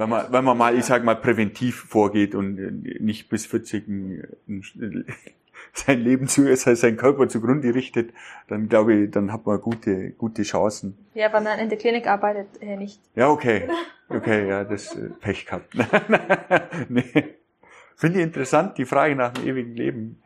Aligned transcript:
wenn 0.00 0.08
man, 0.08 0.32
wenn 0.32 0.44
man 0.44 0.56
mal, 0.56 0.78
ich 0.78 0.86
sag 0.86 1.04
mal, 1.04 1.14
präventiv 1.14 1.84
vorgeht 1.84 2.34
und 2.34 2.82
nicht 3.00 3.28
bis 3.28 3.44
40 3.44 3.84
sein 5.74 6.00
Leben 6.00 6.26
zu, 6.26 6.56
sein 6.56 6.96
Körper 6.96 7.28
zugrunde 7.28 7.74
richtet, 7.74 8.14
dann 8.48 8.70
glaube 8.70 8.94
ich, 8.94 9.10
dann 9.10 9.30
hat 9.30 9.44
man 9.44 9.60
gute, 9.60 10.12
gute 10.12 10.42
Chancen. 10.42 10.96
Ja, 11.12 11.30
wenn 11.34 11.42
man 11.42 11.58
in 11.58 11.68
der 11.68 11.76
Klinik 11.76 12.06
arbeitet, 12.06 12.48
äh, 12.62 12.76
nicht. 12.76 12.98
Ja, 13.14 13.28
okay. 13.28 13.68
Okay, 14.08 14.48
ja, 14.48 14.64
das 14.64 14.96
äh, 14.96 15.10
Pech 15.20 15.44
gehabt. 15.44 15.74
nee. 16.88 17.36
Finde 17.94 18.20
ich 18.20 18.24
interessant, 18.24 18.78
die 18.78 18.86
Frage 18.86 19.14
nach 19.14 19.34
dem 19.34 19.46
ewigen 19.46 19.76
Leben. 19.76 20.22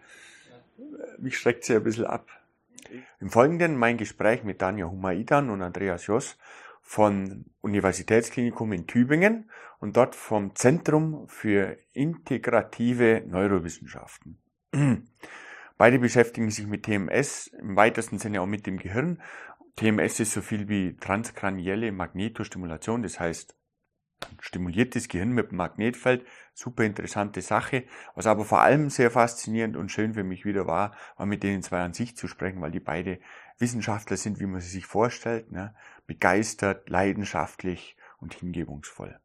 Mich 1.18 1.36
schreckt 1.36 1.64
sie 1.64 1.74
ein 1.74 1.82
bisschen 1.82 2.06
ab. 2.06 2.28
Im 3.20 3.28
Folgenden 3.28 3.76
mein 3.76 3.96
Gespräch 3.96 4.44
mit 4.44 4.62
Daniel 4.62 4.86
Humaidan 4.86 5.50
und 5.50 5.62
Andreas 5.62 6.06
Joss 6.06 6.38
von 6.86 7.46
Universitätsklinikum 7.62 8.70
in 8.72 8.86
Tübingen 8.86 9.50
und 9.80 9.96
dort 9.96 10.14
vom 10.14 10.54
Zentrum 10.54 11.26
für 11.28 11.78
integrative 11.92 13.24
Neurowissenschaften. 13.26 14.38
Beide 15.78 15.98
beschäftigen 15.98 16.50
sich 16.50 16.66
mit 16.66 16.84
TMS, 16.84 17.48
im 17.58 17.74
weitesten 17.74 18.18
Sinne 18.18 18.42
auch 18.42 18.46
mit 18.46 18.66
dem 18.66 18.76
Gehirn. 18.76 19.20
TMS 19.76 20.20
ist 20.20 20.32
so 20.32 20.42
viel 20.42 20.68
wie 20.68 20.96
transkranielle 20.98 21.90
Magnetostimulation, 21.90 23.02
das 23.02 23.18
heißt 23.18 23.56
stimuliert 24.40 24.94
das 24.94 25.08
Gehirn 25.08 25.30
mit 25.30 25.50
dem 25.50 25.56
Magnetfeld. 25.56 26.24
Super 26.52 26.84
interessante 26.84 27.42
Sache. 27.42 27.84
Was 28.14 28.26
aber 28.26 28.44
vor 28.44 28.60
allem 28.60 28.90
sehr 28.90 29.10
faszinierend 29.10 29.76
und 29.76 29.90
schön 29.90 30.14
für 30.14 30.24
mich 30.24 30.44
wieder 30.44 30.66
war, 30.66 30.94
war 31.16 31.26
mit 31.26 31.42
denen 31.42 31.62
zwei 31.62 31.80
an 31.80 31.94
sich 31.94 32.16
zu 32.16 32.28
sprechen, 32.28 32.60
weil 32.60 32.70
die 32.70 32.80
beide 32.80 33.18
Wissenschaftler 33.58 34.16
sind, 34.16 34.40
wie 34.40 34.46
man 34.46 34.60
sie 34.60 34.68
sich 34.68 34.86
vorstellt, 34.86 35.52
ne? 35.52 35.74
begeistert, 36.06 36.88
leidenschaftlich 36.88 37.96
und 38.18 38.34
hingebungsvoll. 38.34 39.18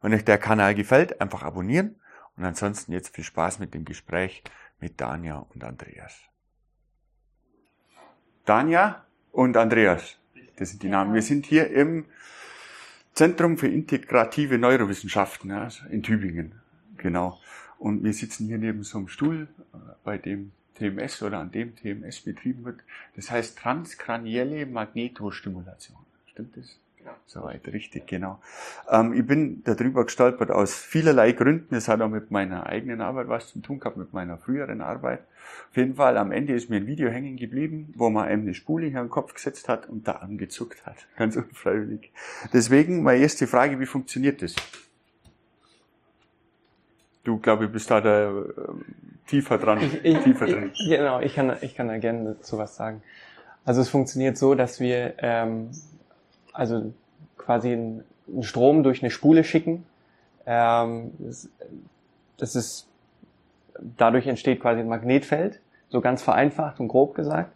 Wenn 0.00 0.14
euch 0.14 0.24
der 0.24 0.38
Kanal 0.38 0.74
gefällt, 0.74 1.20
einfach 1.20 1.42
abonnieren 1.42 1.96
und 2.36 2.44
ansonsten 2.44 2.92
jetzt 2.92 3.14
viel 3.14 3.24
Spaß 3.24 3.58
mit 3.58 3.74
dem 3.74 3.84
Gespräch 3.84 4.42
mit 4.78 5.00
Dania 5.00 5.38
und 5.38 5.64
Andreas. 5.64 6.14
Dania 8.44 9.04
und 9.32 9.56
Andreas, 9.56 10.18
das 10.56 10.70
sind 10.70 10.82
die 10.82 10.88
Namen. 10.88 11.14
Wir 11.14 11.22
sind 11.22 11.46
hier 11.46 11.70
im 11.70 12.06
Zentrum 13.14 13.56
für 13.56 13.68
integrative 13.68 14.58
Neurowissenschaften 14.58 15.50
also 15.50 15.86
in 15.88 16.02
Tübingen. 16.02 16.60
Genau. 16.98 17.40
Und 17.78 18.04
wir 18.04 18.12
sitzen 18.12 18.46
hier 18.46 18.58
neben 18.58 18.82
so 18.82 18.98
einem 18.98 19.08
Stuhl, 19.08 19.48
äh, 19.72 19.78
bei 20.04 20.18
dem 20.18 20.52
TMS 20.78 21.22
oder 21.22 21.38
an 21.38 21.50
dem 21.50 21.74
TMS 21.74 22.20
betrieben 22.20 22.64
wird. 22.64 22.80
Das 23.14 23.30
heißt 23.30 23.58
transkranielle 23.58 24.66
Magnetostimulation. 24.66 25.98
Stimmt 26.26 26.56
das? 26.56 26.78
Soweit, 27.26 27.66
richtig, 27.68 28.06
genau. 28.06 28.40
Ähm, 28.90 29.12
ich 29.12 29.26
bin 29.26 29.62
darüber 29.64 30.04
gestolpert 30.04 30.50
aus 30.50 30.74
vielerlei 30.74 31.32
Gründen. 31.32 31.74
Es 31.74 31.88
hat 31.88 32.00
auch 32.00 32.08
mit 32.08 32.30
meiner 32.30 32.66
eigenen 32.66 33.00
Arbeit 33.00 33.28
was 33.28 33.48
zu 33.48 33.60
tun 33.60 33.80
gehabt, 33.80 33.96
mit 33.96 34.12
meiner 34.12 34.38
früheren 34.38 34.80
Arbeit. 34.80 35.20
Auf 35.70 35.76
jeden 35.76 35.94
Fall, 35.96 36.16
am 36.16 36.32
Ende 36.32 36.54
ist 36.54 36.70
mir 36.70 36.76
ein 36.76 36.86
Video 36.86 37.08
hängen 37.08 37.36
geblieben, 37.36 37.92
wo 37.96 38.10
man 38.10 38.26
einem 38.26 38.42
eine 38.42 38.54
Spule 38.54 38.86
in 38.86 38.94
den 38.94 39.08
Kopf 39.08 39.34
gesetzt 39.34 39.68
hat 39.68 39.88
und 39.88 40.06
der 40.06 40.22
Arm 40.22 40.38
gezuckt 40.38 40.86
hat. 40.86 41.06
Ganz 41.16 41.36
unfreiwillig. 41.36 42.12
Deswegen 42.52 43.02
meine 43.02 43.20
erste 43.20 43.46
Frage, 43.46 43.78
wie 43.80 43.86
funktioniert 43.86 44.42
das? 44.42 44.54
Du, 47.26 47.38
glaube 47.38 47.64
ich, 47.64 47.72
bist 47.72 47.90
da 47.90 48.00
der, 48.00 48.28
äh, 48.28 48.62
tiefer 49.26 49.58
dran. 49.58 49.80
Ich, 49.82 50.04
ich, 50.04 50.18
tiefer 50.20 50.46
dran. 50.46 50.70
Ich, 50.72 50.88
genau, 50.88 51.18
ich 51.18 51.34
kann, 51.34 51.56
ich 51.60 51.74
kann 51.74 51.88
da 51.88 51.98
gerne 51.98 52.36
dazu 52.36 52.56
was 52.56 52.76
sagen. 52.76 53.02
Also 53.64 53.80
es 53.80 53.88
funktioniert 53.88 54.38
so, 54.38 54.54
dass 54.54 54.78
wir 54.78 55.14
ähm, 55.18 55.70
also 56.52 56.92
quasi 57.36 57.72
einen 57.72 58.04
Strom 58.42 58.84
durch 58.84 59.02
eine 59.02 59.10
Spule 59.10 59.42
schicken. 59.42 59.84
Ähm, 60.46 61.10
das, 61.18 61.48
das 62.36 62.54
ist, 62.54 62.86
dadurch 63.96 64.28
entsteht 64.28 64.60
quasi 64.60 64.78
ein 64.78 64.88
Magnetfeld, 64.88 65.58
so 65.88 66.00
ganz 66.00 66.22
vereinfacht 66.22 66.78
und 66.78 66.86
grob 66.86 67.16
gesagt. 67.16 67.52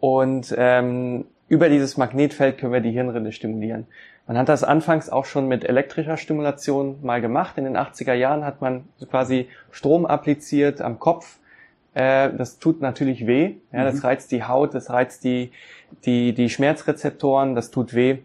Und 0.00 0.54
ähm, 0.56 1.26
über 1.48 1.68
dieses 1.68 1.96
Magnetfeld 1.96 2.58
können 2.58 2.72
wir 2.72 2.80
die 2.80 2.90
Hirnrinde 2.90 3.32
stimulieren. 3.32 3.86
Man 4.26 4.38
hat 4.38 4.48
das 4.48 4.64
anfangs 4.64 5.10
auch 5.10 5.26
schon 5.26 5.48
mit 5.48 5.64
elektrischer 5.64 6.16
Stimulation 6.16 6.98
mal 7.02 7.20
gemacht. 7.20 7.58
In 7.58 7.64
den 7.64 7.76
80er 7.76 8.14
Jahren 8.14 8.44
hat 8.44 8.62
man 8.62 8.84
quasi 9.10 9.48
Strom 9.70 10.06
appliziert 10.06 10.80
am 10.80 10.98
Kopf. 10.98 11.38
Äh, 11.92 12.30
das 12.32 12.58
tut 12.58 12.80
natürlich 12.80 13.26
weh. 13.26 13.56
Ja, 13.72 13.84
das 13.84 13.96
mhm. 13.96 14.00
reizt 14.00 14.32
die 14.32 14.44
Haut, 14.44 14.74
das 14.74 14.88
reizt 14.88 15.24
die, 15.24 15.52
die, 16.06 16.32
die 16.32 16.48
Schmerzrezeptoren, 16.48 17.54
das 17.54 17.70
tut 17.70 17.94
weh. 17.94 18.18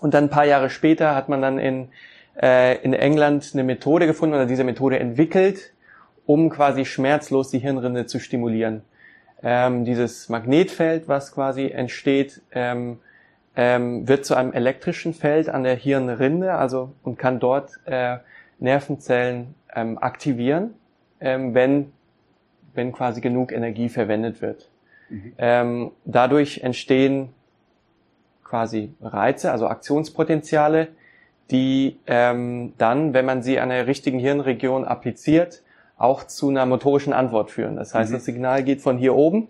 Und 0.00 0.12
dann 0.14 0.24
ein 0.24 0.30
paar 0.30 0.44
Jahre 0.44 0.70
später 0.70 1.14
hat 1.14 1.28
man 1.28 1.40
dann 1.40 1.58
in, 1.58 1.88
äh, 2.40 2.76
in 2.82 2.92
England 2.92 3.50
eine 3.54 3.62
Methode 3.62 4.06
gefunden 4.06 4.34
oder 4.34 4.46
diese 4.46 4.64
Methode 4.64 4.98
entwickelt, 4.98 5.72
um 6.26 6.50
quasi 6.50 6.84
schmerzlos 6.84 7.50
die 7.50 7.60
Hirnrinde 7.60 8.06
zu 8.06 8.18
stimulieren. 8.18 8.82
Ähm, 9.48 9.84
dieses 9.84 10.28
Magnetfeld, 10.28 11.06
was 11.06 11.30
quasi 11.30 11.68
entsteht, 11.68 12.42
ähm, 12.50 12.98
ähm, 13.54 14.08
wird 14.08 14.24
zu 14.26 14.34
einem 14.34 14.52
elektrischen 14.52 15.14
Feld 15.14 15.48
an 15.48 15.62
der 15.62 15.76
Hirnrinde, 15.76 16.54
also 16.54 16.94
und 17.04 17.16
kann 17.16 17.38
dort 17.38 17.78
äh, 17.84 18.16
Nervenzellen 18.58 19.54
ähm, 19.72 19.98
aktivieren, 19.98 20.74
ähm, 21.20 21.54
wenn 21.54 21.92
wenn 22.74 22.90
quasi 22.90 23.20
genug 23.20 23.52
Energie 23.52 23.88
verwendet 23.88 24.42
wird. 24.42 24.68
Mhm. 25.08 25.32
Ähm, 25.38 25.90
dadurch 26.04 26.62
entstehen 26.62 27.28
quasi 28.42 28.94
Reize, 29.00 29.52
also 29.52 29.68
Aktionspotenziale, 29.68 30.88
die 31.52 31.98
ähm, 32.08 32.74
dann, 32.78 33.14
wenn 33.14 33.24
man 33.24 33.44
sie 33.44 33.60
an 33.60 33.68
der 33.68 33.86
richtigen 33.86 34.18
Hirnregion 34.18 34.84
appliziert, 34.84 35.62
auch 35.96 36.24
zu 36.24 36.50
einer 36.50 36.66
motorischen 36.66 37.12
Antwort 37.12 37.50
führen. 37.50 37.76
Das 37.76 37.94
heißt, 37.94 38.10
mhm. 38.10 38.14
das 38.14 38.24
Signal 38.24 38.62
geht 38.62 38.82
von 38.82 38.98
hier 38.98 39.14
oben, 39.14 39.48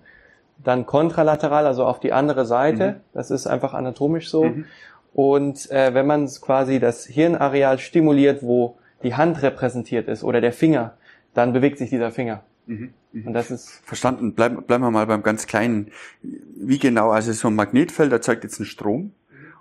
dann 0.62 0.86
kontralateral, 0.86 1.66
also 1.66 1.84
auf 1.84 2.00
die 2.00 2.12
andere 2.12 2.46
Seite. 2.46 2.92
Mhm. 2.92 3.00
Das 3.12 3.30
ist 3.30 3.46
einfach 3.46 3.74
anatomisch 3.74 4.30
so. 4.30 4.44
Mhm. 4.44 4.64
Und 5.12 5.70
äh, 5.70 5.94
wenn 5.94 6.06
man 6.06 6.26
quasi 6.26 6.78
das 6.78 7.06
Hirnareal 7.06 7.78
stimuliert, 7.78 8.42
wo 8.42 8.76
die 9.02 9.14
Hand 9.14 9.42
repräsentiert 9.42 10.08
ist 10.08 10.22
oder 10.22 10.40
der 10.40 10.52
Finger, 10.52 10.94
dann 11.34 11.52
bewegt 11.52 11.78
sich 11.78 11.90
dieser 11.90 12.10
Finger. 12.10 12.42
Mhm. 12.66 12.92
Und 13.12 13.32
das 13.32 13.50
ist 13.50 13.80
verstanden. 13.84 14.34
Bleiben, 14.34 14.62
bleiben 14.62 14.84
wir 14.84 14.90
mal 14.90 15.06
beim 15.06 15.22
ganz 15.22 15.46
Kleinen. 15.46 15.90
Wie 16.22 16.78
genau? 16.78 17.10
Also 17.10 17.32
so 17.32 17.48
ein 17.48 17.54
Magnetfeld 17.54 18.12
erzeugt 18.12 18.44
jetzt 18.44 18.60
einen 18.60 18.66
Strom. 18.66 19.12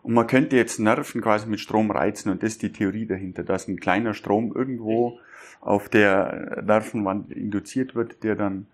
Und 0.03 0.13
man 0.13 0.27
könnte 0.27 0.55
jetzt 0.55 0.79
Nerven 0.79 1.21
quasi 1.21 1.47
mit 1.47 1.59
Strom 1.59 1.89
reizen. 1.89 2.29
Und 2.29 2.43
das 2.43 2.51
ist 2.51 2.61
die 2.61 2.71
Theorie 2.71 3.05
dahinter, 3.05 3.43
dass 3.43 3.67
ein 3.67 3.79
kleiner 3.79 4.13
Strom 4.13 4.53
irgendwo 4.53 5.19
auf 5.65 5.89
der 5.89 6.61
Nervenwand 6.63 7.31
induziert 7.31 7.95
wird, 7.95 8.23
der 8.23 8.35
dann 8.35 8.67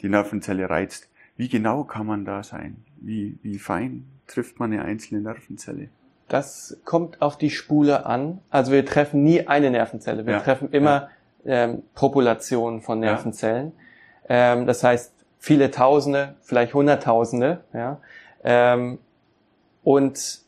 die 0.00 0.08
Nervenzelle 0.08 0.70
reizt. 0.70 1.08
Wie 1.36 1.48
genau 1.48 1.84
kann 1.84 2.06
man 2.06 2.24
da 2.24 2.42
sein? 2.42 2.84
Wie, 2.96 3.38
wie 3.42 3.58
fein 3.58 4.04
trifft 4.28 4.60
man 4.60 4.72
eine 4.72 4.84
einzelne 4.84 5.20
Nervenzelle? 5.20 5.88
Das 6.28 6.78
kommt 6.84 7.20
auf 7.22 7.38
die 7.38 7.50
Spule 7.50 8.06
an. 8.06 8.38
Also 8.50 8.70
wir 8.70 8.86
treffen 8.86 9.24
nie 9.24 9.46
eine 9.48 9.70
Nervenzelle. 9.70 10.26
Wir 10.26 10.34
ja, 10.34 10.40
treffen 10.40 10.70
immer 10.70 11.08
ja. 11.42 11.64
ähm, 11.64 11.82
Populationen 11.94 12.82
von 12.82 13.00
Nervenzellen. 13.00 13.72
Ja. 14.28 14.52
Ähm, 14.52 14.66
das 14.66 14.84
heißt, 14.84 15.12
viele 15.38 15.70
Tausende, 15.72 16.36
vielleicht 16.42 16.72
Hunderttausende. 16.74 17.64
Ja? 17.72 18.00
Ähm, 18.44 18.98
und 19.82 20.40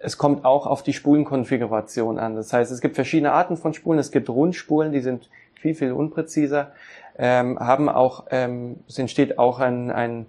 es 0.00 0.18
kommt 0.18 0.44
auch 0.44 0.66
auf 0.66 0.82
die 0.82 0.92
Spulenkonfiguration 0.92 2.18
an. 2.18 2.34
Das 2.34 2.52
heißt, 2.52 2.72
es 2.72 2.80
gibt 2.80 2.94
verschiedene 2.96 3.32
Arten 3.32 3.56
von 3.56 3.74
Spulen. 3.74 3.98
Es 3.98 4.10
gibt 4.10 4.28
Rundspulen, 4.28 4.92
die 4.92 5.00
sind 5.00 5.28
viel, 5.54 5.74
viel 5.74 5.92
unpräziser, 5.92 6.72
ähm, 7.18 7.58
haben 7.60 7.88
auch, 7.90 8.24
ähm, 8.30 8.80
es 8.88 8.98
entsteht 8.98 9.38
auch 9.38 9.60
ein, 9.60 9.90
ein 9.90 10.26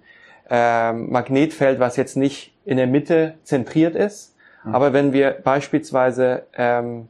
ähm, 0.50 1.10
Magnetfeld, 1.10 1.80
was 1.80 1.96
jetzt 1.96 2.18
nicht 2.18 2.54
in 2.66 2.76
der 2.76 2.88
Mitte 2.88 3.36
zentriert 3.44 3.96
ist. 3.96 4.36
Mhm. 4.66 4.76
Aber 4.76 4.92
wenn 4.92 5.14
wir 5.14 5.32
beispielsweise 5.32 6.44
ähm, 6.54 7.08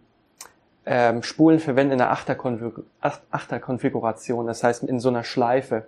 ähm, 0.86 1.24
Spulen 1.24 1.60
verwenden 1.60 1.94
in 1.94 2.02
einer 2.02 2.12
Achterkonfiguration, 3.32 4.46
das 4.48 4.64
heißt 4.64 4.84
in 4.84 5.00
so 5.00 5.10
einer 5.10 5.24
Schleife. 5.24 5.88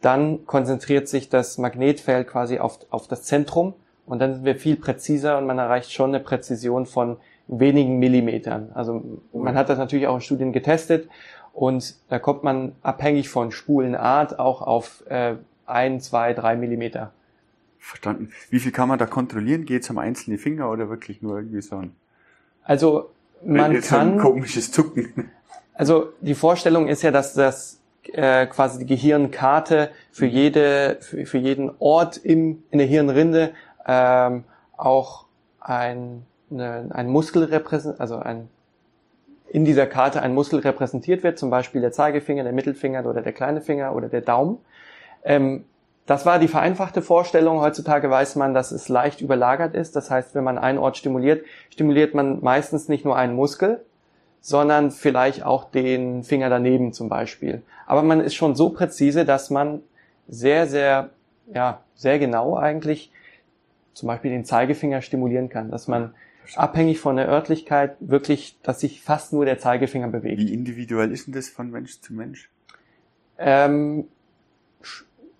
Dann 0.00 0.46
konzentriert 0.46 1.08
sich 1.08 1.28
das 1.28 1.58
Magnetfeld 1.58 2.28
quasi 2.28 2.58
auf, 2.60 2.78
auf 2.90 3.08
das 3.08 3.24
Zentrum 3.24 3.74
und 4.08 4.18
dann 4.20 4.34
sind 4.34 4.44
wir 4.44 4.56
viel 4.56 4.76
präziser 4.76 5.38
und 5.38 5.46
man 5.46 5.58
erreicht 5.58 5.92
schon 5.92 6.10
eine 6.10 6.20
Präzision 6.20 6.86
von 6.86 7.18
wenigen 7.46 7.98
Millimetern. 7.98 8.70
Also 8.74 9.20
man 9.32 9.54
hat 9.54 9.68
das 9.68 9.78
natürlich 9.78 10.06
auch 10.06 10.14
in 10.14 10.20
Studien 10.20 10.52
getestet 10.52 11.08
und 11.52 11.96
da 12.08 12.18
kommt 12.18 12.44
man 12.44 12.72
abhängig 12.82 13.28
von 13.28 13.52
Spulenart 13.52 14.38
auch 14.38 14.62
auf 14.62 15.04
äh, 15.08 15.36
ein, 15.66 16.00
zwei, 16.00 16.34
drei 16.34 16.56
Millimeter. 16.56 17.12
Verstanden. 17.78 18.30
Wie 18.50 18.58
viel 18.58 18.72
kann 18.72 18.88
man 18.88 18.98
da 18.98 19.06
kontrollieren? 19.06 19.64
Geht 19.64 19.82
es 19.82 19.90
um 19.90 19.98
einzelne 19.98 20.38
Finger 20.38 20.70
oder 20.70 20.88
wirklich 20.88 21.22
nur 21.22 21.36
irgendwie 21.36 21.62
so 21.62 21.76
ein? 21.76 21.92
Also 22.64 23.10
man 23.44 23.72
Jetzt 23.72 23.88
kann. 23.88 24.14
ein 24.14 24.18
komisches 24.18 24.70
Zucken. 24.72 25.30
Also 25.74 26.12
die 26.20 26.34
Vorstellung 26.34 26.88
ist 26.88 27.02
ja, 27.02 27.10
dass 27.10 27.34
das 27.34 27.80
äh, 28.12 28.46
quasi 28.46 28.78
die 28.78 28.86
Gehirnkarte 28.86 29.90
für 30.10 30.26
jede 30.26 30.98
für, 31.00 31.24
für 31.24 31.38
jeden 31.38 31.70
Ort 31.78 32.16
im 32.16 32.62
in 32.70 32.78
der 32.78 32.86
Hirnrinde 32.86 33.52
ähm, 33.88 34.44
auch 34.76 35.24
ein 35.60 36.24
eine, 36.50 36.88
ein 36.90 37.08
Muskel 37.08 37.44
repräsentiert, 37.44 38.00
also 38.00 38.16
ein, 38.16 38.48
in 39.50 39.64
dieser 39.64 39.86
Karte 39.86 40.22
ein 40.22 40.34
Muskel 40.34 40.60
repräsentiert 40.60 41.22
wird, 41.22 41.38
zum 41.38 41.50
Beispiel 41.50 41.80
der 41.80 41.92
Zeigefinger, 41.92 42.44
der 42.44 42.52
Mittelfinger 42.52 43.04
oder 43.06 43.22
der 43.22 43.32
kleine 43.32 43.60
Finger 43.60 43.94
oder 43.94 44.08
der 44.08 44.20
Daumen. 44.20 44.58
Ähm, 45.24 45.64
das 46.06 46.24
war 46.24 46.38
die 46.38 46.48
vereinfachte 46.48 47.02
Vorstellung. 47.02 47.60
Heutzutage 47.60 48.10
weiß 48.10 48.36
man, 48.36 48.54
dass 48.54 48.72
es 48.72 48.88
leicht 48.88 49.20
überlagert 49.20 49.74
ist. 49.74 49.94
Das 49.94 50.10
heißt, 50.10 50.34
wenn 50.34 50.44
man 50.44 50.56
einen 50.56 50.78
Ort 50.78 50.96
stimuliert, 50.96 51.44
stimuliert 51.70 52.14
man 52.14 52.42
meistens 52.42 52.88
nicht 52.88 53.04
nur 53.04 53.16
einen 53.16 53.34
Muskel, 53.34 53.84
sondern 54.40 54.90
vielleicht 54.90 55.44
auch 55.44 55.70
den 55.70 56.24
Finger 56.24 56.48
daneben 56.48 56.94
zum 56.94 57.10
Beispiel. 57.10 57.62
Aber 57.86 58.02
man 58.02 58.20
ist 58.20 58.34
schon 58.34 58.54
so 58.54 58.70
präzise, 58.70 59.26
dass 59.26 59.50
man 59.50 59.82
sehr, 60.28 60.66
sehr, 60.66 61.10
ja, 61.52 61.80
sehr 61.94 62.18
genau 62.18 62.56
eigentlich 62.56 63.12
zum 63.98 64.06
Beispiel 64.06 64.30
den 64.30 64.44
Zeigefinger 64.44 65.02
stimulieren 65.02 65.48
kann, 65.48 65.70
dass 65.70 65.88
man 65.88 66.14
abhängig 66.54 67.00
von 67.00 67.16
der 67.16 67.28
Örtlichkeit 67.28 67.96
wirklich, 68.00 68.58
dass 68.62 68.80
sich 68.80 69.02
fast 69.02 69.32
nur 69.32 69.44
der 69.44 69.58
Zeigefinger 69.58 70.08
bewegt. 70.08 70.40
Wie 70.40 70.54
individuell 70.54 71.12
ist 71.12 71.26
denn 71.26 71.34
das 71.34 71.48
von 71.48 71.70
Mensch 71.70 72.00
zu 72.00 72.14
Mensch? 72.14 72.48
Ähm, 73.38 74.06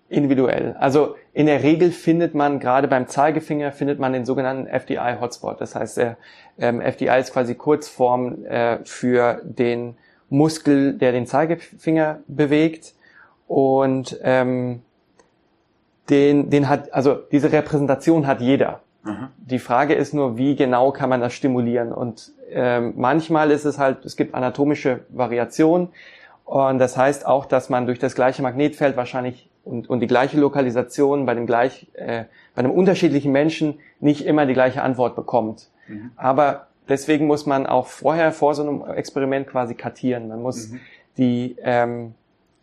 individuell. 0.09 0.75
Also 0.79 1.15
in 1.33 1.45
der 1.45 1.63
Regel 1.63 1.91
findet 1.91 2.35
man 2.35 2.59
gerade 2.59 2.87
beim 2.87 3.07
Zeigefinger 3.07 3.71
findet 3.71 3.99
man 3.99 4.13
den 4.13 4.25
sogenannten 4.25 4.67
FDI 4.67 5.17
Hotspot. 5.19 5.61
Das 5.61 5.75
heißt, 5.75 5.97
der 5.97 6.17
ähm, 6.57 6.81
FDI 6.81 7.19
ist 7.19 7.33
quasi 7.33 7.55
Kurzform 7.55 8.45
äh, 8.45 8.79
für 8.83 9.41
den 9.43 9.95
Muskel, 10.29 10.93
der 10.93 11.11
den 11.11 11.25
Zeigefinger 11.25 12.19
bewegt 12.27 12.93
und 13.47 14.19
ähm, 14.23 14.81
den, 16.09 16.49
den 16.49 16.69
hat, 16.69 16.93
also 16.93 17.15
diese 17.31 17.51
Repräsentation 17.51 18.27
hat 18.27 18.41
jeder. 18.41 18.81
Aha. 19.03 19.29
Die 19.37 19.59
Frage 19.59 19.93
ist 19.93 20.13
nur, 20.13 20.37
wie 20.37 20.55
genau 20.55 20.91
kann 20.91 21.09
man 21.09 21.21
das 21.21 21.33
stimulieren? 21.33 21.91
Und 21.91 22.31
ähm, 22.51 22.93
manchmal 22.97 23.51
ist 23.51 23.65
es 23.65 23.77
halt, 23.77 24.05
es 24.05 24.15
gibt 24.15 24.35
anatomische 24.35 25.01
Variationen 25.09 25.89
und 26.45 26.79
das 26.79 26.97
heißt 26.97 27.25
auch, 27.25 27.45
dass 27.45 27.69
man 27.69 27.85
durch 27.85 27.99
das 27.99 28.15
gleiche 28.15 28.41
Magnetfeld 28.41 28.97
wahrscheinlich 28.97 29.49
und, 29.63 29.89
und 29.89 29.99
die 29.99 30.07
gleiche 30.07 30.39
Lokalisation 30.39 31.25
bei 31.25 31.35
dem 31.35 31.45
gleich, 31.45 31.87
äh, 31.93 32.25
bei 32.55 32.59
einem 32.59 32.71
unterschiedlichen 32.71 33.31
Menschen 33.31 33.79
nicht 33.99 34.25
immer 34.25 34.45
die 34.45 34.53
gleiche 34.53 34.81
Antwort 34.81 35.15
bekommt. 35.15 35.69
Mhm. 35.87 36.11
Aber 36.15 36.67
deswegen 36.87 37.27
muss 37.27 37.45
man 37.45 37.67
auch 37.67 37.85
vorher 37.85 38.31
vor 38.31 38.55
so 38.55 38.63
einem 38.63 38.83
Experiment 38.83 39.47
quasi 39.47 39.75
kartieren. 39.75 40.27
Man 40.27 40.41
muss 40.41 40.69
mhm. 40.69 40.79
die, 41.17 41.55
ähm, 41.61 42.15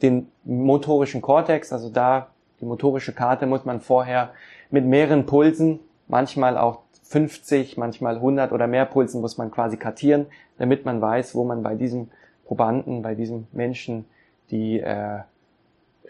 den 0.02 0.28
motorischen 0.44 1.22
Kortex, 1.22 1.72
also 1.72 1.88
da 1.88 2.28
die 2.60 2.64
motorische 2.64 3.12
Karte 3.12 3.46
muss 3.46 3.64
man 3.64 3.80
vorher 3.80 4.32
mit 4.70 4.84
mehreren 4.84 5.26
Pulsen, 5.26 5.80
manchmal 6.08 6.56
auch 6.56 6.80
50, 7.04 7.76
manchmal 7.76 8.16
100 8.16 8.52
oder 8.52 8.66
mehr 8.66 8.84
Pulsen 8.84 9.20
muss 9.20 9.38
man 9.38 9.50
quasi 9.50 9.76
kartieren, 9.76 10.26
damit 10.58 10.84
man 10.84 11.00
weiß, 11.00 11.34
wo 11.34 11.44
man 11.44 11.62
bei 11.62 11.74
diesem 11.74 12.08
Probanden, 12.44 13.02
bei 13.02 13.14
diesem 13.14 13.46
Menschen 13.52 14.06
die 14.50 14.80
äh, 14.80 15.20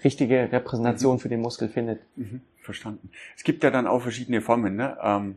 richtige 0.05 0.51
Repräsentation 0.53 1.17
mhm. 1.17 1.21
für 1.21 1.29
den 1.29 1.41
Muskel 1.41 1.69
findet. 1.69 2.01
Mhm. 2.17 2.41
Verstanden. 2.61 3.11
Es 3.37 3.45
gibt 3.45 3.63
ja 3.63 3.71
dann 3.71 3.87
auch 3.87 4.03
verschiedene 4.03 4.41
Formen. 4.41 4.77
Ne? 4.77 4.97
Ähm, 5.01 5.37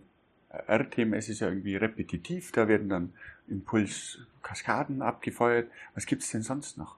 RTMS 0.67 1.29
ist 1.29 1.41
ja 1.41 1.47
irgendwie 1.47 1.75
repetitiv, 1.75 2.51
da 2.51 2.67
werden 2.67 2.89
dann 2.89 3.13
Impulskaskaden 3.47 5.01
abgefeuert. 5.01 5.69
Was 5.93 6.05
gibt 6.05 6.23
es 6.23 6.31
denn 6.31 6.41
sonst 6.41 6.77
noch? 6.77 6.95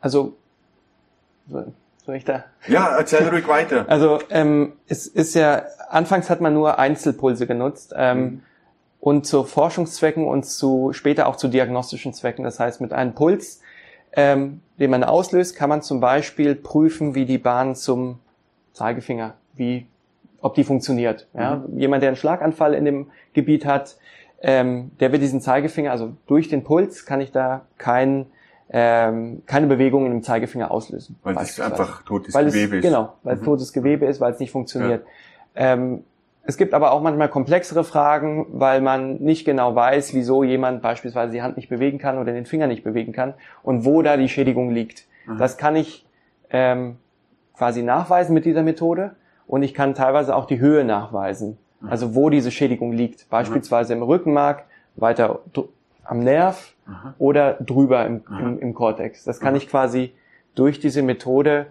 Also, 0.00 0.36
soll 2.10 2.16
ich 2.16 2.24
da? 2.24 2.44
Ja, 2.68 2.96
erzähl 2.96 3.28
ruhig 3.28 3.48
weiter. 3.48 3.86
Also 3.88 4.18
ähm, 4.30 4.74
es 4.86 5.06
ist 5.06 5.34
ja, 5.34 5.62
anfangs 5.88 6.28
hat 6.30 6.40
man 6.40 6.54
nur 6.54 6.78
Einzelpulse 6.78 7.46
genutzt. 7.46 7.94
Ähm, 7.96 8.18
mhm. 8.18 8.42
Und 9.00 9.26
zu 9.26 9.44
Forschungszwecken 9.44 10.26
und 10.26 10.44
zu 10.44 10.92
später 10.92 11.26
auch 11.26 11.36
zu 11.36 11.48
diagnostischen 11.48 12.12
Zwecken. 12.12 12.44
Das 12.44 12.60
heißt, 12.60 12.82
mit 12.82 12.92
einem 12.92 13.14
Puls 13.14 13.60
ähm, 14.12 14.60
den 14.78 14.90
man 14.90 15.04
auslöst, 15.04 15.56
kann 15.56 15.68
man 15.68 15.82
zum 15.82 16.00
Beispiel 16.00 16.54
prüfen, 16.54 17.14
wie 17.14 17.26
die 17.26 17.38
Bahn 17.38 17.74
zum 17.74 18.18
Zeigefinger, 18.72 19.34
wie, 19.54 19.86
ob 20.40 20.54
die 20.54 20.64
funktioniert. 20.64 21.28
Ja? 21.34 21.56
Mhm. 21.56 21.78
Jemand, 21.78 22.02
der 22.02 22.10
einen 22.10 22.16
Schlaganfall 22.16 22.74
in 22.74 22.84
dem 22.84 23.10
Gebiet 23.32 23.64
hat, 23.66 23.98
ähm, 24.42 24.90
der 25.00 25.12
wird 25.12 25.22
diesen 25.22 25.40
Zeigefinger, 25.40 25.90
also 25.90 26.14
durch 26.26 26.48
den 26.48 26.64
Puls 26.64 27.04
kann 27.04 27.20
ich 27.20 27.30
da 27.30 27.66
kein, 27.76 28.26
ähm, 28.72 29.42
keine 29.46 29.66
Bewegung 29.66 30.06
in 30.06 30.12
dem 30.12 30.22
Zeigefinger 30.22 30.70
auslösen. 30.70 31.18
Weil 31.22 31.36
es 31.38 31.60
einfach 31.60 32.02
totes 32.04 32.34
weil 32.34 32.46
Gewebe 32.46 32.78
es, 32.78 32.84
ist. 32.84 32.88
Genau, 32.88 33.14
weil 33.22 33.34
mhm. 33.34 33.40
es 33.40 33.44
totes 33.44 33.72
Gewebe 33.72 34.06
ist, 34.06 34.20
weil 34.20 34.32
es 34.32 34.38
nicht 34.38 34.52
funktioniert. 34.52 35.04
Ja. 35.56 35.72
Ähm, 35.72 36.04
es 36.42 36.56
gibt 36.56 36.72
aber 36.72 36.92
auch 36.92 37.02
manchmal 37.02 37.28
komplexere 37.28 37.84
Fragen, 37.84 38.46
weil 38.52 38.80
man 38.80 39.16
nicht 39.16 39.44
genau 39.44 39.74
weiß, 39.74 40.14
wieso 40.14 40.42
jemand 40.42 40.82
beispielsweise 40.82 41.32
die 41.32 41.42
Hand 41.42 41.56
nicht 41.56 41.68
bewegen 41.68 41.98
kann 41.98 42.18
oder 42.18 42.32
den 42.32 42.46
Finger 42.46 42.66
nicht 42.66 42.82
bewegen 42.82 43.12
kann 43.12 43.34
und 43.62 43.84
wo 43.84 44.02
da 44.02 44.16
die 44.16 44.28
Schädigung 44.28 44.70
liegt. 44.70 45.06
Mhm. 45.26 45.38
Das 45.38 45.58
kann 45.58 45.76
ich 45.76 46.06
ähm, 46.50 46.96
quasi 47.56 47.82
nachweisen 47.82 48.34
mit 48.34 48.44
dieser 48.44 48.62
Methode 48.62 49.16
und 49.46 49.62
ich 49.62 49.74
kann 49.74 49.94
teilweise 49.94 50.34
auch 50.34 50.46
die 50.46 50.60
Höhe 50.60 50.84
nachweisen, 50.84 51.58
mhm. 51.80 51.88
also 51.88 52.14
wo 52.14 52.30
diese 52.30 52.50
Schädigung 52.50 52.92
liegt, 52.92 53.28
beispielsweise 53.28 53.92
im 53.92 54.02
Rückenmark, 54.02 54.64
weiter 54.96 55.40
am 56.04 56.20
Nerv 56.20 56.74
mhm. 56.86 57.14
oder 57.18 57.54
drüber 57.54 58.06
im, 58.06 58.22
im, 58.28 58.58
im 58.58 58.74
Kortex. 58.74 59.24
Das 59.24 59.40
kann 59.40 59.56
ich 59.56 59.68
quasi 59.68 60.12
durch 60.54 60.80
diese 60.80 61.02
Methode 61.02 61.66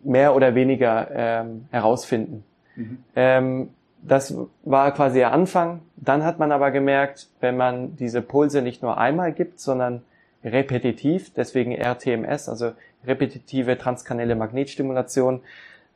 mehr 0.00 0.34
oder 0.34 0.54
weniger 0.54 1.08
ähm, 1.10 1.66
herausfinden. 1.70 2.44
Mhm. 2.76 2.98
Ähm, 3.16 3.70
das 4.02 4.34
war 4.62 4.92
quasi 4.92 5.18
der 5.18 5.32
Anfang. 5.32 5.80
Dann 5.96 6.24
hat 6.24 6.38
man 6.38 6.52
aber 6.52 6.70
gemerkt, 6.70 7.28
wenn 7.40 7.56
man 7.56 7.96
diese 7.96 8.22
Pulse 8.22 8.62
nicht 8.62 8.82
nur 8.82 8.98
einmal 8.98 9.32
gibt, 9.32 9.60
sondern 9.60 10.02
repetitiv, 10.44 11.32
deswegen 11.34 11.72
RTMS, 11.72 12.48
also 12.48 12.72
repetitive 13.04 13.76
transkanelle 13.76 14.36
Magnetstimulation, 14.36 15.40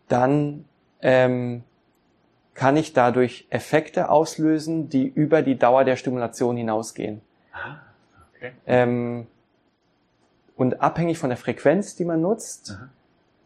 dann 0.08 0.64
ähm, 1.00 1.62
kann 2.54 2.76
ich 2.76 2.92
dadurch 2.92 3.46
Effekte 3.50 4.10
auslösen, 4.10 4.88
die 4.88 5.06
über 5.06 5.42
die 5.42 5.58
Dauer 5.58 5.84
der 5.84 5.96
Stimulation 5.96 6.56
hinausgehen. 6.56 7.22
Ah, 7.52 7.76
okay. 8.36 8.52
Ähm, 8.66 9.26
und 10.56 10.80
abhängig 10.80 11.18
von 11.18 11.30
der 11.30 11.38
Frequenz, 11.38 11.96
die 11.96 12.04
man 12.04 12.20
nutzt, 12.20 12.78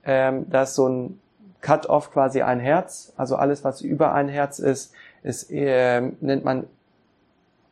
ähm, 0.05 0.47
da 0.50 0.62
ist 0.62 0.75
so 0.75 0.88
ein 0.88 1.20
Cut-off 1.61 2.12
quasi 2.12 2.43
ein 2.43 2.61
Herz, 2.61 3.12
also 3.17 3.37
alles, 3.37 3.64
was 3.64 3.81
über 3.81 4.12
ein 4.12 4.29
Herz 4.29 4.58
ist, 4.58 4.93
ist 5.23 5.50
äh, 5.50 6.00
nennt 6.20 6.44
man 6.44 6.67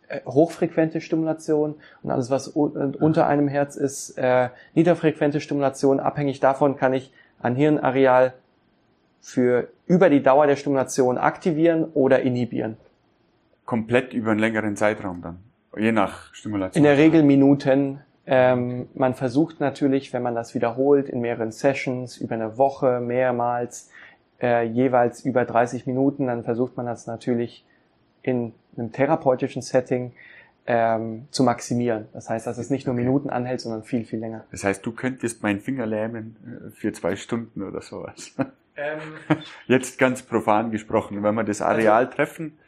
äh, 0.09 0.21
hochfrequente 0.25 1.01
Stimulation 1.01 1.75
und 2.03 2.11
alles, 2.11 2.31
was 2.31 2.49
unter 2.49 3.27
einem 3.27 3.49
Herz 3.49 3.77
ist, 3.77 4.19
äh, 4.19 4.49
niederfrequente 4.75 5.41
Stimulation. 5.41 6.01
Abhängig 6.01 6.41
davon 6.41 6.77
kann 6.77 6.93
ich 6.93 7.13
ein 7.41 7.55
Hirnareal 7.55 8.35
für 9.21 9.69
über 9.87 10.11
die 10.11 10.23
Dauer 10.23 10.47
der 10.47 10.57
Stimulation 10.57 11.19
aktivieren 11.19 11.85
oder 11.95 12.23
inhibieren. 12.23 12.77
Komplett 13.65 14.13
über 14.13 14.31
einen 14.31 14.41
längeren 14.41 14.77
Zeitraum 14.77 15.23
dann, 15.23 15.39
je 15.77 15.93
nach 15.93 16.33
Stimulation. 16.35 16.83
In 16.83 16.85
der 16.85 16.99
Regel 16.99 17.23
Minuten, 17.23 18.01
ähm, 18.27 18.89
man 18.95 19.15
versucht 19.15 19.61
natürlich, 19.61 20.13
wenn 20.13 20.23
man 20.23 20.35
das 20.35 20.55
wiederholt, 20.55 21.09
in 21.09 21.21
mehreren 21.21 21.53
Sessions, 21.53 22.19
über 22.19 22.35
eine 22.35 22.57
Woche, 22.59 23.01
mehrmals, 23.01 23.91
äh, 24.41 24.65
jeweils 24.67 25.25
über 25.25 25.45
30 25.45 25.87
Minuten, 25.87 26.27
dann 26.27 26.45
versucht 26.45 26.77
man 26.77 26.87
das 26.87 27.07
natürlich 27.07 27.65
in 28.23 28.53
einem 28.77 28.93
therapeutischen 28.93 29.63
Setting 29.63 30.13
ähm, 30.67 31.27
zu 31.31 31.43
maximieren. 31.43 32.07
Das 32.13 32.31
heißt, 32.31 32.47
dass 32.47 32.59
es 32.59 32.71
nicht 32.71 32.87
nur 32.87 32.95
Minuten 32.95 33.29
anhält, 33.31 33.61
sondern 33.61 33.83
viel, 33.83 34.05
viel 34.05 34.19
länger. 34.19 34.45
Das 34.51 34.65
heißt, 34.65 34.85
du 34.85 34.93
könntest 34.93 35.43
meinen 35.43 35.61
Finger 35.61 35.87
lähmen 35.87 36.37
äh, 36.47 36.71
für 36.71 36.93
zwei 36.93 37.17
Stunden 37.17 37.63
oder 37.63 37.83
sowas. 37.83 38.35
Ähm, 38.77 39.01
Jetzt 39.67 39.99
ganz 39.99 40.23
profan 40.23 40.71
gesprochen, 40.71 41.23
wenn 41.23 41.35
wir 41.35 41.45
das 41.45 41.63
Areal 41.63 42.05
also, 42.05 42.17
treffen. 42.17 42.59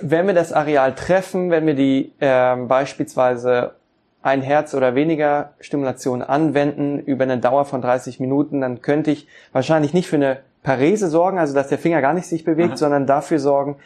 Wenn 0.00 0.26
wir 0.26 0.34
das 0.34 0.52
Areal 0.52 0.94
treffen, 0.94 1.50
wenn 1.50 1.66
wir 1.66 1.74
die 1.74 2.12
ähm, 2.20 2.68
beispielsweise 2.68 3.74
ein 4.22 4.42
Herz 4.42 4.74
oder 4.74 4.94
weniger 4.94 5.54
Stimulation 5.60 6.22
anwenden 6.22 7.00
über 7.00 7.24
eine 7.24 7.38
Dauer 7.38 7.64
von 7.64 7.82
30 7.82 8.20
Minuten, 8.20 8.60
dann 8.60 8.80
könnte 8.80 9.10
ich 9.10 9.26
wahrscheinlich 9.52 9.92
nicht 9.92 10.08
für 10.08 10.16
eine 10.16 10.40
Parese 10.62 11.08
sorgen, 11.08 11.38
also 11.38 11.54
dass 11.54 11.68
der 11.68 11.78
Finger 11.78 12.00
gar 12.00 12.14
nicht 12.14 12.26
sich 12.26 12.44
bewegt, 12.44 12.70
Aha. 12.70 12.76
sondern 12.76 13.06
dafür 13.06 13.40
sorgen, 13.40 13.76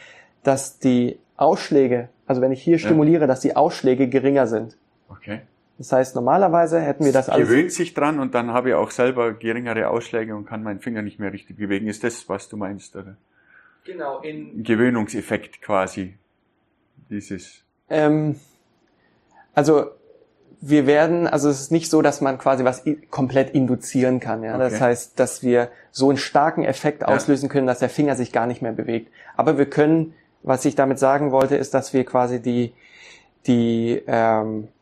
dass 0.42 0.78
die 0.78 1.18
Ausschläge, 1.36 2.08
also 2.26 2.42
wenn 2.42 2.52
ich 2.52 2.62
hier 2.62 2.78
stimuliere, 2.78 3.22
ja. 3.22 3.26
dass 3.26 3.40
die 3.40 3.56
Ausschläge 3.56 4.08
geringer 4.08 4.46
sind. 4.46 4.76
Okay. 5.08 5.40
Das 5.78 5.92
heißt, 5.92 6.14
normalerweise 6.14 6.80
hätten 6.80 7.04
wir 7.04 7.12
das 7.12 7.28
alles. 7.28 7.48
Gewöhnt 7.48 7.72
sich 7.72 7.92
dran 7.92 8.18
und 8.18 8.34
dann 8.34 8.50
habe 8.50 8.70
ich 8.70 8.74
auch 8.74 8.90
selber 8.90 9.34
geringere 9.34 9.88
Ausschläge 9.88 10.34
und 10.34 10.46
kann 10.46 10.62
meinen 10.62 10.80
Finger 10.80 11.02
nicht 11.02 11.18
mehr 11.18 11.32
richtig 11.32 11.56
bewegen. 11.56 11.86
Ist 11.86 12.02
das, 12.02 12.28
was 12.28 12.48
du 12.48 12.56
meinst, 12.56 12.96
oder? 12.96 13.16
Genau, 13.84 14.20
in. 14.20 14.62
Gewöhnungseffekt 14.62 15.60
quasi. 15.60 16.14
Dieses. 17.10 17.62
Ähm, 17.88 18.36
also 19.54 19.90
wir 20.60 20.86
werden, 20.86 21.26
also 21.26 21.48
es 21.48 21.60
ist 21.60 21.72
nicht 21.72 21.90
so, 21.90 22.02
dass 22.02 22.20
man 22.20 22.38
quasi 22.38 22.64
was 22.64 22.82
komplett 23.10 23.50
induzieren 23.50 24.18
kann. 24.18 24.42
Ja? 24.42 24.54
Okay. 24.54 24.70
Das 24.70 24.80
heißt, 24.80 25.20
dass 25.20 25.42
wir 25.42 25.70
so 25.90 26.08
einen 26.08 26.18
starken 26.18 26.64
Effekt 26.64 27.02
ja. 27.02 27.08
auslösen 27.08 27.48
können, 27.48 27.66
dass 27.66 27.78
der 27.78 27.90
Finger 27.90 28.16
sich 28.16 28.32
gar 28.32 28.46
nicht 28.46 28.62
mehr 28.62 28.72
bewegt. 28.72 29.12
Aber 29.36 29.58
wir 29.58 29.66
können, 29.68 30.14
was 30.42 30.64
ich 30.64 30.74
damit 30.74 30.98
sagen 30.98 31.30
wollte, 31.30 31.56
ist, 31.56 31.74
dass 31.74 31.92
wir 31.92 32.04
quasi 32.04 32.40
die, 32.40 32.72
die 33.46 34.02
ähm, 34.06 34.64
äh, 34.64 34.75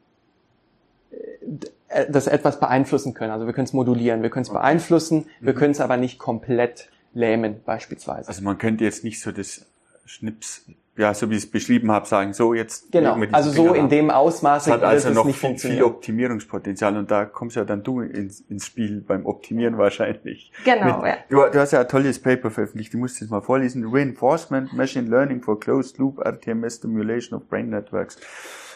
das 2.08 2.26
etwas 2.26 2.60
beeinflussen 2.60 3.14
können. 3.14 3.30
Also 3.30 3.46
wir 3.46 3.52
können 3.52 3.66
es 3.66 3.72
modulieren, 3.72 4.22
wir 4.22 4.30
können 4.30 4.44
es 4.44 4.50
okay. 4.50 4.58
beeinflussen, 4.58 5.26
wir 5.40 5.54
mhm. 5.54 5.58
können 5.58 5.72
es 5.72 5.80
aber 5.80 5.96
nicht 5.96 6.18
komplett 6.18 6.88
lähmen 7.12 7.60
beispielsweise. 7.64 8.28
Also 8.28 8.42
man 8.42 8.58
könnte 8.58 8.84
jetzt 8.84 9.04
nicht 9.04 9.20
so 9.20 9.32
das 9.32 9.66
Schnips, 10.04 10.66
ja, 10.96 11.14
so 11.14 11.30
wie 11.30 11.34
ich 11.34 11.44
es 11.44 11.50
beschrieben 11.50 11.90
habe, 11.90 12.06
sagen, 12.06 12.34
so 12.34 12.54
jetzt. 12.54 12.92
Genau, 12.92 13.16
also 13.32 13.50
so 13.50 13.74
in 13.74 13.88
dem 13.88 14.10
Ausmaße 14.10 14.72
hat 14.72 14.82
also 14.82 15.10
noch 15.10 15.28
viel, 15.34 15.58
viel 15.58 15.82
Optimierungspotenzial 15.82 16.96
und 16.96 17.10
da 17.10 17.24
kommst 17.24 17.56
ja 17.56 17.64
dann 17.64 17.82
du 17.82 18.00
ins, 18.00 18.40
ins 18.48 18.66
Spiel 18.66 19.00
beim 19.00 19.26
Optimieren 19.26 19.78
wahrscheinlich. 19.78 20.52
Genau, 20.64 20.98
Mit, 20.98 21.06
ja. 21.06 21.16
Du, 21.28 21.36
du, 21.50 21.58
hast 21.58 21.72
ja 21.72 21.80
ein 21.80 21.88
tolles 21.88 22.18
Paper 22.20 22.50
veröffentlicht, 22.50 22.92
du 22.92 22.98
musst 22.98 23.20
es 23.22 23.30
mal 23.30 23.40
vorlesen. 23.40 23.86
Reinforcement 23.90 24.72
Machine 24.72 25.08
Learning 25.08 25.40
for 25.40 25.58
Closed 25.58 25.98
Loop 25.98 26.18
RTMS 26.18 26.76
Stimulation 26.76 27.38
of 27.38 27.48
Brain 27.48 27.70
Networks. 27.70 28.18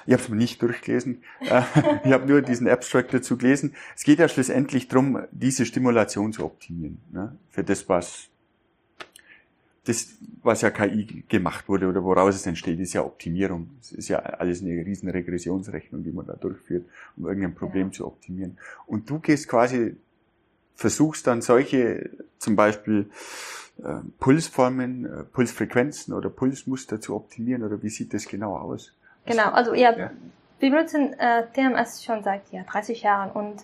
Ich 0.08 0.14
habe 0.14 0.22
es 0.22 0.28
mir 0.30 0.36
nicht 0.36 0.62
durchgelesen. 0.62 1.22
Äh, 1.40 1.60
ich 2.04 2.12
habe 2.12 2.26
nur 2.26 2.40
diesen 2.40 2.66
Abstract 2.66 3.12
dazu 3.12 3.36
gelesen. 3.36 3.74
Es 3.94 4.04
geht 4.04 4.18
ja 4.18 4.26
schlussendlich 4.26 4.88
darum, 4.88 5.20
diese 5.32 5.66
Stimulation 5.66 6.32
zu 6.32 6.46
optimieren. 6.46 6.96
Ne? 7.12 7.36
Für 7.50 7.62
das, 7.62 7.90
was 7.90 8.30
das, 9.84 10.08
was 10.42 10.62
ja 10.62 10.70
KI 10.70 11.24
gemacht 11.28 11.68
wurde 11.68 11.88
oder 11.88 12.02
woraus 12.02 12.36
es 12.36 12.46
entsteht, 12.46 12.80
ist 12.80 12.94
ja 12.94 13.04
Optimierung. 13.04 13.68
Es 13.82 13.92
ist 13.92 14.08
ja 14.08 14.20
alles 14.20 14.62
eine 14.62 14.70
riesen 14.82 15.10
Regressionsrechnung, 15.10 16.02
die 16.02 16.10
man 16.10 16.24
da 16.24 16.36
durchführt, 16.36 16.86
um 17.18 17.26
irgendein 17.26 17.54
Problem 17.54 17.88
ja. 17.88 17.92
zu 17.92 18.06
optimieren. 18.06 18.56
Und 18.86 19.10
du 19.10 19.18
gehst 19.18 19.46
quasi, 19.46 19.94
versuchst 20.74 21.26
dann 21.26 21.42
solche, 21.42 22.08
zum 22.38 22.56
Beispiel 22.56 23.10
äh, 23.84 23.96
Pulsformen, 24.18 25.04
äh, 25.04 25.24
Pulsfrequenzen 25.24 26.14
oder 26.14 26.30
Pulsmuster 26.30 26.98
zu 26.98 27.14
optimieren 27.14 27.62
oder 27.62 27.82
wie 27.82 27.90
sieht 27.90 28.14
das 28.14 28.26
genau 28.26 28.56
aus? 28.56 28.94
Genau, 29.28 29.50
also 29.50 29.75
ja, 29.75 29.92
ja. 29.97 30.11
wir 30.58 30.70
benutzen 30.70 31.18
äh, 31.18 31.44
TMS 31.52 32.04
schon 32.04 32.23
seit 32.23 32.42
ja, 32.50 32.62
30 32.62 33.02
Jahren 33.02 33.30
und 33.30 33.62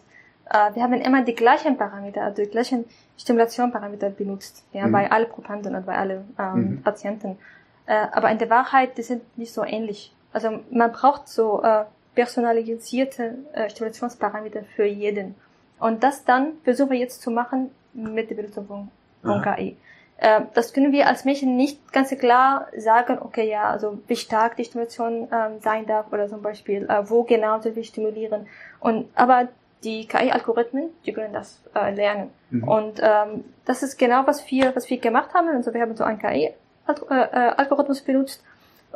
äh, 0.50 0.74
wir 0.74 0.82
haben 0.82 0.92
immer 0.94 1.22
die 1.22 1.34
gleichen 1.34 1.76
Parameter, 1.76 2.22
also 2.22 2.42
die 2.42 2.50
gleichen 2.50 2.84
Stimulationsparameter 3.18 4.10
benutzt, 4.10 4.64
ja, 4.72 4.86
mhm. 4.86 4.92
bei 4.92 5.10
allen 5.10 5.28
Probanden 5.28 5.74
und 5.74 5.86
bei 5.86 5.96
allen 5.96 6.34
ähm, 6.38 6.54
mhm. 6.54 6.82
Patienten. 6.82 7.38
Äh, 7.86 8.06
aber 8.12 8.30
in 8.30 8.38
der 8.38 8.50
Wahrheit, 8.50 8.96
die 8.98 9.02
sind 9.02 9.38
nicht 9.38 9.52
so 9.52 9.64
ähnlich. 9.64 10.14
Also 10.32 10.60
man 10.70 10.92
braucht 10.92 11.28
so 11.28 11.62
äh, 11.62 11.84
personalisierte 12.14 13.38
äh, 13.52 13.70
Stimulationsparameter 13.70 14.64
für 14.76 14.84
jeden. 14.84 15.34
Und 15.78 16.02
das 16.02 16.24
dann 16.24 16.52
versuchen 16.62 16.90
wir 16.90 16.98
jetzt 16.98 17.22
zu 17.22 17.30
machen 17.30 17.70
mit 17.92 18.30
der 18.30 18.36
Benutzung 18.36 18.66
von, 18.66 18.88
von 19.22 19.42
KI. 19.42 19.76
Äh, 20.18 20.42
das 20.54 20.72
können 20.72 20.92
wir 20.92 21.06
als 21.08 21.24
Menschen 21.24 21.56
nicht 21.56 21.92
ganz 21.92 22.10
klar 22.10 22.68
sagen, 22.76 23.18
okay, 23.20 23.48
ja, 23.48 23.64
also 23.64 23.98
wie 24.06 24.16
stark 24.16 24.56
die 24.56 24.64
Stimulation 24.64 25.28
ähm, 25.32 25.60
sein 25.60 25.86
darf 25.86 26.12
oder 26.12 26.28
zum 26.28 26.42
Beispiel, 26.42 26.84
äh, 26.88 27.08
wo 27.08 27.24
genau 27.24 27.60
soll 27.60 27.76
wir 27.76 27.84
stimulieren. 27.84 28.46
Und, 28.80 29.08
aber 29.14 29.48
die 29.82 30.06
KI-Algorithmen, 30.06 30.90
die 31.04 31.12
können 31.12 31.32
das 31.32 31.60
äh, 31.74 31.94
lernen. 31.94 32.30
Mhm. 32.50 32.68
Und 32.68 33.00
ähm, 33.02 33.44
das 33.64 33.82
ist 33.82 33.98
genau, 33.98 34.26
was 34.26 34.50
wir, 34.50 34.74
was 34.74 34.88
wir 34.88 34.98
gemacht 34.98 35.34
haben. 35.34 35.48
Also 35.48 35.74
wir 35.74 35.82
haben 35.82 35.96
so 35.96 36.04
einen 36.04 36.18
KI-Algorithmus 36.18 38.00
äh, 38.00 38.04
benutzt 38.04 38.42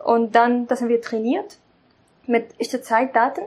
und 0.04 0.34
dann, 0.34 0.66
das 0.66 0.80
haben 0.80 0.88
wir 0.88 1.02
trainiert 1.02 1.58
mit 2.26 2.48
echter 2.58 2.82
Zeitdaten 2.82 3.42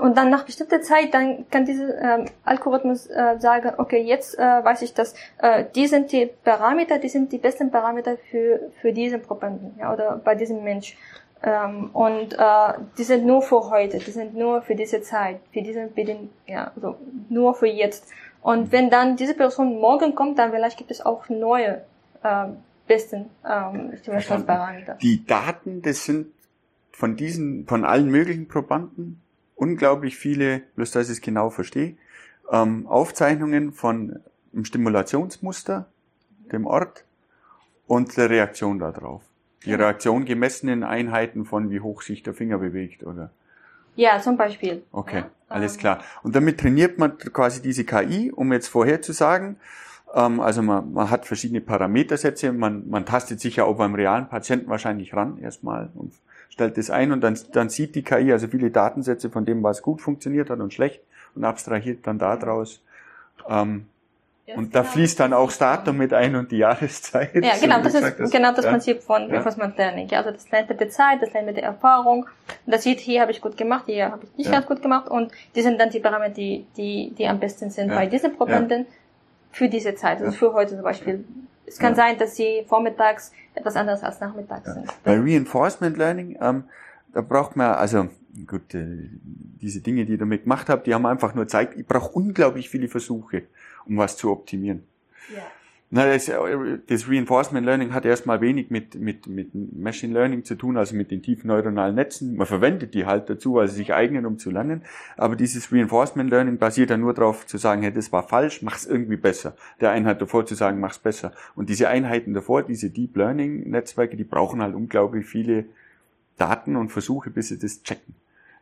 und 0.00 0.16
dann 0.16 0.30
nach 0.30 0.44
bestimmter 0.44 0.80
Zeit, 0.82 1.14
dann 1.14 1.48
kann 1.50 1.64
dieser 1.64 2.20
ähm, 2.20 2.26
Algorithmus 2.44 3.06
äh, 3.06 3.36
sagen, 3.38 3.72
okay, 3.78 4.02
jetzt 4.02 4.38
äh, 4.38 4.42
weiß 4.42 4.82
ich, 4.82 4.94
dass 4.94 5.14
äh, 5.38 5.64
die 5.74 5.86
sind 5.86 6.12
die 6.12 6.26
Parameter, 6.44 6.98
die 6.98 7.08
sind 7.08 7.32
die 7.32 7.38
besten 7.38 7.70
Parameter 7.70 8.16
für 8.30 8.70
für 8.80 8.92
diesen 8.92 9.22
Probanden 9.22 9.74
ja, 9.78 9.92
oder 9.92 10.20
bei 10.22 10.34
diesem 10.34 10.62
Mensch. 10.64 10.96
Ähm, 11.42 11.90
und 11.94 12.34
äh, 12.34 12.72
die 12.98 13.04
sind 13.04 13.24
nur 13.24 13.40
für 13.40 13.70
heute, 13.70 13.98
die 13.98 14.10
sind 14.10 14.34
nur 14.36 14.60
für 14.60 14.74
diese 14.74 15.00
Zeit, 15.00 15.40
für 15.52 15.62
diesen 15.62 15.92
Beding 15.94 16.30
ja, 16.46 16.70
also 16.74 16.96
nur 17.28 17.54
für 17.54 17.66
jetzt. 17.66 18.06
Und 18.42 18.72
wenn 18.72 18.90
dann 18.90 19.16
diese 19.16 19.34
Person 19.34 19.80
morgen 19.80 20.14
kommt, 20.14 20.38
dann 20.38 20.50
vielleicht 20.50 20.78
gibt 20.78 20.90
es 20.90 21.04
auch 21.04 21.28
neue 21.28 21.82
äh, 22.22 22.46
besten 22.86 23.30
ähm, 23.48 23.92
Parameter. 24.46 24.94
Die 25.00 25.24
Daten, 25.24 25.80
das 25.82 26.04
sind 26.04 26.26
von 26.90 27.16
diesen, 27.16 27.66
von 27.66 27.84
allen 27.84 28.10
möglichen 28.10 28.48
Probanden 28.48 29.22
unglaublich 29.60 30.16
viele, 30.16 30.62
bloß 30.76 30.90
dass 30.92 31.06
ich 31.08 31.18
es 31.18 31.20
genau 31.20 31.50
verstehe, 31.50 31.96
ähm, 32.50 32.86
Aufzeichnungen 32.86 33.72
von 33.72 34.20
einem 34.52 34.64
Stimulationsmuster, 34.64 35.86
dem 36.50 36.66
Ort 36.66 37.04
und 37.86 38.16
der 38.16 38.30
Reaktion 38.30 38.78
darauf. 38.78 39.22
Die 39.64 39.74
Reaktion 39.74 40.24
gemessen 40.24 40.68
in 40.70 40.82
Einheiten 40.82 41.44
von 41.44 41.70
wie 41.70 41.80
hoch 41.80 42.00
sich 42.00 42.22
der 42.22 42.32
Finger 42.32 42.56
bewegt, 42.56 43.04
oder? 43.04 43.30
Ja, 43.94 44.18
zum 44.20 44.38
Beispiel. 44.38 44.82
Okay, 44.90 45.18
ja, 45.18 45.30
alles 45.50 45.76
klar. 45.76 46.02
Und 46.22 46.34
damit 46.34 46.60
trainiert 46.60 46.98
man 46.98 47.18
quasi 47.18 47.60
diese 47.60 47.84
KI, 47.84 48.32
um 48.32 48.52
jetzt 48.54 48.68
vorherzusagen, 48.68 49.56
ähm, 50.14 50.40
also 50.40 50.62
man, 50.62 50.92
man 50.94 51.10
hat 51.10 51.26
verschiedene 51.26 51.60
Parametersätze, 51.60 52.52
man, 52.52 52.88
man 52.88 53.04
tastet 53.04 53.40
sich 53.40 53.56
ja 53.56 53.64
auch 53.64 53.76
beim 53.76 53.94
realen 53.94 54.28
Patienten 54.28 54.70
wahrscheinlich 54.70 55.12
ran 55.12 55.36
erstmal 55.36 55.90
und 55.94 56.14
stellt 56.50 56.76
das 56.76 56.90
ein 56.90 57.12
und 57.12 57.22
dann, 57.22 57.38
dann 57.52 57.70
sieht 57.70 57.94
die 57.94 58.02
KI 58.02 58.32
also 58.32 58.48
viele 58.48 58.70
Datensätze 58.70 59.30
von 59.30 59.44
dem, 59.44 59.62
was 59.62 59.82
gut 59.82 60.02
funktioniert 60.02 60.50
hat 60.50 60.60
und 60.60 60.74
schlecht 60.74 61.00
und 61.34 61.44
abstrahiert 61.44 62.06
dann 62.06 62.18
daraus. 62.18 62.82
Ähm, 63.48 63.86
und 64.56 64.74
da 64.74 64.80
genau. 64.80 64.92
fließt 64.92 65.20
dann 65.20 65.32
auch 65.32 65.46
das 65.46 65.58
Datum 65.58 65.96
mit 65.96 66.12
ein 66.12 66.34
und 66.34 66.50
die 66.50 66.58
Jahreszeit. 66.58 67.34
Ja, 67.34 67.56
genau, 67.60 67.82
das 67.82 67.94
ist 67.94 68.18
hast. 68.18 68.32
genau 68.32 68.52
das 68.52 68.64
ja. 68.64 68.70
Prinzip 68.72 69.02
von 69.02 69.22
ja. 69.22 69.34
Reinforcement 69.34 69.76
Learning. 69.76 70.12
Also 70.12 70.30
das 70.30 70.50
lernt 70.50 70.68
mit 70.68 70.80
der 70.80 70.90
Zeit, 70.90 71.22
das 71.22 71.32
lernt 71.32 71.46
mit 71.46 71.56
der 71.56 71.64
Erfahrung. 71.64 72.24
Und 72.66 72.72
das 72.72 72.82
sieht, 72.82 73.00
hier 73.00 73.20
habe 73.20 73.30
ich 73.30 73.40
gut 73.40 73.56
gemacht, 73.56 73.84
hier 73.86 74.10
habe 74.10 74.24
ich 74.24 74.36
nicht 74.36 74.46
ja. 74.46 74.52
ganz 74.52 74.66
gut 74.66 74.82
gemacht. 74.82 75.08
Und 75.08 75.30
die 75.54 75.62
sind 75.62 75.80
dann 75.80 75.90
die 75.90 76.00
Parameter, 76.00 76.34
die, 76.34 76.66
die, 76.76 77.14
die 77.16 77.26
am 77.28 77.38
besten 77.38 77.70
sind 77.70 77.90
bei 77.90 78.06
diesen 78.06 78.36
Probanden 78.36 78.86
für 79.52 79.68
diese 79.68 79.94
Zeit. 79.94 80.20
Also 80.20 80.32
für 80.32 80.52
heute 80.52 80.74
zum 80.74 80.82
Beispiel. 80.82 81.24
Es 81.70 81.78
kann 81.78 81.94
sein, 81.94 82.18
dass 82.18 82.36
sie 82.36 82.64
vormittags 82.66 83.32
etwas 83.54 83.76
anderes 83.76 84.02
als 84.02 84.20
nachmittags 84.20 84.74
sind. 84.74 84.86
Bei 85.04 85.18
Reinforcement 85.18 85.96
Learning, 85.96 86.36
ähm, 86.40 86.64
da 87.12 87.20
braucht 87.20 87.56
man, 87.56 87.74
also 87.74 88.08
gut, 88.46 88.74
äh, 88.74 89.08
diese 89.22 89.80
Dinge, 89.80 90.04
die 90.04 90.12
ihr 90.12 90.18
damit 90.18 90.42
gemacht 90.42 90.68
habt, 90.68 90.86
die 90.86 90.94
haben 90.94 91.06
einfach 91.06 91.34
nur 91.34 91.44
gezeigt, 91.44 91.76
ich 91.76 91.86
brauche 91.86 92.10
unglaublich 92.10 92.68
viele 92.68 92.88
Versuche, 92.88 93.44
um 93.86 93.96
was 93.98 94.16
zu 94.16 94.30
optimieren. 94.30 94.84
Ja. 95.34 95.42
Na, 95.92 96.06
das, 96.06 96.28
äh, 96.28 96.78
das 96.86 97.08
Reinforcement 97.08 97.66
Learning 97.66 97.92
hat 97.92 98.04
erstmal 98.04 98.40
wenig 98.40 98.70
mit, 98.70 98.94
mit, 98.94 99.26
mit 99.26 99.50
Machine 99.76 100.14
Learning 100.14 100.44
zu 100.44 100.54
tun, 100.54 100.76
also 100.76 100.94
mit 100.94 101.10
den 101.10 101.20
tiefen 101.20 101.48
neuronalen 101.48 101.96
Netzen. 101.96 102.36
Man 102.36 102.46
verwendet 102.46 102.94
die 102.94 103.06
halt 103.06 103.28
dazu, 103.28 103.54
weil 103.54 103.66
sie 103.66 103.74
sich 103.74 103.92
eignen, 103.92 104.24
um 104.24 104.38
zu 104.38 104.52
lernen. 104.52 104.82
Aber 105.16 105.34
dieses 105.34 105.72
Reinforcement 105.72 106.30
Learning 106.30 106.58
basiert 106.58 106.90
dann 106.90 107.00
nur 107.00 107.12
darauf 107.12 107.44
zu 107.44 107.58
sagen, 107.58 107.82
hey, 107.82 107.92
das 107.92 108.12
war 108.12 108.22
falsch, 108.22 108.62
mach's 108.62 108.86
irgendwie 108.86 109.16
besser. 109.16 109.56
Der 109.80 109.90
Einheit 109.90 110.22
davor 110.22 110.46
zu 110.46 110.54
sagen, 110.54 110.78
mach's 110.78 111.00
besser. 111.00 111.32
Und 111.56 111.68
diese 111.68 111.88
Einheiten 111.88 112.34
davor, 112.34 112.62
diese 112.62 112.90
Deep 112.90 113.16
Learning 113.16 113.68
Netzwerke, 113.68 114.16
die 114.16 114.22
brauchen 114.22 114.62
halt 114.62 114.76
unglaublich 114.76 115.26
viele 115.26 115.64
Daten 116.36 116.76
und 116.76 116.90
Versuche, 116.90 117.30
bis 117.30 117.48
sie 117.48 117.58
das 117.58 117.82
checken. 117.82 118.14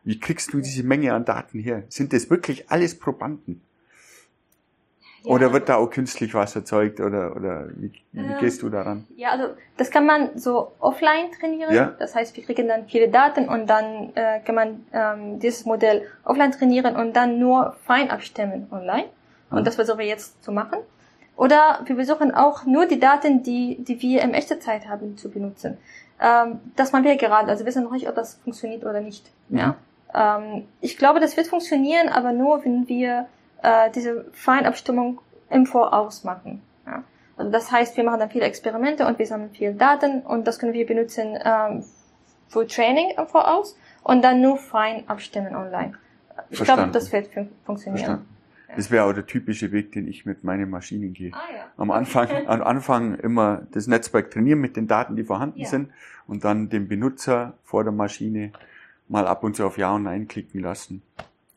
Wie 0.03 0.19
kriegst 0.19 0.51
du 0.51 0.61
diese 0.61 0.83
Menge 0.83 1.13
an 1.13 1.25
Daten 1.25 1.59
her? 1.59 1.83
Sind 1.89 2.11
das 2.11 2.31
wirklich 2.31 2.71
alles 2.71 2.97
Probanden? 2.97 3.61
Ja. 5.23 5.31
Oder 5.31 5.51
wird 5.51 5.67
da 5.67 5.75
auch 5.75 5.89
künstlich 5.89 6.33
was 6.33 6.55
erzeugt 6.55 6.99
oder, 6.99 7.35
oder 7.35 7.67
wie, 7.75 7.91
wie 8.13 8.19
ähm, 8.19 8.37
gehst 8.39 8.61
du 8.61 8.69
daran? 8.69 9.05
Ja, 9.17 9.31
also 9.31 9.47
das 9.77 9.91
kann 9.91 10.05
man 10.05 10.37
so 10.37 10.71
offline 10.79 11.31
trainieren. 11.37 11.73
Ja. 11.73 11.93
Das 11.99 12.15
heißt, 12.15 12.35
wir 12.37 12.43
kriegen 12.43 12.67
dann 12.67 12.87
viele 12.87 13.09
Daten 13.09 13.49
und 13.49 13.67
dann 13.67 14.11
äh, 14.15 14.39
kann 14.39 14.55
man 14.55 14.85
ähm, 14.93 15.39
dieses 15.39 15.65
Modell 15.65 16.03
offline 16.23 16.51
trainieren 16.51 16.95
und 16.95 17.13
dann 17.15 17.37
nur 17.39 17.75
fein 17.85 18.09
abstimmen 18.11 18.67
online. 18.71 19.05
Und 19.49 19.61
mhm. 19.61 19.63
das 19.65 19.75
versuchen 19.75 19.99
wir 19.99 20.05
jetzt 20.05 20.41
zu 20.43 20.51
machen. 20.51 20.79
Oder 21.35 21.79
wir 21.85 21.95
versuchen 21.95 22.33
auch 22.33 22.65
nur 22.65 22.85
die 22.85 22.99
Daten, 22.99 23.43
die, 23.43 23.77
die 23.79 24.01
wir 24.01 24.21
in 24.21 24.33
echter 24.33 24.59
Zeit 24.59 24.87
haben, 24.87 25.17
zu 25.17 25.29
benutzen. 25.29 25.77
Ähm, 26.21 26.59
das 26.75 26.91
machen 26.91 27.05
wir 27.05 27.15
gerade. 27.15 27.47
Also 27.47 27.63
wir 27.63 27.67
wissen 27.67 27.83
noch 27.83 27.91
nicht, 27.91 28.07
ob 28.07 28.15
das 28.15 28.35
funktioniert 28.35 28.83
oder 28.83 29.01
nicht. 29.01 29.29
Mhm. 29.49 29.57
Ja. 29.57 29.75
Ähm, 30.13 30.67
ich 30.81 30.97
glaube, 30.97 31.19
das 31.19 31.37
wird 31.37 31.47
funktionieren, 31.47 32.09
aber 32.09 32.31
nur, 32.31 32.63
wenn 32.63 32.87
wir 32.87 33.27
äh, 33.61 33.89
diese 33.91 34.25
Feinabstimmung 34.31 35.19
im 35.49 35.65
Voraus 35.65 36.23
machen. 36.23 36.61
Ja. 36.85 37.03
Also 37.37 37.51
das 37.51 37.71
heißt, 37.71 37.97
wir 37.97 38.03
machen 38.03 38.19
dann 38.19 38.29
viele 38.29 38.45
Experimente 38.45 39.05
und 39.07 39.19
wir 39.19 39.25
sammeln 39.25 39.51
viele 39.51 39.73
Daten 39.73 40.21
und 40.21 40.47
das 40.47 40.59
können 40.59 40.73
wir 40.73 40.85
benutzen 40.85 41.37
ähm, 41.43 41.83
für 42.47 42.67
Training 42.67 43.11
im 43.17 43.27
Voraus 43.27 43.77
und 44.03 44.23
dann 44.23 44.41
nur 44.41 44.57
fein 44.57 45.07
abstimmen 45.07 45.55
online. 45.55 45.93
Ich 46.49 46.63
glaube, 46.63 46.87
das 46.91 47.11
wird 47.11 47.27
fun 47.27 47.49
funktionieren. 47.65 48.25
Das 48.75 48.91
wäre 48.91 49.05
auch 49.05 49.13
der 49.13 49.25
typische 49.25 49.71
Weg, 49.71 49.93
den 49.93 50.07
ich 50.07 50.27
mit 50.27 50.43
meinen 50.43 50.69
Maschinen 50.69 51.13
gehe. 51.13 51.31
Ah, 51.33 51.39
ja. 51.53 51.63
Am 51.77 51.89
Anfang, 51.89 52.29
am 52.47 52.61
Anfang 52.61 53.15
immer 53.15 53.63
das 53.71 53.87
Netzwerk 53.87 54.29
trainieren 54.31 54.59
mit 54.59 54.75
den 54.75 54.87
Daten, 54.87 55.15
die 55.15 55.23
vorhanden 55.23 55.59
ja. 55.59 55.67
sind 55.67 55.89
und 56.27 56.43
dann 56.43 56.69
den 56.69 56.87
Benutzer 56.87 57.53
vor 57.63 57.83
der 57.83 57.93
Maschine 57.93 58.51
mal 59.07 59.25
ab 59.25 59.43
und 59.43 59.55
zu 59.55 59.65
auf 59.65 59.77
Ja 59.77 59.95
und 59.95 60.03
Nein 60.03 60.27
klicken 60.27 60.61
lassen 60.61 61.01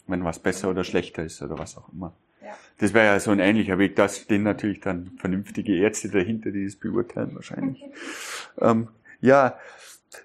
wenn 0.07 0.25
was 0.25 0.39
besser 0.39 0.71
oder 0.71 0.85
schlechter 0.85 1.25
ist 1.25 1.43
oder 1.43 1.59
was 1.59 1.77
auch 1.77 1.93
immer. 1.93 2.13
Ja. 2.43 2.51
Das 2.79 2.95
wäre 2.95 3.07
ja 3.07 3.21
so 3.21 3.31
ein 3.31 3.41
ähnlicher 3.41 3.79
Weg. 3.79 3.97
Da 3.97 4.09
stehen 4.09 4.43
natürlich 4.43 4.81
dann 4.81 5.13
vernünftige 5.19 5.77
Ärzte 5.77 6.09
dahinter, 6.09 6.51
die 6.51 6.65
das 6.65 6.77
beurteilen 6.77 7.35
wahrscheinlich. 7.35 7.85
ähm, 8.61 8.89
ja, 9.21 9.57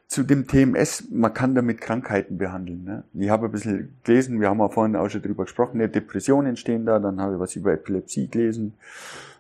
zu 0.07 0.23
dem 0.23 0.47
TMS, 0.47 1.09
man 1.11 1.33
kann 1.33 1.55
damit 1.55 1.79
Krankheiten 1.79 2.37
behandeln. 2.37 2.83
Ne? 2.83 3.03
Ich 3.13 3.29
habe 3.29 3.45
ein 3.45 3.51
bisschen 3.51 3.95
gelesen, 4.03 4.41
wir 4.41 4.49
haben 4.49 4.59
ja 4.59 4.69
vorhin 4.69 4.95
auch 4.95 5.09
schon 5.09 5.21
drüber 5.21 5.43
gesprochen, 5.43 5.79
Depressionen 5.79 6.49
entstehen 6.49 6.85
da, 6.85 6.99
dann 6.99 7.21
habe 7.21 7.35
ich 7.35 7.39
was 7.39 7.55
über 7.55 7.73
Epilepsie 7.73 8.27
gelesen 8.27 8.73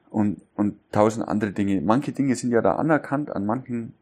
und, 0.09 0.41
und 0.55 0.75
tausend 0.91 1.27
andere 1.27 1.51
Dinge. 1.51 1.81
Manche 1.81 2.11
Dinge 2.11 2.35
sind 2.35 2.51
ja 2.51 2.61
da 2.61 2.75
anerkannt, 2.75 3.29
an 3.29 3.45
manchen 3.45 3.93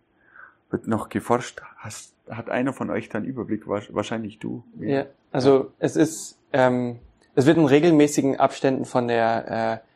wird 0.75 0.87
noch 0.87 1.07
geforscht. 1.07 1.61
Hast, 1.77 2.13
hat 2.29 2.49
einer 2.49 2.73
von 2.73 2.89
euch 2.89 3.07
da 3.07 3.17
einen 3.17 3.27
Überblick? 3.27 3.67
Wahrscheinlich 3.67 4.39
du. 4.39 4.63
Ja, 4.79 5.05
also 5.31 5.71
es 5.79 5.95
ist, 5.95 6.37
ähm, 6.51 6.99
es 7.33 7.45
wird 7.45 7.57
in 7.57 7.65
regelmäßigen 7.65 8.39
Abständen 8.39 8.83
von 8.83 9.07
der 9.07 9.81
äh, 9.81 9.95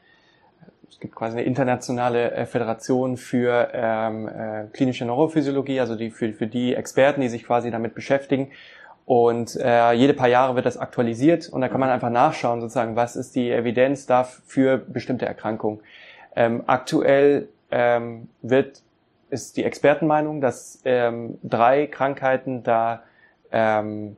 es 0.90 1.00
gibt 1.00 1.16
quasi 1.16 1.38
eine 1.38 1.46
internationale 1.46 2.32
äh, 2.32 2.46
Föderation 2.46 3.18
für 3.18 3.70
ähm, 3.74 4.28
äh, 4.28 4.66
klinische 4.74 5.06
Neurophysiologie, 5.06 5.80
also 5.80 5.96
die 5.96 6.12
für, 6.12 6.34
für 6.34 6.48
die 6.48 6.76
Experten, 6.76 7.22
die 7.22 7.30
sich 7.30 7.46
quasi 7.46 7.72
damit 7.72 7.94
beschäftigen. 7.94 8.52
Und 9.06 9.56
äh, 9.56 9.94
jede 9.94 10.14
paar 10.14 10.28
Jahre 10.28 10.56
wird 10.56 10.66
das 10.66 10.78
aktualisiert 10.78 11.50
und 11.50 11.62
da 11.62 11.68
kann 11.68 11.80
man 11.80 11.90
einfach 11.90 12.10
nachschauen, 12.10 12.62
sozusagen, 12.62 12.96
was 12.96 13.16
ist 13.16 13.36
die 13.36 13.50
Evidenz 13.50 14.06
da 14.06 14.24
für 14.24 14.78
bestimmte 14.78 15.26
Erkrankungen. 15.26 15.80
Ähm, 16.36 16.64
aktuell 16.68 17.50
ähm, 17.72 18.30
wird 18.42 18.82
ist 19.30 19.58
die 19.58 19.64
Expertenmeinung, 19.64 20.42
dass 20.42 20.80
ähm, 20.86 21.38
drei 21.44 21.88
Krankheiten 21.88 22.64
da 22.64 23.04
ähm, 23.52 24.18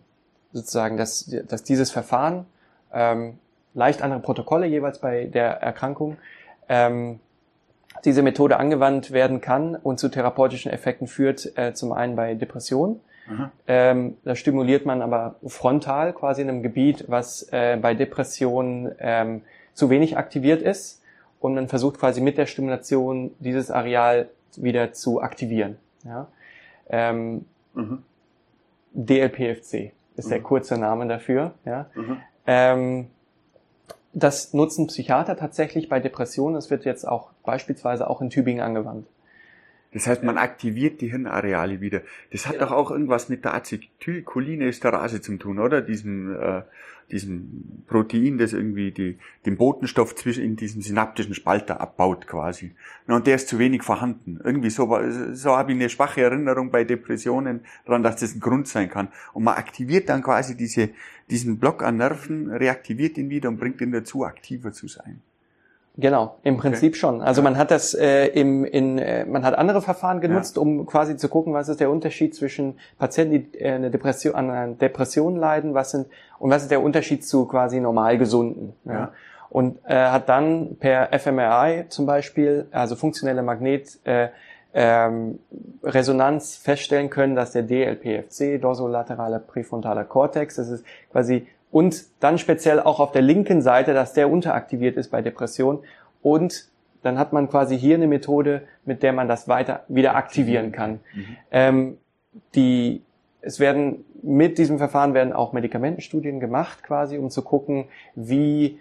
sozusagen, 0.54 0.98
dass, 0.98 1.34
dass 1.48 1.64
dieses 1.64 1.92
Verfahren 1.92 2.46
ähm, 2.94 3.38
leicht 3.74 4.02
andere 4.02 4.20
Protokolle 4.20 4.68
jeweils 4.68 5.00
bei 5.00 5.26
der 5.26 5.62
Erkrankung 5.62 6.18
ähm, 6.68 7.20
diese 8.06 8.22
Methode 8.22 8.58
angewandt 8.58 9.12
werden 9.12 9.42
kann 9.42 9.76
und 9.76 10.00
zu 10.00 10.10
therapeutischen 10.10 10.72
Effekten 10.72 11.08
führt, 11.08 11.58
äh, 11.58 11.74
zum 11.74 11.92
einen 11.92 12.16
bei 12.16 12.34
Depressionen. 12.34 13.00
Ähm, 13.68 14.18
da 14.24 14.36
stimuliert 14.36 14.86
man 14.86 15.02
aber 15.02 15.36
frontal 15.46 16.14
quasi 16.14 16.42
in 16.42 16.50
einem 16.50 16.64
Gebiet, 16.64 17.06
was 17.08 17.48
äh, 17.52 17.78
bei 17.82 17.94
Depressionen 17.94 18.92
ähm, 19.00 19.44
zu 19.74 19.90
wenig 19.90 20.18
aktiviert 20.18 20.62
ist. 20.62 21.02
Und 21.40 21.56
man 21.56 21.68
versucht 21.68 22.00
quasi 22.00 22.22
mit 22.22 22.38
der 22.38 22.46
Stimulation 22.46 23.32
dieses 23.40 23.72
Areal 23.72 24.30
wieder 24.58 24.94
zu 24.94 25.22
aktivieren. 25.22 25.78
Ja? 26.04 26.28
Ähm, 26.90 27.46
mhm. 27.74 28.04
DLPFC 28.94 29.94
ist 30.18 30.26
mhm. 30.26 30.30
der 30.30 30.42
kurze 30.42 30.78
Name 30.78 31.08
dafür. 31.08 31.54
Ja? 31.66 31.90
Mhm. 31.96 32.18
Ähm, 32.48 33.08
das 34.14 34.54
nutzen 34.54 34.88
Psychiater 34.88 35.38
tatsächlich 35.38 35.88
bei 35.88 36.00
Depressionen. 36.00 36.56
Das 36.56 36.70
wird 36.70 36.86
jetzt 36.86 37.08
auch 37.08 37.30
beispielsweise 37.44 38.10
auch 38.10 38.22
in 38.22 38.30
Tübingen 38.30 38.62
angewandt. 38.62 39.08
Das 39.94 40.08
heißt, 40.08 40.24
man 40.24 40.38
aktiviert 40.38 41.02
die 41.02 41.10
Hirnareale 41.10 41.82
wieder. 41.82 42.02
Das 42.32 42.48
hat 42.48 42.56
ja. 42.56 42.62
doch 42.62 42.72
auch 42.72 42.92
irgendwas 42.92 43.28
mit 43.28 43.44
der 43.44 43.54
Acetylcholinesterase 43.56 45.22
zu 45.22 45.36
tun, 45.38 45.60
oder? 45.60 45.82
Diesem, 45.82 46.34
äh, 46.34 46.62
diesem 47.12 47.84
Protein, 47.88 48.38
das 48.38 48.54
irgendwie 48.54 48.92
die, 48.92 49.18
den 49.46 49.58
Botenstoff 49.58 50.16
zwischen 50.16 50.44
in 50.44 50.56
diesem 50.56 50.82
synaptischen 50.82 51.34
Spalter 51.34 51.82
abbaut 51.82 52.26
quasi. 52.26 52.72
Und 53.08 53.28
der 53.28 53.36
ist 53.36 53.50
zu 53.50 53.60
wenig 53.60 53.84
vorhanden. 53.84 54.40
Irgendwie 54.42 54.70
so, 54.70 54.98
so 55.34 55.58
habe 55.58 55.74
ich 55.74 55.78
eine 55.78 55.90
schwache 55.90 56.22
Erinnerung 56.22 56.72
bei 56.72 56.86
Depressionen 56.86 57.62
daran, 57.86 58.02
dass 58.02 58.16
das 58.16 58.34
ein 58.34 58.40
Grund 58.40 58.70
sein 58.70 58.90
kann. 58.90 59.10
Und 59.34 59.44
man 59.44 59.56
aktiviert 59.56 60.08
dann 60.08 60.24
quasi 60.24 60.56
diese, 60.56 60.90
diesen 61.30 61.60
Block 61.60 61.84
an 61.84 61.98
Nerven, 61.98 62.50
reaktiviert 62.50 63.18
ihn 63.18 63.30
wieder 63.30 63.50
und 63.50 63.58
bringt 63.58 63.82
ihn 63.82 63.92
dazu, 63.92 64.24
aktiver 64.24 64.72
zu 64.72 64.88
sein. 64.88 65.22
Genau, 65.98 66.38
im 66.44 66.58
Prinzip 66.58 66.94
okay. 66.94 67.00
schon. 67.00 67.22
Also 67.22 67.42
man 67.42 67.58
hat 67.58 67.70
das 67.70 67.94
äh, 67.94 68.28
im, 68.28 68.64
in, 68.64 68.98
äh, 68.98 69.26
man 69.26 69.44
hat 69.44 69.58
andere 69.58 69.82
Verfahren 69.82 70.22
genutzt, 70.22 70.56
ja. 70.56 70.62
um 70.62 70.86
quasi 70.86 71.18
zu 71.18 71.28
gucken, 71.28 71.54
was 71.54 71.68
ist 71.68 71.82
der 71.82 71.92
Unterschied 71.92 72.34
zwischen 72.34 72.80
Patienten, 72.98 73.32
die 73.52 73.60
äh, 73.60 73.74
eine 73.74 73.92
Depression, 73.92 74.36
an 74.36 74.50
einer 74.50 74.74
Depression 74.74 75.36
leiden, 75.36 75.74
was 75.74 75.92
sind 75.92 76.08
und 76.40 76.50
was 76.50 76.64
ist 76.64 76.72
der 76.72 76.82
Unterschied 76.82 77.26
zu 77.28 77.46
quasi 77.46 77.82
normal 77.82 78.18
gesunden. 78.18 78.74
Ja. 78.86 78.94
ja. 78.94 79.12
Und 79.50 79.80
äh, 79.86 79.96
hat 79.96 80.30
dann 80.30 80.78
per 80.80 81.10
fMRI 81.20 81.88
zum 81.90 82.06
Beispiel, 82.06 82.68
also 82.72 82.96
funktionelle 82.96 83.44
Magnet 83.44 84.00
äh, 84.06 84.30
ähm, 84.74 85.40
Resonanz 85.84 86.56
feststellen 86.56 87.10
können, 87.10 87.36
dass 87.36 87.52
der 87.52 87.64
DLPFC, 87.64 88.62
dorsolaterale 88.62 89.40
präfrontale 89.40 90.06
Cortex, 90.06 90.56
das 90.56 90.70
ist 90.70 90.86
quasi 91.12 91.48
und 91.72 92.06
dann 92.20 92.38
speziell 92.38 92.80
auch 92.80 93.00
auf 93.00 93.12
der 93.12 93.22
linken 93.22 93.62
Seite, 93.62 93.94
dass 93.94 94.14
der 94.14 94.30
unteraktiviert 94.30 94.98
ist 94.98 95.10
bei 95.10 95.22
Depression 95.22 95.80
und 96.22 96.70
dann 97.04 97.18
hat 97.18 97.34
man 97.34 97.50
quasi 97.50 97.80
hier 97.80 97.96
eine 97.96 98.08
Methode, 98.08 98.64
mit 98.86 99.02
der 99.04 99.14
man 99.14 99.28
das 99.28 99.48
weiter 99.48 99.84
wieder 99.88 100.16
aktivieren 100.16 100.72
kann. 100.72 101.00
Mhm. 101.14 101.38
Ähm, 101.52 101.98
die, 102.56 103.02
es 103.42 103.60
werden 103.60 104.06
mit 104.22 104.58
diesem 104.58 104.78
Verfahren 104.78 105.14
werden 105.14 105.34
auch 105.34 105.52
Medikamentenstudien 105.52 106.40
gemacht, 106.40 106.84
quasi, 106.84 107.18
um 107.18 107.30
zu 107.30 107.42
gucken, 107.42 107.86
wie 108.16 108.80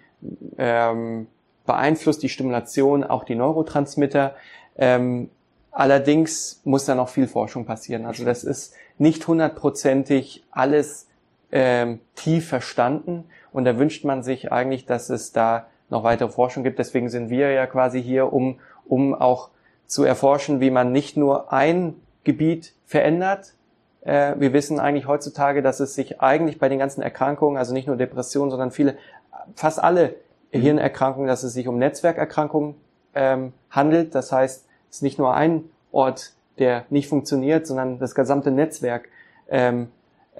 ähm, 0.57 1.27
beeinflusst 1.65 2.21
die 2.21 2.29
Stimulation 2.29 3.03
auch 3.03 3.23
die 3.23 3.35
Neurotransmitter. 3.35 4.35
Ähm, 4.77 5.29
allerdings 5.71 6.61
muss 6.63 6.85
da 6.85 6.93
noch 6.93 7.09
viel 7.09 7.27
Forschung 7.27 7.65
passieren. 7.65 8.05
Also 8.05 8.23
das 8.23 8.43
ist 8.43 8.75
nicht 8.99 9.27
hundertprozentig 9.27 10.43
alles 10.51 11.07
ähm, 11.51 11.99
tief 12.15 12.47
verstanden. 12.47 13.25
Und 13.51 13.65
da 13.65 13.77
wünscht 13.77 14.05
man 14.05 14.23
sich 14.23 14.51
eigentlich, 14.51 14.85
dass 14.85 15.09
es 15.09 15.31
da 15.31 15.67
noch 15.89 16.03
weitere 16.03 16.29
Forschung 16.29 16.63
gibt. 16.63 16.79
Deswegen 16.79 17.09
sind 17.09 17.29
wir 17.29 17.51
ja 17.51 17.67
quasi 17.67 18.01
hier, 18.01 18.31
um, 18.31 18.59
um 18.87 19.13
auch 19.13 19.49
zu 19.85 20.03
erforschen, 20.03 20.61
wie 20.61 20.71
man 20.71 20.91
nicht 20.91 21.17
nur 21.17 21.51
ein 21.51 21.95
Gebiet 22.23 22.73
verändert. 22.85 23.53
Äh, 24.01 24.35
wir 24.37 24.53
wissen 24.53 24.79
eigentlich 24.79 25.07
heutzutage, 25.07 25.61
dass 25.61 25.79
es 25.79 25.95
sich 25.95 26.21
eigentlich 26.21 26.59
bei 26.59 26.69
den 26.69 26.79
ganzen 26.79 27.01
Erkrankungen, 27.01 27.57
also 27.57 27.73
nicht 27.73 27.87
nur 27.87 27.97
Depressionen, 27.97 28.51
sondern 28.51 28.71
viele, 28.71 28.97
fast 29.55 29.83
alle 29.83 30.15
Hirnerkrankungen, 30.51 31.27
dass 31.27 31.43
es 31.43 31.53
sich 31.53 31.67
um 31.67 31.77
Netzwerkerkrankungen 31.77 32.75
ähm, 33.13 33.53
handelt. 33.69 34.15
Das 34.15 34.31
heißt, 34.31 34.65
es 34.89 34.95
ist 34.97 35.01
nicht 35.01 35.19
nur 35.19 35.33
ein 35.33 35.65
Ort, 35.91 36.33
der 36.57 36.85
nicht 36.89 37.07
funktioniert, 37.07 37.67
sondern 37.67 37.99
das 37.99 38.15
gesamte 38.15 38.51
Netzwerk 38.51 39.09
ähm, 39.49 39.89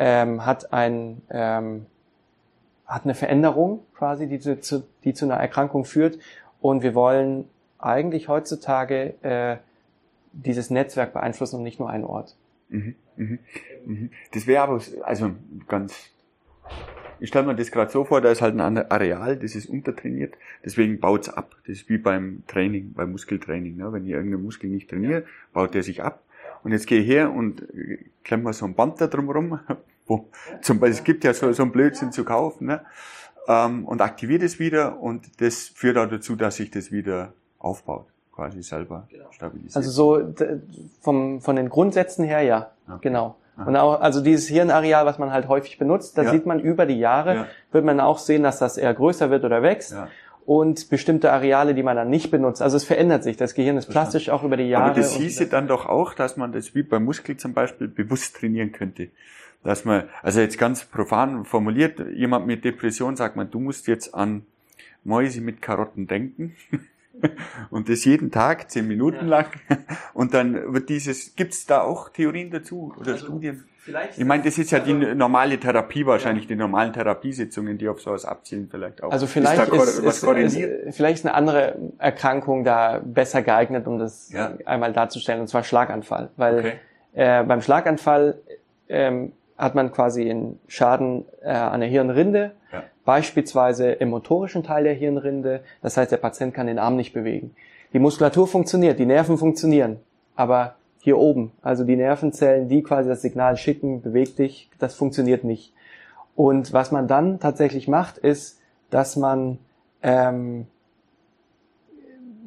ähm, 0.03 0.45
hat 0.47 0.73
ein 0.73 1.21
ähm, 1.29 1.85
hat 2.87 3.05
eine 3.05 3.13
Veränderung 3.13 3.85
quasi, 3.95 4.27
die 4.27 4.39
zu, 4.39 4.83
die 5.03 5.13
zu 5.13 5.25
einer 5.25 5.35
Erkrankung 5.35 5.85
führt. 5.85 6.17
Und 6.59 6.83
wir 6.83 6.93
wollen 6.93 7.45
eigentlich 7.77 8.27
heutzutage 8.27 9.13
äh, 9.21 9.57
dieses 10.33 10.71
Netzwerk 10.71 11.13
beeinflussen 11.13 11.57
und 11.57 11.63
nicht 11.63 11.79
nur 11.79 11.89
einen 11.89 12.03
Ort. 12.03 12.35
Mhm, 12.69 12.95
mhm, 13.15 13.39
mhm. 13.85 14.11
Das 14.33 14.47
wäre 14.47 14.63
aber 14.63 14.81
also 15.03 15.31
ganz. 15.67 16.09
Ich 17.19 17.29
stelle 17.29 17.45
mir 17.45 17.55
das 17.55 17.71
gerade 17.71 17.91
so 17.91 18.03
vor, 18.03 18.19
da 18.21 18.31
ist 18.31 18.41
halt 18.41 18.59
ein 18.59 18.77
Areal, 18.91 19.37
das 19.37 19.53
ist 19.53 19.67
untertrainiert, 19.67 20.33
deswegen 20.65 20.99
baut's 20.99 21.29
ab. 21.29 21.55
Das 21.67 21.77
ist 21.77 21.89
wie 21.89 21.99
beim 21.99 22.41
Training, 22.47 22.93
beim 22.93 23.11
Muskeltraining. 23.11 23.77
Ne? 23.77 23.93
Wenn 23.93 24.05
ich 24.05 24.11
irgendeinen 24.11 24.43
Muskel 24.43 24.71
nicht 24.71 24.89
trainiere, 24.89 25.25
baut 25.53 25.75
der 25.75 25.83
sich 25.83 26.01
ab. 26.01 26.23
Und 26.63 26.71
jetzt 26.71 26.87
gehe 26.87 27.01
ich 27.01 27.07
her 27.07 27.31
und 27.31 27.63
klemme 28.23 28.43
mal 28.43 28.53
so 28.53 28.65
ein 28.65 28.73
Band 28.73 28.99
da 28.99 29.07
drumherum, 29.07 29.59
wo 30.05 30.29
zum 30.61 30.79
Beispiel, 30.79 30.97
es 30.97 31.03
gibt 31.03 31.23
ja 31.23 31.33
so, 31.33 31.51
so 31.53 31.63
ein 31.63 31.71
Blödsinn 31.71 32.11
zu 32.11 32.23
kaufen, 32.23 32.67
ne? 32.67 32.81
ähm, 33.47 33.85
und 33.85 34.01
aktiviert 34.01 34.43
es 34.43 34.59
wieder 34.59 34.99
und 34.99 35.41
das 35.41 35.67
führt 35.67 35.97
auch 35.97 36.07
dazu, 36.07 36.35
dass 36.35 36.57
sich 36.57 36.71
das 36.71 36.91
wieder 36.91 37.33
aufbaut, 37.59 38.07
quasi 38.33 38.61
selber 38.63 39.07
genau. 39.09 39.31
stabilisiert. 39.31 39.75
Also 39.75 39.91
so 39.91 40.33
vom, 41.01 41.41
von 41.41 41.55
den 41.55 41.69
Grundsätzen 41.69 42.25
her, 42.25 42.41
ja, 42.41 42.71
okay. 42.87 42.99
genau. 43.01 43.35
Und 43.63 43.75
auch, 43.75 44.01
also 44.01 44.21
dieses 44.21 44.47
Hirnareal, 44.47 45.05
was 45.05 45.19
man 45.19 45.31
halt 45.31 45.47
häufig 45.47 45.77
benutzt, 45.77 46.17
da 46.17 46.23
ja. 46.23 46.31
sieht 46.31 46.47
man 46.47 46.59
über 46.59 46.87
die 46.87 46.97
Jahre, 46.97 47.35
ja. 47.35 47.47
wird 47.71 47.85
man 47.85 47.99
auch 47.99 48.17
sehen, 48.17 48.41
dass 48.41 48.57
das 48.57 48.77
eher 48.77 48.93
größer 48.93 49.29
wird 49.29 49.43
oder 49.43 49.61
wächst. 49.61 49.91
Ja 49.91 50.07
und 50.45 50.89
bestimmte 50.89 51.31
Areale, 51.31 51.75
die 51.75 51.83
man 51.83 51.95
dann 51.95 52.09
nicht 52.09 52.31
benutzt. 52.31 52.61
Also 52.61 52.77
es 52.77 52.83
verändert 52.83 53.23
sich. 53.23 53.37
Das 53.37 53.53
Gehirn 53.53 53.77
ist 53.77 53.87
plastisch 53.87 54.29
auch 54.29 54.43
über 54.43 54.57
die 54.57 54.67
Jahre. 54.67 54.91
Aber 54.91 54.95
das 54.95 55.13
hieße 55.13 55.47
dann 55.47 55.67
doch 55.67 55.85
auch, 55.85 56.13
dass 56.13 56.35
man 56.35 56.51
das 56.51 56.73
wie 56.73 56.83
beim 56.83 57.05
Muskel 57.05 57.37
zum 57.37 57.53
Beispiel 57.53 57.87
bewusst 57.87 58.37
trainieren 58.37 58.71
könnte. 58.71 59.09
Dass 59.63 59.85
man, 59.85 60.09
also 60.23 60.39
jetzt 60.39 60.57
ganz 60.57 60.85
profan 60.85 61.45
formuliert, 61.45 61.99
jemand 62.13 62.47
mit 62.47 62.65
Depression 62.65 63.15
sagt 63.15 63.35
man, 63.35 63.51
du 63.51 63.59
musst 63.59 63.87
jetzt 63.87 64.15
an 64.15 64.45
Mäuse 65.03 65.41
mit 65.41 65.61
Karotten 65.61 66.07
denken. 66.07 66.55
und 67.69 67.89
das 67.89 68.05
jeden 68.05 68.31
Tag, 68.31 68.71
zehn 68.71 68.87
Minuten 68.87 69.27
ja. 69.27 69.41
lang. 69.41 69.47
Und 70.13 70.33
dann 70.33 70.73
wird 70.73 70.89
dieses, 70.89 71.35
gibt's 71.35 71.65
da 71.65 71.81
auch 71.81 72.09
Theorien 72.09 72.49
dazu 72.49 72.93
oder 72.97 73.13
also, 73.13 73.25
Studien? 73.25 73.63
Vielleicht 73.83 74.19
ich 74.19 74.25
meine, 74.25 74.43
das 74.43 74.57
ist 74.59 74.71
ja 74.71 74.79
die 74.79 74.93
normale 74.93 75.59
Therapie 75.59 76.05
wahrscheinlich, 76.05 76.43
ja. 76.43 76.49
die 76.49 76.55
normalen 76.55 76.93
Therapiesitzungen, 76.93 77.79
die 77.79 77.89
auf 77.89 77.99
sowas 77.99 78.25
abzielen 78.25 78.67
vielleicht 78.69 79.01
auch. 79.01 79.11
Also 79.11 79.25
vielleicht 79.25 79.71
ist, 79.73 79.99
ist, 79.99 80.23
ist, 80.23 80.55
ist, 80.55 80.95
vielleicht 80.95 81.25
eine 81.25 81.33
andere 81.33 81.75
Erkrankung 81.97 82.63
da 82.63 83.01
besser 83.03 83.41
geeignet, 83.41 83.87
um 83.87 83.97
das 83.97 84.31
ja. 84.31 84.53
einmal 84.65 84.93
darzustellen, 84.93 85.41
und 85.41 85.47
zwar 85.47 85.63
Schlaganfall. 85.63 86.29
Weil 86.37 86.59
okay. 86.59 86.73
äh, 87.13 87.43
beim 87.43 87.61
Schlaganfall 87.61 88.39
ähm, 88.87 89.31
hat 89.61 89.75
man 89.75 89.91
quasi 89.91 90.27
einen 90.27 90.59
Schaden 90.67 91.25
äh, 91.43 91.51
an 91.51 91.81
der 91.81 91.89
Hirnrinde, 91.89 92.53
ja. 92.73 92.83
beispielsweise 93.05 93.91
im 93.91 94.09
motorischen 94.09 94.63
Teil 94.63 94.85
der 94.85 94.95
Hirnrinde. 94.95 95.61
Das 95.83 95.97
heißt, 95.97 96.11
der 96.11 96.17
Patient 96.17 96.51
kann 96.51 96.65
den 96.65 96.79
Arm 96.79 96.95
nicht 96.95 97.13
bewegen. 97.13 97.55
Die 97.93 97.99
Muskulatur 97.99 98.47
funktioniert, 98.47 98.97
die 98.97 99.05
Nerven 99.05 99.37
funktionieren, 99.37 99.99
aber 100.35 100.75
hier 100.99 101.19
oben, 101.19 101.51
also 101.61 101.83
die 101.83 101.95
Nervenzellen, 101.95 102.69
die 102.69 102.81
quasi 102.81 103.07
das 103.07 103.21
Signal 103.21 103.55
schicken, 103.55 104.01
beweg 104.01 104.35
dich, 104.35 104.71
das 104.79 104.95
funktioniert 104.95 105.43
nicht. 105.43 105.73
Und 106.35 106.73
was 106.73 106.91
man 106.91 107.07
dann 107.07 107.39
tatsächlich 107.39 107.87
macht, 107.87 108.17
ist, 108.17 108.59
dass 108.89 109.15
man 109.15 109.59
ähm, 110.01 110.65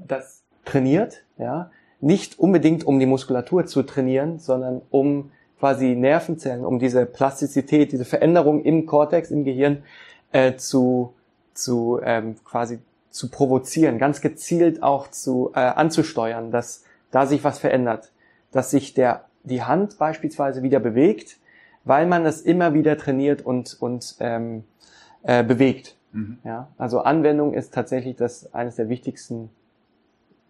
das 0.05 0.43
trainiert, 0.65 1.23
ja, 1.39 1.71
nicht 2.01 2.41
unbedingt 2.41 2.85
um 2.85 2.99
die 2.99 3.07
Muskulatur 3.07 3.67
zu 3.67 3.85
trainieren, 3.85 4.41
sondern 4.41 4.83
um 4.91 5.31
quasi 5.65 5.97
Nervenzellen, 5.97 6.63
um 6.63 6.79
diese 6.79 7.07
Plastizität, 7.07 7.91
diese 7.91 8.05
Veränderung 8.05 8.63
im 8.65 8.85
Kortex, 8.85 9.31
im 9.31 9.45
Gehirn 9.45 9.83
äh, 10.31 10.57
zu, 10.57 11.15
zu 11.55 12.01
ähm, 12.05 12.37
quasi 12.45 12.81
zu 13.09 13.31
provozieren, 13.31 13.97
ganz 13.99 14.21
gezielt 14.21 14.83
auch 14.83 15.09
zu 15.09 15.53
äh, 15.55 15.61
anzusteuern, 15.61 16.51
dass 16.51 16.85
da 17.11 17.25
sich 17.25 17.45
was 17.45 17.59
verändert, 17.61 18.13
dass 18.53 18.71
sich 18.71 18.93
der 18.93 19.25
die 19.43 19.63
Hand 19.63 19.97
beispielsweise 19.97 20.63
wieder 20.63 20.81
bewegt, 20.81 21.39
weil 21.85 22.05
man 22.05 22.27
es 22.27 22.43
immer 22.43 22.75
wieder 22.75 22.99
trainiert 22.99 23.41
und 23.41 23.81
und 23.81 24.17
ähm, 24.21 24.65
äh, 25.23 25.43
bewegt. 25.43 25.97
Mhm. 26.13 26.41
Ja, 26.45 26.69
also 26.77 27.01
Anwendung 27.01 27.55
ist 27.55 27.73
tatsächlich 27.73 28.17
das 28.17 28.53
eines 28.53 28.77
der 28.77 28.91
wichtigsten 28.91 29.49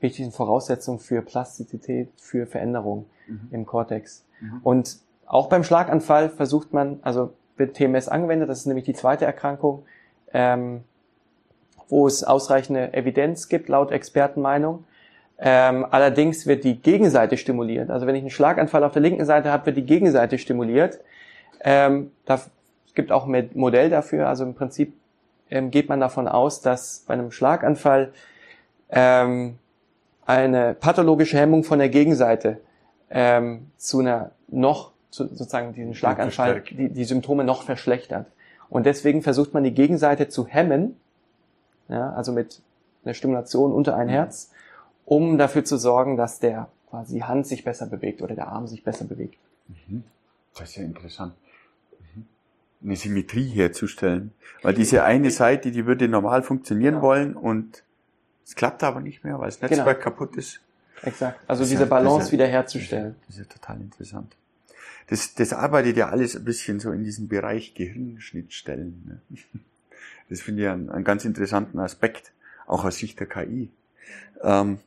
wichtigsten 0.01 0.33
Voraussetzungen 0.33 0.99
für 0.99 1.23
Plastizität, 1.23 2.09
für 2.17 2.49
Veränderung 2.49 3.07
mhm. 3.29 3.49
im 3.53 3.65
Kortex. 3.65 4.25
Mhm. 4.41 4.61
Und 4.63 5.04
auch 5.27 5.49
beim 5.49 5.65
Schlaganfall 5.65 6.29
versucht 6.31 6.73
man, 6.73 7.01
also 7.03 7.33
wird 7.57 7.77
TMS 7.77 8.09
angewendet, 8.09 8.49
das 8.49 8.61
ist 8.61 8.67
nämlich 8.67 8.85
die 8.85 8.95
zweite 8.95 9.25
Erkrankung, 9.25 9.85
ähm, 10.33 10.85
wo 11.89 12.07
es 12.07 12.25
ausreichende 12.25 12.93
Evidenz 12.95 13.49
gibt, 13.49 13.69
laut 13.69 13.93
Expertenmeinung. 13.93 14.85
Ähm, 15.39 15.87
allerdings 15.91 16.47
wird 16.47 16.65
die 16.65 16.81
Gegenseite 16.81 17.37
stimuliert. 17.37 17.91
Also 17.91 18.07
wenn 18.07 18.15
ich 18.15 18.23
einen 18.23 18.31
Schlaganfall 18.31 18.85
auf 18.85 18.93
der 18.93 19.03
linken 19.03 19.25
Seite 19.25 19.51
habe, 19.51 19.67
wird 19.67 19.77
die 19.77 19.87
Gegenseite 19.87 20.39
stimuliert. 20.39 21.01
Ähm, 21.61 22.13
da, 22.25 22.41
es 22.87 22.95
gibt 22.95 23.11
auch 23.11 23.27
ein 23.27 23.51
Modell 23.55 23.91
dafür. 23.91 24.29
Also 24.29 24.45
im 24.45 24.55
Prinzip 24.55 24.95
ähm, 25.51 25.71
geht 25.71 25.89
man 25.89 26.01
davon 26.01 26.29
aus, 26.29 26.61
dass 26.61 27.05
bei 27.07 27.15
einem 27.15 27.31
Schlaganfall 27.31 28.13
ähm, 28.91 29.59
eine 30.25 30.75
pathologische 30.75 31.37
Hemmung 31.37 31.65
von 31.65 31.79
der 31.79 31.89
Gegenseite 31.89 32.61
ähm, 33.11 33.71
zu 33.77 34.01
einer 34.01 34.31
noch 34.49 34.94
sozusagen 35.15 35.73
diesen 35.73 35.95
Schlaganfall, 35.95 36.63
die, 36.63 36.89
die 36.89 37.05
Symptome 37.05 37.45
noch 37.45 37.63
verschlechtert. 37.63 38.27
Und 38.69 38.87
deswegen 38.87 39.23
versucht 39.23 39.55
man 39.55 39.63
die 39.63 39.73
Gegenseite 39.73 40.29
zu 40.29 40.47
hemmen, 40.47 40.97
ja, 41.89 42.13
also 42.13 42.33
mit 42.33 42.61
einer 43.05 43.15
Stimulation 43.15 43.73
unter 43.73 43.97
ein 43.97 44.09
mhm. 44.09 44.13
Herz, 44.13 44.51
um 45.05 45.39
dafür 45.39 45.65
zu 45.65 45.77
sorgen, 45.77 46.17
dass 46.17 46.41
der 46.41 46.69
quasi 46.91 47.21
Hand 47.21 47.47
sich 47.47 47.65
besser 47.65 47.87
bewegt 47.87 48.23
oder 48.23 48.35
der 48.35 48.49
Arm 48.49 48.67
sich 48.67 48.83
besser 48.83 49.05
bewegt. 49.05 49.39
Mhm. 49.69 50.05
Das 50.59 50.71
ist 50.71 50.77
ja 50.77 50.85
interessant. 50.85 51.35
Mhm. 52.15 52.27
Eine 52.83 52.97
Symmetrie 52.97 53.49
herzustellen. 53.49 54.33
Weil 54.63 54.75
diese 54.75 55.05
eine 55.05 55.31
Seite, 55.31 55.71
die 55.71 55.87
würde 55.87 56.09
normal 56.09 56.43
funktionieren 56.43 56.95
genau. 56.95 57.07
wollen 57.07 57.37
und 57.37 57.85
es 58.45 58.55
klappt 58.55 58.83
aber 58.83 59.01
nicht 59.01 59.25
mehr, 59.25 59.39
weil 59.39 59.47
das 59.47 59.61
Netzwerk 59.61 59.99
genau. 59.99 60.17
kaputt 60.17 60.37
ist. 60.37 60.61
Exakt. 61.03 61.39
Also 61.47 61.65
diese 61.65 61.87
Balance 61.87 62.33
wiederherzustellen. 62.33 63.17
Das 63.27 63.37
ist 63.37 63.47
ja 63.47 63.53
total 63.53 63.81
interessant 63.81 64.35
das, 65.09 65.35
das 65.35 65.53
arbeitet 65.53 65.97
ja 65.97 66.09
alles 66.09 66.37
ein 66.37 66.45
bisschen 66.45 66.81
so 66.81 66.93
in 66.93 67.05
diesem 67.05 67.29
Bereich 67.29 67.75
Gehirnschnittstellen. 67.75 69.21
Ne? 69.31 69.39
Das 70.31 70.41
finde 70.41 70.63
ich 70.63 70.69
einen, 70.69 70.89
einen, 70.89 71.05
ganz 71.05 71.27
interessanten 71.27 71.79
Aspekt, 71.79 72.33
auch 72.67 72.87
aus 72.87 72.97
Sicht 72.97 73.21
der 73.21 73.27
KI. 73.27 73.71
Ähm, 74.43 74.79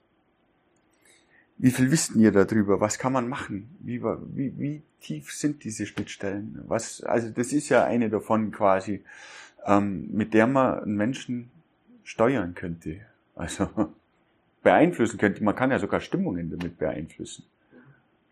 wie 1.60 1.70
viel 1.70 1.92
wisst 1.92 2.16
ihr 2.16 2.32
darüber? 2.32 2.82
Was 2.82 2.98
kann 2.98 3.14
man 3.14 3.28
machen? 3.28 3.70
Wie, 3.80 4.02
wie, 4.02 4.54
wie 4.58 4.82
tief 5.00 5.32
sind 5.32 5.64
diese 5.64 5.86
Schnittstellen? 5.86 6.64
Was, 6.68 7.04
also 7.04 7.30
das 7.30 7.54
ist 7.54 7.70
ja 7.70 7.84
eine 7.84 8.10
davon 8.10 8.52
quasi, 8.52 9.04
ähm, 9.66 10.10
mit 10.12 10.34
der 10.34 10.48
man 10.48 10.80
einen 10.80 10.96
Menschen 10.96 11.52
steuern 12.04 12.56
könnte. 12.56 13.02
Also 13.36 13.70
beeinflussen 14.64 15.18
könnte. 15.18 15.44
Man 15.44 15.56
kann 15.56 15.72
ja 15.72 15.80
sogar 15.80 16.00
Stimmungen 16.00 16.50
damit 16.50 16.78
beeinflussen. 16.78 17.46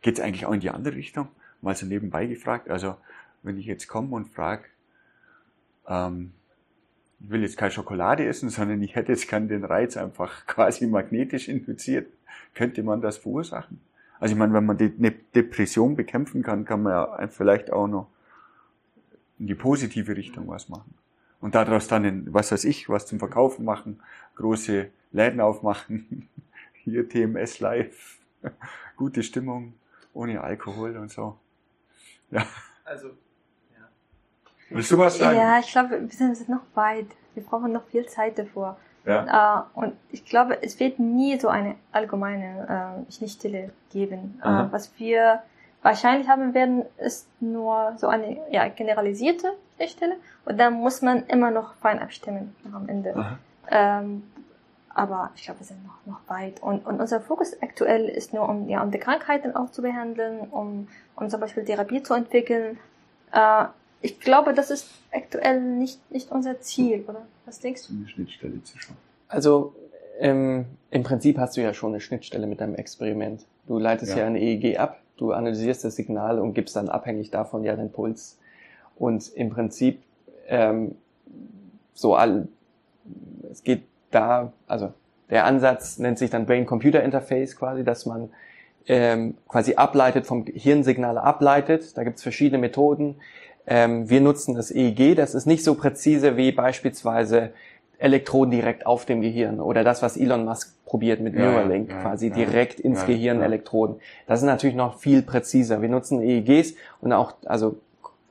Geht 0.01 0.19
es 0.19 0.23
eigentlich 0.23 0.45
auch 0.45 0.53
in 0.53 0.59
die 0.59 0.69
andere 0.69 0.95
Richtung? 0.95 1.29
Mal 1.61 1.75
so 1.75 1.85
nebenbei 1.85 2.25
gefragt. 2.25 2.69
Also 2.69 2.95
wenn 3.43 3.57
ich 3.57 3.65
jetzt 3.65 3.87
komme 3.87 4.15
und 4.15 4.29
frage, 4.29 4.65
ähm, 5.87 6.31
ich 7.19 7.29
will 7.29 7.41
jetzt 7.41 7.57
keine 7.57 7.71
Schokolade 7.71 8.25
essen, 8.25 8.49
sondern 8.49 8.81
ich 8.81 8.95
hätte 8.95 9.11
jetzt 9.11 9.27
gern 9.27 9.47
den 9.47 9.63
Reiz 9.63 9.97
einfach 9.97 10.45
quasi 10.47 10.87
magnetisch 10.87 11.47
induziert, 11.47 12.07
könnte 12.53 12.83
man 12.83 13.01
das 13.01 13.17
verursachen? 13.17 13.79
Also 14.19 14.33
ich 14.33 14.39
meine, 14.39 14.53
wenn 14.53 14.65
man 14.65 14.77
die 14.77 14.93
eine 14.97 15.11
Depression 15.11 15.95
bekämpfen 15.95 16.41
kann, 16.41 16.65
kann 16.65 16.83
man 16.83 16.93
ja 16.93 17.27
vielleicht 17.27 17.71
auch 17.71 17.87
noch 17.87 18.07
in 19.39 19.47
die 19.47 19.55
positive 19.55 20.15
Richtung 20.15 20.47
was 20.47 20.69
machen. 20.69 20.93
Und 21.41 21.55
daraus 21.55 21.87
dann, 21.87 22.05
in, 22.05 22.33
was 22.33 22.51
weiß 22.51 22.63
ich, 22.63 22.89
was 22.89 23.05
zum 23.05 23.19
Verkaufen 23.19 23.65
machen, 23.65 23.99
große 24.35 24.87
Läden 25.11 25.41
aufmachen, 25.41 26.29
hier 26.73 27.07
TMS 27.07 27.59
live, 27.59 28.17
gute 28.95 29.21
Stimmung, 29.21 29.73
ohne 30.13 30.41
Alkohol 30.41 30.95
und 30.97 31.11
so. 31.11 31.37
Ja. 32.31 32.45
Also, 32.83 33.07
ja. 33.07 33.87
Willst 34.69 34.91
du 34.91 34.97
was 34.97 35.17
sagen? 35.17 35.37
Ja, 35.37 35.59
ich 35.59 35.71
glaube, 35.71 36.01
wir 36.01 36.35
sind 36.35 36.49
noch 36.49 36.61
weit. 36.73 37.07
Wir 37.33 37.43
brauchen 37.43 37.71
noch 37.71 37.85
viel 37.85 38.05
Zeit 38.07 38.37
davor. 38.37 38.77
Ja. 39.05 39.67
Äh, 39.75 39.79
und 39.79 39.93
ich 40.11 40.25
glaube, 40.25 40.61
es 40.63 40.79
wird 40.79 40.99
nie 40.99 41.39
so 41.39 41.47
eine 41.47 41.75
allgemeine 41.91 43.05
äh, 43.07 43.11
Schnittstelle 43.11 43.71
geben. 43.91 44.39
Äh, 44.43 44.65
was 44.71 44.91
wir 44.97 45.43
wahrscheinlich 45.81 46.27
haben 46.27 46.53
werden, 46.53 46.83
ist 46.97 47.27
nur 47.39 47.93
so 47.97 48.07
eine 48.07 48.37
ja, 48.51 48.67
generalisierte 48.69 49.53
Schnittstelle. 49.75 50.15
Und 50.45 50.59
dann 50.59 50.73
muss 50.73 51.01
man 51.01 51.25
immer 51.27 51.51
noch 51.51 51.75
fein 51.75 51.99
abstimmen 51.99 52.55
am 52.73 52.89
Ende. 52.89 53.37
Ähm, 53.69 54.23
aber 54.95 55.29
ich 55.35 55.43
glaube, 55.43 55.59
wir 55.59 55.67
sind 55.67 55.85
noch, 55.85 56.05
noch 56.05 56.21
weit. 56.29 56.63
Und, 56.63 56.85
und 56.85 57.01
unser 57.01 57.19
Fokus 57.19 57.61
aktuell 57.61 58.07
ist 58.07 58.33
nur, 58.33 58.47
um, 58.47 58.69
ja, 58.69 58.81
um 58.81 58.91
die 58.91 58.97
Krankheiten 58.97 59.53
auch 59.53 59.69
zu 59.69 59.81
behandeln, 59.81 60.39
um, 60.49 60.87
um 61.17 61.29
zum 61.29 61.41
Beispiel 61.41 61.65
Therapie 61.65 62.01
zu 62.01 62.13
entwickeln. 62.13 62.79
Äh, 63.33 63.65
ich 64.01 64.21
glaube, 64.21 64.53
das 64.53 64.71
ist 64.71 64.87
aktuell 65.11 65.61
nicht, 65.61 65.99
nicht 66.11 66.31
unser 66.31 66.61
Ziel, 66.61 67.03
oder? 67.07 67.25
Was 67.45 67.59
denkst 67.59 67.87
du? 67.87 67.93
Eine 67.93 68.07
Schnittstelle 68.07 68.63
zu 68.63 68.79
schauen. 68.79 68.95
Also 69.27 69.75
ähm, 70.17 70.65
im 70.91 71.03
Prinzip 71.03 71.37
hast 71.39 71.57
du 71.57 71.61
ja 71.61 71.73
schon 71.73 71.91
eine 71.91 71.99
Schnittstelle 71.99 72.47
mit 72.47 72.61
deinem 72.61 72.75
Experiment. 72.75 73.45
Du 73.67 73.77
leitest 73.77 74.13
ja, 74.13 74.19
ja 74.19 74.27
ein 74.27 74.37
EEG 74.37 74.79
ab, 74.79 75.01
du 75.17 75.33
analysierst 75.33 75.83
das 75.83 75.97
Signal 75.97 76.39
und 76.39 76.53
gibst 76.53 76.73
dann 76.75 76.87
abhängig 76.87 77.31
davon 77.31 77.65
ja 77.65 77.75
den 77.75 77.91
Puls. 77.91 78.39
Und 78.95 79.27
im 79.33 79.49
Prinzip 79.49 80.01
ähm, 80.47 80.95
so 81.93 82.15
all, 82.15 82.47
es 83.51 83.61
geht 83.63 83.83
da, 84.11 84.51
also 84.67 84.93
der 85.29 85.45
Ansatz 85.45 85.97
nennt 85.97 86.19
sich 86.19 86.29
dann 86.29 86.45
Brain-Computer-Interface 86.45 87.55
quasi, 87.57 87.83
dass 87.83 88.05
man 88.05 88.29
ähm, 88.87 89.35
quasi 89.47 89.75
ableitet, 89.75 90.25
vom 90.25 90.45
Hirnsignale 90.45 91.21
ableitet. 91.21 91.97
Da 91.97 92.03
gibt 92.03 92.17
es 92.17 92.23
verschiedene 92.23 92.59
Methoden. 92.59 93.15
Ähm, 93.67 94.09
wir 94.09 94.21
nutzen 94.21 94.53
das 94.53 94.69
EEG, 94.69 95.15
das 95.15 95.33
ist 95.33 95.47
nicht 95.47 95.63
so 95.63 95.73
präzise 95.73 96.37
wie 96.37 96.51
beispielsweise 96.51 97.51
Elektroden 97.97 98.51
direkt 98.51 98.85
auf 98.85 99.05
dem 99.05 99.21
Gehirn 99.21 99.59
oder 99.59 99.83
das, 99.83 100.01
was 100.01 100.17
Elon 100.17 100.45
Musk 100.45 100.75
probiert 100.85 101.21
mit 101.21 101.33
ja, 101.33 101.41
Neuralink, 101.41 101.89
ja, 101.89 102.01
quasi 102.01 102.27
ja, 102.27 102.35
direkt 102.35 102.79
ins 102.79 103.05
Gehirn 103.05 103.41
Elektroden. 103.41 103.95
Das 104.27 104.39
ist 104.39 104.45
natürlich 104.45 104.75
noch 104.75 104.99
viel 104.99 105.21
präziser. 105.23 105.81
Wir 105.81 105.89
nutzen 105.89 106.21
EEGs 106.21 106.75
und 107.01 107.13
auch 107.13 107.33
also 107.45 107.77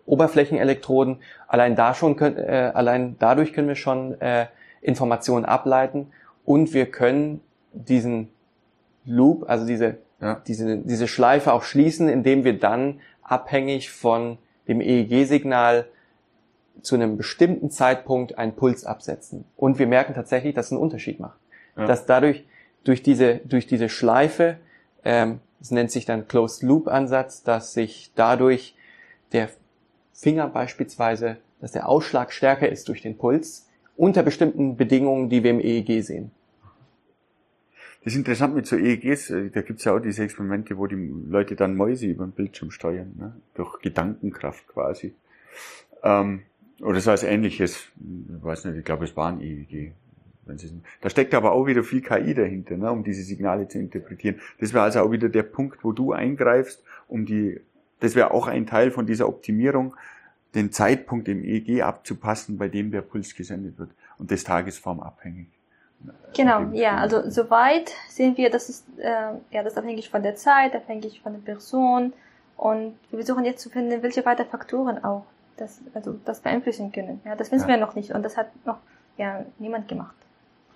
Oberflächenelektroden. 0.06 1.16
Allein 1.48 1.76
da 1.76 1.94
schon 1.94 2.14
können, 2.16 2.36
äh, 2.36 2.70
allein 2.74 3.16
dadurch 3.18 3.52
können 3.52 3.68
wir 3.68 3.74
schon 3.74 4.20
äh, 4.20 4.46
Informationen 4.84 5.44
ableiten 5.44 6.12
und 6.44 6.74
wir 6.74 6.86
können 6.86 7.40
diesen 7.72 8.28
Loop, 9.04 9.48
also 9.48 9.66
diese, 9.66 9.98
ja. 10.20 10.40
diese, 10.46 10.78
diese 10.78 11.08
Schleife 11.08 11.52
auch 11.52 11.62
schließen, 11.62 12.08
indem 12.08 12.44
wir 12.44 12.58
dann 12.58 13.00
abhängig 13.22 13.90
von 13.90 14.38
dem 14.68 14.80
EEG-Signal 14.80 15.86
zu 16.82 16.94
einem 16.94 17.16
bestimmten 17.16 17.70
Zeitpunkt 17.70 18.36
einen 18.38 18.54
Puls 18.54 18.84
absetzen. 18.84 19.44
Und 19.56 19.78
wir 19.78 19.86
merken 19.86 20.14
tatsächlich, 20.14 20.54
dass 20.54 20.66
es 20.66 20.72
einen 20.72 20.80
Unterschied 20.80 21.18
macht. 21.18 21.38
Ja. 21.76 21.86
Dass 21.86 22.06
dadurch, 22.06 22.46
durch 22.84 23.02
diese, 23.02 23.36
durch 23.44 23.66
diese 23.66 23.88
Schleife, 23.88 24.58
ähm, 25.04 25.40
es 25.60 25.70
nennt 25.70 25.90
sich 25.90 26.04
dann 26.04 26.28
Closed 26.28 26.62
Loop 26.62 26.88
Ansatz, 26.88 27.42
dass 27.42 27.72
sich 27.72 28.12
dadurch 28.14 28.76
der 29.32 29.48
Finger 30.12 30.48
beispielsweise, 30.48 31.38
dass 31.60 31.72
der 31.72 31.88
Ausschlag 31.88 32.32
stärker 32.32 32.68
ist 32.68 32.88
durch 32.88 33.00
den 33.00 33.16
Puls, 33.16 33.66
unter 33.96 34.22
bestimmten 34.22 34.76
Bedingungen, 34.76 35.28
die 35.28 35.42
wir 35.42 35.50
im 35.50 35.60
EEG 35.60 36.02
sehen. 36.02 36.30
Das 38.04 38.12
ist 38.12 38.18
interessant 38.18 38.54
mit 38.54 38.66
so 38.66 38.76
EEGs, 38.76 39.30
äh, 39.30 39.50
da 39.50 39.62
gibt's 39.62 39.84
ja 39.84 39.94
auch 39.94 40.00
diese 40.00 40.24
Experimente, 40.24 40.76
wo 40.76 40.86
die 40.86 41.12
Leute 41.26 41.56
dann 41.56 41.74
Mäuse 41.74 42.06
über 42.06 42.26
den 42.26 42.32
Bildschirm 42.32 42.70
steuern, 42.70 43.14
ne? 43.18 43.34
durch 43.54 43.80
Gedankenkraft 43.80 44.68
quasi. 44.68 45.14
Ähm, 46.02 46.42
oder 46.82 47.00
so 47.00 47.12
was 47.12 47.22
ähnliches, 47.22 47.88
ich 47.96 48.44
weiß 48.44 48.66
nicht, 48.66 48.78
ich 48.78 48.84
glaube, 48.84 49.04
es 49.04 49.16
war 49.16 49.32
ein 49.32 49.40
EEG. 49.40 49.92
Da 51.00 51.08
steckt 51.08 51.32
aber 51.32 51.52
auch 51.52 51.66
wieder 51.66 51.82
viel 51.82 52.02
KI 52.02 52.34
dahinter, 52.34 52.76
ne, 52.76 52.90
um 52.90 53.02
diese 53.02 53.22
Signale 53.22 53.66
zu 53.66 53.78
interpretieren. 53.78 54.40
Das 54.60 54.74
wäre 54.74 54.84
also 54.84 55.00
auch 55.00 55.10
wieder 55.10 55.30
der 55.30 55.42
Punkt, 55.42 55.82
wo 55.82 55.92
du 55.92 56.12
eingreifst, 56.12 56.82
um 57.08 57.24
die, 57.24 57.60
das 58.00 58.14
wäre 58.14 58.32
auch 58.32 58.46
ein 58.46 58.66
Teil 58.66 58.90
von 58.90 59.06
dieser 59.06 59.26
Optimierung, 59.26 59.94
den 60.54 60.72
Zeitpunkt 60.72 61.28
im 61.28 61.44
EEG 61.44 61.82
abzupassen, 61.82 62.58
bei 62.58 62.68
dem 62.68 62.90
der 62.90 63.02
Puls 63.02 63.34
gesendet 63.34 63.78
wird 63.78 63.90
und 64.18 64.30
das 64.30 64.44
tagesformabhängig. 64.44 65.48
Genau, 66.36 66.70
ja, 66.72 66.98
also 66.98 67.30
soweit 67.30 67.90
sehen 68.08 68.36
wir, 68.36 68.50
das 68.50 68.68
ist, 68.68 68.86
äh, 68.98 69.32
ja, 69.50 69.62
das 69.62 69.72
ist 69.72 69.78
abhängig 69.78 70.10
von 70.10 70.22
der 70.22 70.36
Zeit, 70.36 70.74
abhängig 70.74 71.20
von 71.22 71.32
der 71.32 71.40
Person 71.40 72.12
und 72.56 72.94
wir 73.10 73.18
versuchen 73.18 73.44
jetzt 73.44 73.62
zu 73.62 73.70
finden, 73.70 74.02
welche 74.02 74.24
weiteren 74.24 74.48
Faktoren 74.48 75.02
auch 75.02 75.24
das, 75.56 75.80
also 75.94 76.18
das 76.24 76.40
beeinflussen 76.40 76.92
können. 76.92 77.20
Ja, 77.24 77.36
das 77.36 77.50
wissen 77.52 77.68
ja. 77.68 77.76
wir 77.76 77.76
noch 77.78 77.94
nicht 77.94 78.10
und 78.10 78.22
das 78.22 78.36
hat 78.36 78.48
noch 78.66 78.78
ja 79.16 79.46
niemand 79.58 79.88
gemacht. 79.88 80.14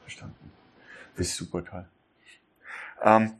Verstanden. 0.02 0.52
Das 1.16 1.26
ist 1.26 1.36
super 1.36 1.64
toll. 1.64 1.84
Ähm, 3.02 3.32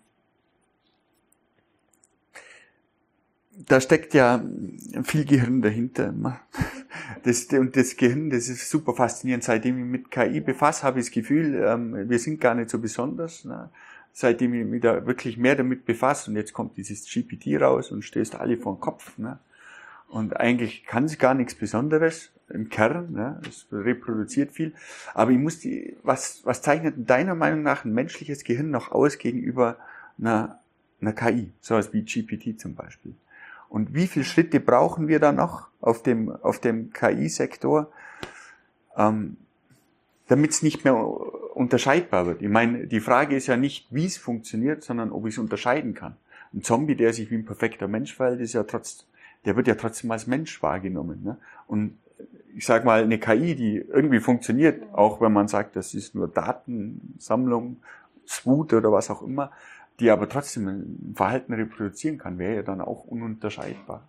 da 3.66 3.81
steckt 3.81 4.14
ja 4.14 4.42
viel 5.03 5.25
Gehirn 5.25 5.62
dahinter. 5.62 6.14
Das, 7.25 7.47
und 7.47 7.77
das 7.77 7.97
Gehirn, 7.97 8.31
das 8.31 8.49
ist 8.49 8.71
super 8.71 8.94
faszinierend. 8.94 9.42
Seitdem 9.42 9.79
ich 9.79 9.85
mit 9.85 10.11
KI 10.11 10.40
befasse, 10.40 10.85
habe 10.85 11.01
ich 11.01 11.07
das 11.07 11.12
Gefühl, 11.12 11.62
ähm, 11.66 12.09
wir 12.09 12.18
sind 12.18 12.40
gar 12.40 12.55
nicht 12.55 12.71
so 12.71 12.79
besonders. 12.79 13.44
Ne? 13.44 13.71
Seitdem 14.12 14.55
ich 14.55 14.64
mich 14.64 14.83
da 14.83 15.07
wirklich 15.07 15.37
mehr 15.37 15.57
damit 15.57 15.85
befasse 15.85 16.31
und 16.31 16.37
jetzt 16.37 16.53
kommt 16.53 16.77
dieses 16.77 17.05
GPT 17.05 17.61
raus 17.61 17.90
und 17.90 18.03
stößt 18.03 18.37
alle 18.37 18.57
vor 18.57 18.77
den 18.77 18.81
Kopf. 18.81 19.18
Ne? 19.18 19.38
Und 20.09 20.37
eigentlich 20.37 20.85
kann 20.85 21.05
es 21.05 21.18
gar 21.18 21.35
nichts 21.35 21.55
Besonderes 21.55 22.31
im 22.49 22.68
Kern. 22.68 23.12
Ne? 23.12 23.40
Es 23.49 23.66
reproduziert 23.73 24.53
viel. 24.53 24.73
Aber 25.14 25.31
ich 25.31 25.38
muss 25.38 25.59
die, 25.59 25.97
was, 26.03 26.42
was 26.44 26.62
zeichnet 26.62 26.97
in 26.97 27.07
deiner 27.07 27.35
Meinung 27.35 27.62
nach 27.62 27.85
ein 27.85 27.92
menschliches 27.92 28.44
Gehirn 28.44 28.71
noch 28.71 28.92
aus 28.92 29.18
gegenüber 29.18 29.77
einer, 30.18 30.61
einer 31.01 31.12
KI? 31.12 31.53
Sowas 31.61 31.92
wie 31.92 32.03
GPT 32.03 32.59
zum 32.61 32.75
Beispiel. 32.75 33.14
Und 33.68 33.94
wie 33.94 34.07
viele 34.07 34.24
Schritte 34.24 34.61
brauchen 34.61 35.09
wir 35.09 35.20
da 35.20 35.33
noch 35.33 35.68
auf 35.81 36.02
dem, 36.02 36.31
auf 36.31 36.59
dem 36.59 36.92
KI-Sektor, 36.92 37.90
ähm, 38.96 39.37
damit 40.28 40.50
es 40.50 40.62
nicht 40.62 40.85
mehr 40.85 40.96
unterscheidbar 40.96 42.26
wird? 42.26 42.42
Ich 42.42 42.48
meine, 42.48 42.87
die 42.87 43.00
Frage 43.00 43.37
ist 43.37 43.46
ja 43.46 43.57
nicht, 43.57 43.87
wie 43.90 44.07
es 44.07 44.16
funktioniert, 44.16 44.83
sondern 44.83 45.12
ob 45.12 45.26
ich 45.26 45.35
es 45.35 45.38
unterscheiden 45.38 45.94
kann. 45.94 46.16
Ein 46.54 46.62
Zombie, 46.62 46.94
der 46.94 47.12
sich 47.12 47.31
wie 47.31 47.37
ein 47.37 47.44
perfekter 47.44 47.88
Mensch 47.88 48.14
verhält, 48.14 48.40
ist 48.40 48.54
ja 48.54 48.62
trotz, 48.62 49.07
der 49.44 49.57
wird 49.57 49.66
ja 49.68 49.74
trotzdem 49.74 50.11
als 50.11 50.26
Mensch 50.26 50.62
wahrgenommen. 50.62 51.22
Ne? 51.22 51.37
Und 51.66 51.98
ich 52.57 52.64
sag 52.64 52.85
mal, 52.85 53.02
eine 53.02 53.18
KI, 53.18 53.54
die 53.54 53.76
irgendwie 53.76 54.20
funktioniert, 54.20 54.83
auch 54.92 55.20
wenn 55.20 55.33
man 55.33 55.46
sagt, 55.46 55.76
das 55.76 55.94
ist 55.94 56.14
nur 56.14 56.26
Datensammlung, 56.26 57.76
SWOOT 58.26 58.74
oder 58.74 58.92
was 58.92 59.11
auch 59.11 59.22
immer, 59.22 59.52
die 60.01 60.11
aber 60.11 60.29
trotzdem 60.29 60.69
ein 60.69 61.15
Verhalten 61.15 61.53
reproduzieren 61.53 62.19
kann, 62.19 62.39
wäre 62.39 62.57
ja 62.57 62.63
dann 62.63 62.81
auch 62.81 63.05
ununterscheidbar. 63.05 64.09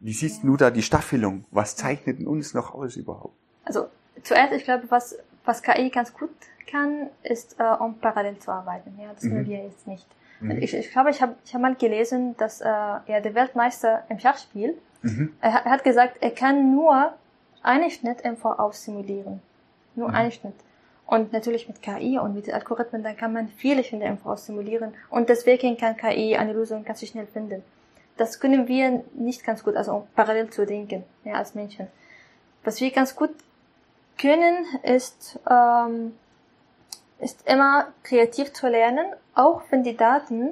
Wie 0.00 0.12
siehst 0.12 0.42
du 0.44 0.56
da 0.56 0.70
die 0.70 0.82
Staffelung? 0.82 1.44
Was 1.50 1.76
zeichnet 1.76 2.26
uns 2.26 2.54
noch 2.54 2.74
aus 2.74 2.96
überhaupt? 2.96 3.34
Also 3.64 3.88
zuerst, 4.22 4.54
ich 4.54 4.64
glaube, 4.64 4.84
was, 4.88 5.18
was 5.44 5.62
KI 5.62 5.90
ganz 5.90 6.14
gut 6.14 6.30
kann, 6.66 7.08
ist, 7.22 7.56
äh, 7.58 7.64
um 7.78 7.98
parallel 7.98 8.38
zu 8.38 8.50
arbeiten. 8.50 8.94
Ja, 8.98 9.12
das 9.12 9.24
mhm. 9.24 9.46
wir 9.46 9.64
jetzt 9.64 9.86
nicht. 9.86 10.06
Mhm. 10.40 10.62
Ich, 10.62 10.72
ich 10.72 10.90
glaube, 10.90 11.10
ich 11.10 11.20
habe 11.20 11.34
ich 11.44 11.54
hab 11.54 11.60
mal 11.60 11.74
gelesen, 11.74 12.34
dass 12.38 12.62
äh, 12.62 12.66
ja, 12.66 13.20
der 13.22 13.34
Weltmeister 13.34 14.04
im 14.08 14.18
Schachspiel, 14.18 14.78
mhm. 15.02 15.34
er, 15.40 15.50
er, 15.50 15.70
hat 15.70 15.84
gesagt, 15.84 16.16
er 16.20 16.30
kann 16.30 16.74
nur 16.74 17.12
einen 17.62 17.90
Schnitt 17.90 18.22
im 18.22 18.38
Voraus 18.38 18.82
simulieren. 18.84 19.42
Nur 19.94 20.08
mhm. 20.08 20.14
einen 20.14 20.32
Schnitt. 20.32 20.54
Und 21.10 21.32
natürlich 21.32 21.66
mit 21.66 21.82
KI 21.82 22.20
und 22.20 22.36
mit 22.36 22.46
den 22.46 22.54
Algorithmen, 22.54 23.02
dann 23.02 23.16
kann 23.16 23.32
man 23.32 23.48
viele 23.48 23.82
Voraus 23.82 24.46
simulieren. 24.46 24.94
Und 25.10 25.28
deswegen 25.28 25.76
kann 25.76 25.96
KI 25.96 26.36
eine 26.36 26.52
Lösung 26.52 26.84
ganz 26.84 27.04
schnell 27.04 27.26
finden. 27.26 27.64
Das 28.16 28.38
können 28.38 28.68
wir 28.68 29.02
nicht 29.14 29.42
ganz 29.42 29.64
gut, 29.64 29.74
also 29.74 30.06
parallel 30.14 30.50
zu 30.50 30.64
denken, 30.64 31.02
ja, 31.24 31.34
als 31.34 31.56
Menschen. 31.56 31.88
Was 32.62 32.80
wir 32.80 32.92
ganz 32.92 33.16
gut 33.16 33.30
können, 34.20 34.64
ist, 34.84 35.40
ähm, 35.50 36.14
ist 37.18 37.44
immer 37.44 37.88
kreativ 38.04 38.52
zu 38.52 38.68
lernen, 38.68 39.06
auch 39.34 39.62
wenn 39.70 39.82
die 39.82 39.96
Daten 39.96 40.50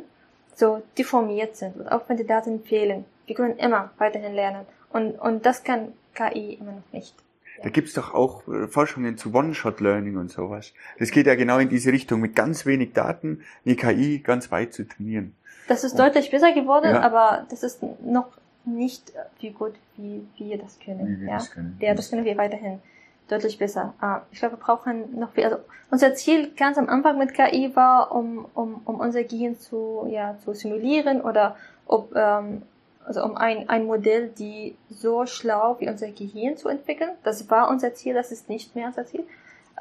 so 0.57 0.83
deformiert 0.99 1.57
sind 1.57 1.77
und 1.77 1.87
auch 1.87 2.09
wenn 2.09 2.16
die 2.16 2.27
Daten 2.27 2.64
fehlen. 2.64 3.05
Wir 3.27 3.37
können 3.37 3.59
immer 3.59 3.92
weiterhin 3.99 4.35
lernen. 4.35 4.66
Und, 4.92 5.21
und 5.21 5.47
das 5.47 5.62
kann 5.62 5.92
KI 6.16 6.55
immer 6.55 6.73
noch 6.73 6.92
nicht. 6.92 7.14
Da 7.62 7.71
gibt's 7.71 7.92
doch 7.94 8.14
auch 8.14 8.47
äh, 8.49 8.66
Forschungen 8.68 9.16
zu 9.16 9.35
One-Shot-Learning 9.35 10.16
und 10.16 10.31
sowas. 10.31 10.73
Das 10.99 11.11
geht 11.11 11.27
ja 11.27 11.35
genau 11.35 11.59
in 11.59 11.68
diese 11.68 11.92
Richtung, 11.92 12.21
mit 12.21 12.35
ganz 12.35 12.66
wenig 12.66 12.92
Daten 12.92 13.42
die 13.64 13.77
KI 13.77 14.21
ganz 14.21 14.51
weit 14.51 14.73
zu 14.73 14.87
trainieren. 14.87 15.35
Das 15.66 15.85
ist 15.85 15.92
und, 15.92 16.01
deutlich 16.01 16.31
besser 16.31 16.53
geworden, 16.53 16.90
ja. 16.90 17.01
aber 17.01 17.47
das 17.51 17.62
ist 17.62 17.83
noch 18.03 18.29
nicht 18.64 19.12
wie 19.40 19.51
gut, 19.51 19.75
wie 19.97 20.27
wir 20.37 20.59
das 20.59 20.79
können. 20.79 21.21
Wir 21.21 21.29
ja? 21.29 21.35
Das 21.35 21.51
können. 21.51 21.77
ja, 21.81 21.94
das 21.94 22.11
können 22.11 22.25
wir 22.25 22.37
weiterhin 22.37 22.81
deutlich 23.29 23.59
besser. 23.59 23.94
Ah, 24.01 24.23
ich 24.31 24.38
glaube, 24.38 24.57
wir 24.57 24.61
brauchen 24.61 25.18
noch 25.18 25.33
viel. 25.33 25.44
Also 25.44 25.59
unser 25.90 26.14
Ziel 26.14 26.53
ganz 26.57 26.79
am 26.79 26.88
Anfang 26.88 27.18
mit 27.18 27.35
KI 27.35 27.75
war, 27.75 28.12
um, 28.12 28.47
um, 28.55 28.81
um 28.85 29.01
unser 29.01 29.25
Gehirn 29.25 29.59
zu, 29.59 30.07
ja, 30.11 30.37
zu 30.44 30.55
simulieren 30.55 31.21
oder 31.21 31.57
ob 31.87 32.14
ähm, 32.14 32.62
also 33.09 33.25
um 33.25 33.37
ein, 33.38 33.71
ein 33.71 33.87
Modell, 33.87 34.29
die 34.29 34.77
so 34.90 35.25
schlau 35.25 35.77
wie 35.81 35.88
unser 35.88 36.11
Gehirn 36.11 36.59
zu 36.59 36.68
entwickeln. 36.68 37.12
Das 37.25 37.49
war 37.49 37.71
unser 37.71 37.94
Ziel, 37.94 38.12
das 38.12 38.31
ist 38.31 38.51
nicht 38.51 38.77
mehr 38.77 38.88
unser 38.88 39.07
Ziel. 39.07 39.25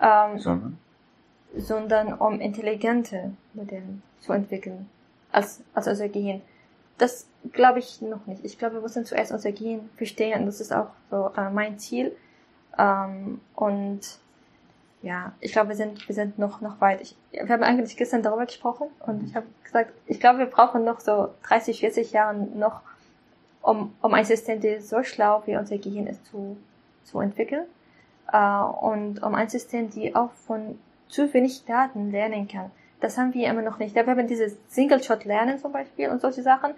Ähm, 0.02 0.40
sondern? 0.40 0.78
Sondern 1.58 2.13
um 2.13 2.40
intelligente 2.40 3.34
Modelle 3.54 4.00
zu 4.22 4.32
entwickeln 4.32 4.90
als, 5.32 5.62
als 5.74 5.88
unser 5.88 6.08
Gehirn. 6.08 6.42
Das 6.98 7.28
glaube 7.52 7.80
ich 7.80 8.02
noch 8.02 8.26
nicht. 8.28 8.46
Ich 8.46 8.58
glaube, 8.58 8.76
wir 8.76 8.82
müssen 8.82 9.06
zuerst 9.06 9.34
unser 9.34 9.52
Gehirn 9.52 9.90
verstehen 9.98 10.40
und 10.40 10.46
das 10.46 10.62
ist 10.62 10.74
auch 10.74 10.88
so 11.12 11.32
äh, 11.36 11.50
mein 11.50 11.78
Ziel. 11.80 12.16
Ähm, 12.78 13.42
und 13.56 14.20
ja, 15.02 15.34
ich 15.42 15.52
glaube, 15.52 15.70
wir 15.70 15.76
sind, 15.76 16.08
wir 16.08 16.16
sind 16.16 16.40
noch, 16.40 16.62
noch 16.62 16.80
weit. 16.80 17.02
Ich, 17.02 17.18
wir 17.32 17.50
haben 17.50 17.63
eigentlich 17.63 17.98
gestern 17.98 18.24
darüber 18.24 18.46
gesprochen 18.46 18.88
und 19.06 19.26
ich 19.26 19.36
habe 19.36 19.46
gesagt, 19.63 19.92
ich 20.06 20.22
glaube, 20.22 20.40
wir 20.40 20.46
brauchen 20.46 20.86
noch 20.86 21.02
so 21.02 21.30
30, 21.44 21.82
40 21.82 22.12
Jahre 22.13 22.36
noch, 22.38 22.82
um, 23.67 23.93
um 24.01 24.13
ein 24.13 24.23
System, 24.23 24.62
der 24.62 24.82
so 24.82 25.03
schlau 25.03 25.43
wie 25.45 25.58
unser 25.58 25.77
Gehirn 25.77 26.08
ist, 26.08 26.25
zu, 26.27 26.56
zu 27.03 27.19
entwickeln. 27.19 27.65
Äh, 28.32 28.38
und 28.38 29.21
um 29.21 29.36
ein 29.36 29.49
System, 29.49 29.89
die 29.89 30.15
auch 30.15 30.32
von 30.32 30.80
zu 31.10 31.34
wenig 31.34 31.65
Daten 31.65 32.12
lernen 32.12 32.47
kann. 32.47 32.71
Das 33.01 33.17
haben 33.17 33.34
wir 33.34 33.49
immer 33.49 33.62
noch 33.62 33.77
nicht. 33.77 33.93
Wir 33.93 34.06
haben 34.06 34.27
dieses 34.27 34.56
Single-Shot-Lernen 34.69 35.60
zum 35.60 35.73
Beispiel 35.73 36.10
und 36.10 36.21
solche 36.21 36.43
Sachen. 36.43 36.73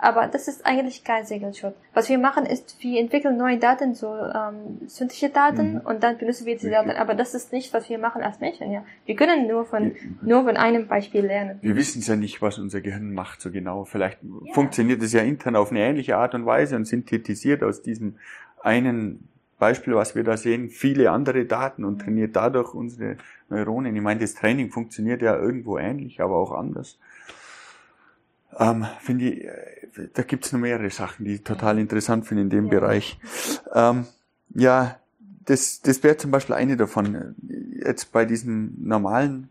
Aber 0.00 0.26
das 0.26 0.48
ist 0.48 0.64
eigentlich 0.64 1.04
kein 1.04 1.26
Single-Shot. 1.26 1.74
Was 1.92 2.08
wir 2.08 2.18
machen 2.18 2.46
ist, 2.46 2.76
wir 2.80 2.98
entwickeln 3.00 3.36
neue 3.36 3.58
Daten, 3.58 3.94
so 3.94 4.14
ähm, 4.14 4.80
synthetische 4.86 5.28
Daten, 5.28 5.74
mhm. 5.74 5.80
und 5.80 6.02
dann 6.02 6.16
benutzen 6.16 6.46
wir 6.46 6.56
diese 6.56 6.70
Daten. 6.70 6.90
Aber 6.90 7.14
das 7.14 7.34
ist 7.34 7.52
nicht, 7.52 7.72
was 7.74 7.88
wir 7.88 7.98
machen 7.98 8.22
als 8.22 8.40
Menschen. 8.40 8.72
Ja, 8.72 8.82
wir 9.04 9.14
können 9.14 9.46
nur 9.46 9.66
von 9.66 9.92
nur 10.22 10.44
von 10.44 10.56
einem 10.56 10.86
Beispiel 10.86 11.26
lernen. 11.26 11.58
Wir 11.60 11.76
wissen 11.76 12.02
ja 12.02 12.16
nicht, 12.16 12.40
was 12.40 12.58
unser 12.58 12.80
Gehirn 12.80 13.12
macht 13.12 13.40
so 13.42 13.50
genau. 13.50 13.84
Vielleicht 13.84 14.18
ja. 14.22 14.54
funktioniert 14.54 15.02
es 15.02 15.12
ja 15.12 15.20
intern 15.20 15.56
auf 15.56 15.70
eine 15.70 15.80
ähnliche 15.80 16.16
Art 16.16 16.34
und 16.34 16.46
Weise 16.46 16.76
und 16.76 16.86
synthetisiert 16.86 17.62
aus 17.62 17.82
diesem 17.82 18.16
einen 18.62 19.28
Beispiel, 19.58 19.94
was 19.94 20.14
wir 20.16 20.24
da 20.24 20.36
sehen, 20.36 20.70
viele 20.70 21.10
andere 21.10 21.44
Daten 21.44 21.84
und 21.84 22.00
trainiert 22.00 22.34
dadurch 22.34 22.74
unsere 22.74 23.16
Neuronen. 23.50 23.94
Ich 23.94 24.02
meine, 24.02 24.20
das 24.20 24.34
Training 24.34 24.70
funktioniert 24.70 25.22
ja 25.22 25.36
irgendwo 25.36 25.78
ähnlich, 25.78 26.20
aber 26.20 26.36
auch 26.36 26.52
anders. 26.52 26.98
Ähm, 28.58 28.86
finde 29.00 29.30
ich, 29.30 29.44
äh, 29.44 30.08
da 30.14 30.22
gibt's 30.22 30.52
noch 30.52 30.60
mehrere 30.60 30.90
Sachen, 30.90 31.24
die 31.24 31.34
ich 31.34 31.44
total 31.44 31.78
interessant 31.78 32.26
finde 32.26 32.42
in 32.42 32.50
dem 32.50 32.64
ja. 32.66 32.70
Bereich. 32.70 33.18
Ähm, 33.74 34.06
ja, 34.54 34.98
das, 35.44 35.80
das 35.82 36.02
wäre 36.02 36.16
zum 36.16 36.30
Beispiel 36.30 36.54
eine 36.54 36.76
davon. 36.76 37.34
Jetzt 37.84 38.12
bei 38.12 38.24
diesem 38.24 38.74
normalen 38.78 39.48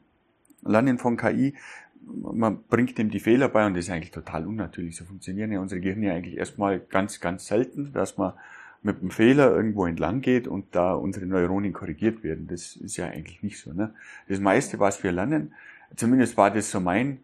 Lernen 0.64 0.98
von 0.98 1.18
KI, 1.18 1.56
man 2.02 2.64
bringt 2.70 2.98
dem 2.98 3.10
die 3.10 3.20
Fehler 3.20 3.50
bei 3.50 3.66
und 3.66 3.76
das 3.76 3.86
ist 3.86 3.92
eigentlich 3.92 4.12
total 4.12 4.48
unnatürlich. 4.48 4.96
So 4.96 5.06
funktionieren 5.06 5.52
ja 5.52 5.60
unsere 5.60 5.82
Gehirne 5.82 6.14
eigentlich 6.14 6.38
erstmal 6.38 6.80
ganz, 6.80 7.20
ganz 7.20 7.48
selten, 7.48 7.94
dass 7.94 8.18
man 8.18 8.34
mit 8.82 9.02
einem 9.02 9.12
Fehler 9.12 9.54
irgendwo 9.54 9.86
entlang 9.86 10.22
geht 10.22 10.48
und 10.48 10.68
da 10.72 10.94
unsere 10.94 11.26
Neuronen 11.26 11.74
korrigiert 11.74 12.24
werden. 12.24 12.48
Das 12.48 12.76
ist 12.78 12.98
ja 12.98 13.08
eigentlich 13.08 13.44
nicht 13.44 13.60
so. 13.60 13.74
Ne? 13.74 13.94
Das 14.28 14.40
meiste, 14.40 14.80
was 14.80 15.04
wir 15.04 15.12
lernen, 15.12 15.54
zumindest 15.96 16.38
war 16.38 16.50
das 16.52 16.72
so 16.72 16.80
mein 16.80 17.20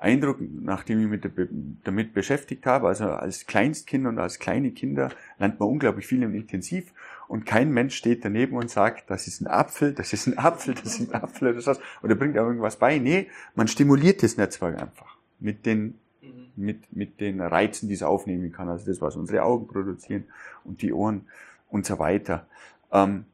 Eindruck, 0.00 0.38
nachdem 0.40 1.00
ich 1.00 1.08
mich 1.08 1.48
damit 1.82 2.14
beschäftigt 2.14 2.66
habe, 2.66 2.86
also 2.86 3.06
als 3.06 3.46
Kleinstkind 3.46 4.06
und 4.06 4.18
als 4.20 4.38
kleine 4.38 4.70
Kinder 4.70 5.10
lernt 5.38 5.58
man 5.58 5.68
unglaublich 5.68 6.06
viel 6.06 6.22
im 6.22 6.34
Intensiv 6.36 6.92
und 7.26 7.46
kein 7.46 7.72
Mensch 7.72 7.96
steht 7.96 8.24
daneben 8.24 8.56
und 8.56 8.70
sagt, 8.70 9.10
das 9.10 9.26
ist 9.26 9.40
ein 9.40 9.48
Apfel, 9.48 9.92
das 9.92 10.12
ist 10.12 10.28
ein 10.28 10.38
Apfel, 10.38 10.74
das 10.74 11.00
ist 11.00 11.12
ein 11.12 11.14
Apfel 11.14 11.48
oder 11.48 11.66
was, 11.66 11.80
oder 12.02 12.14
bringt 12.14 12.38
auch 12.38 12.46
irgendwas 12.46 12.76
bei. 12.76 12.98
Nee, 12.98 13.26
man 13.56 13.66
stimuliert 13.66 14.22
das 14.22 14.36
Netzwerk 14.36 14.80
einfach 14.80 15.16
mit 15.40 15.66
den, 15.66 15.98
mhm. 16.22 16.50
mit, 16.54 16.96
mit 16.96 17.20
den 17.20 17.40
Reizen, 17.40 17.88
die 17.88 17.94
es 17.94 18.04
aufnehmen 18.04 18.52
kann, 18.52 18.68
also 18.68 18.86
das, 18.86 19.00
was 19.00 19.16
unsere 19.16 19.42
Augen 19.42 19.66
produzieren 19.66 20.24
und 20.62 20.80
die 20.80 20.92
Ohren 20.92 21.26
und 21.70 21.86
so 21.86 21.98
weiter. 21.98 22.46
Ähm, 22.92 23.24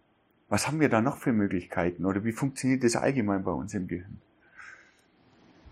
was 0.48 0.66
haben 0.66 0.81
wir 0.81 0.88
da 0.88 1.03
noch 1.03 1.18
für 1.18 1.33
Möglichkeiten 1.33 2.07
oder 2.07 2.24
wie 2.24 2.33
funktioniert 2.33 2.85
das 2.85 2.96
allgemein 2.96 3.44
bei 3.44 3.53
uns 3.53 3.74
im 3.74 3.87
Gehirn? 3.87 4.24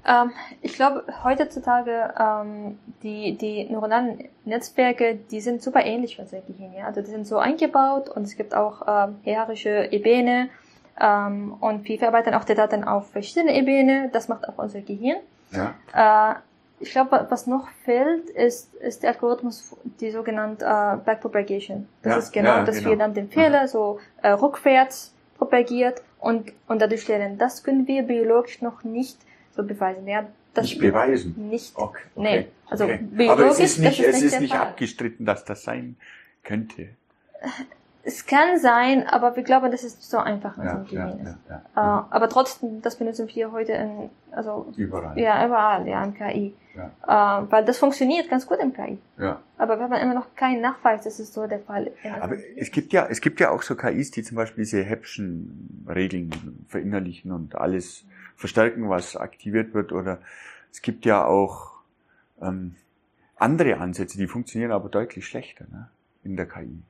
Ähm, 0.07 0.33
ich 0.61 0.75
glaube, 0.75 1.05
heutzutage 1.23 2.12
ähm, 2.19 2.79
die, 3.03 3.37
die 3.37 3.65
neuronalen 3.71 4.29
Netzwerke, 4.45 5.19
die 5.31 5.41
sind 5.41 5.62
super 5.62 5.85
ähnlich 5.85 6.17
für 6.17 6.23
unser 6.23 6.41
Gehirn. 6.41 6.73
Ja? 6.75 6.87
Also 6.87 7.03
die 7.03 7.11
sind 7.11 7.27
so 7.27 7.38
eingebaut 7.38 8.09
und 8.09 8.25
es 8.25 8.37
gibt 8.37 8.55
auch 8.55 8.83
ähm, 8.87 9.17
hierarchische 9.23 9.88
Ebene 9.93 10.49
ähm, 11.01 11.55
und 11.61 11.87
wir 11.87 11.99
verarbeiten 11.99 12.35
auch 12.35 12.45
die 12.45 12.55
Daten 12.55 12.85
auf 12.85 13.11
verschiedene 13.11 13.55
Ebene. 13.55 14.11
Das 14.12 14.29
macht 14.29 14.49
auch 14.49 14.59
unser 14.59 14.81
Gehirn. 14.81 15.19
Ja. 15.53 15.75
Äh, 16.33 16.35
ich 16.81 16.91
glaube, 16.91 17.27
was 17.31 17.47
noch 17.47 17.69
fehlt, 17.85 18.29
ist, 18.31 18.75
ist 18.75 19.05
der 19.05 19.11
Algorithmus, 19.11 19.77
die 20.01 20.11
sogenannte 20.11 20.65
äh, 20.65 20.97
Backpropagation. 20.97 21.87
Das 22.03 22.12
ja, 22.12 22.19
ist 22.19 22.33
genau, 22.33 22.49
ja, 22.49 22.65
dass 22.65 22.79
genau. 22.79 22.91
wir 22.91 22.97
dann 22.97 23.15
den 23.15 23.31
Fehler 23.31 23.69
so 23.69 24.01
äh, 24.21 24.31
rückwärts 24.31 25.15
propagiert 25.38 26.03
und, 26.19 26.53
und 26.67 26.83
dadurch 26.83 27.07
lernen. 27.07 27.38
Das 27.38 27.62
können 27.62 27.87
wir 27.87 28.03
biologisch 28.03 28.62
noch 28.62 28.83
nicht 28.83 29.17
so 29.53 29.62
beweisen. 29.62 30.07
Ja, 30.07 30.27
das 30.55 30.65
nicht 30.65 30.81
beweisen? 30.81 31.35
Nicht. 31.49 31.77
Okay. 31.77 32.03
okay. 32.15 32.23
Nee, 32.23 32.49
also 32.69 32.85
okay. 32.85 33.29
Aber 33.29 33.47
es 33.47 33.61
ist 33.61 33.79
nicht, 33.79 34.01
es 34.01 34.23
ist 34.23 34.41
nicht 34.41 34.55
abgestritten, 34.55 35.25
dass 35.25 35.45
das 35.45 35.62
sein 35.62 35.97
könnte. 36.43 36.88
Es 38.05 38.27
kann 38.27 38.59
sein, 38.59 39.07
aber 39.07 39.37
wir 39.37 39.45
glauben, 39.45 39.71
das 39.71 39.85
ist 39.85 40.03
so 40.03 40.19
einfach 40.19 40.59
in 40.59 40.65
ja, 40.65 40.75
Gehirn 40.75 41.19
ja, 41.25 41.38
ja, 41.49 41.62
ja, 41.77 42.01
äh, 42.09 42.15
aber 42.15 42.29
trotzdem, 42.29 42.83
das 42.83 42.97
benutzen 42.97 43.29
wir 43.33 43.53
heute 43.53 43.73
in, 43.73 44.11
also 44.33 44.73
überall. 44.77 45.17
Ja, 45.17 45.47
überall, 45.47 45.87
ja, 45.87 46.03
im 46.03 46.15
KI. 46.15 46.55
Ja. 46.75 47.43
Äh, 47.43 47.51
weil 47.51 47.65
das 47.65 47.79
funktioniert 47.79 48.29
ganz 48.29 48.47
gut 48.47 48.59
im 48.61 48.73
KI. 48.73 48.99
Ja. 49.19 49.41
Aber 49.57 49.79
wir 49.79 49.85
haben 49.85 49.93
immer 49.93 50.15
noch 50.15 50.35
keinen 50.35 50.62
Nachweis, 50.62 51.05
dass 51.05 51.21
es 51.21 51.33
so 51.33 51.47
der 51.47 51.61
Fall 51.61 51.87
ist. 51.87 51.97
Aber 52.21 52.37
es 52.57 52.73
gibt 52.73 52.93
ja, 52.93 53.07
es 53.09 53.21
gibt 53.21 53.38
ja 53.38 53.51
auch 53.51 53.62
so 53.62 53.77
KIs, 53.77 54.11
die 54.11 54.25
zum 54.25 54.37
Beispiel 54.37 54.65
diese 54.65 54.83
Häppchen 54.83 55.87
Regeln 55.88 56.65
verinnerlichen 56.67 57.31
und 57.31 57.55
alles 57.55 58.05
verstärken, 58.37 58.88
was 58.88 59.16
aktiviert 59.16 59.75
wird. 59.75 59.92
Oder 59.92 60.21
es 60.71 60.83
gibt 60.83 61.05
ja 61.05 61.25
auch 61.25 61.73
ähm, 62.40 62.77
andere 63.37 63.79
Ansätze, 63.79 64.18
die 64.18 64.27
funktionieren 64.27 64.73
aber 64.73 64.88
deutlich 64.88 65.27
schlechter 65.27 65.66
ne, 65.71 65.88
in 66.23 66.37
der 66.37 66.47
KI. 66.47 66.83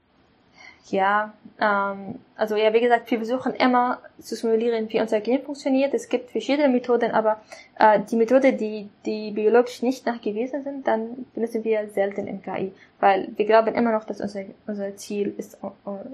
Ja, 0.90 1.32
ähm, 1.60 2.18
also 2.36 2.56
ja, 2.56 2.72
wie 2.72 2.80
gesagt, 2.80 3.08
wir 3.10 3.18
versuchen 3.18 3.54
immer 3.54 4.00
zu 4.18 4.34
simulieren, 4.34 4.90
wie 4.90 5.00
unser 5.00 5.20
Gehirn 5.20 5.42
funktioniert. 5.42 5.94
Es 5.94 6.08
gibt 6.08 6.30
verschiedene 6.30 6.68
Methoden, 6.68 7.12
aber 7.12 7.40
äh, 7.78 8.00
die 8.10 8.16
Methode, 8.16 8.52
die, 8.52 8.88
die 9.06 9.30
biologisch 9.30 9.82
nicht 9.82 10.04
nachgewiesen 10.06 10.64
sind, 10.64 10.86
dann 10.88 11.26
benutzen 11.34 11.62
wir 11.62 11.88
selten 11.88 12.26
im 12.26 12.42
KI, 12.42 12.72
weil 12.98 13.28
wir 13.36 13.46
glauben 13.46 13.74
immer 13.74 13.92
noch, 13.92 14.04
dass 14.04 14.20
unser, 14.20 14.42
unser 14.66 14.96
Ziel 14.96 15.32
ist, 15.38 15.56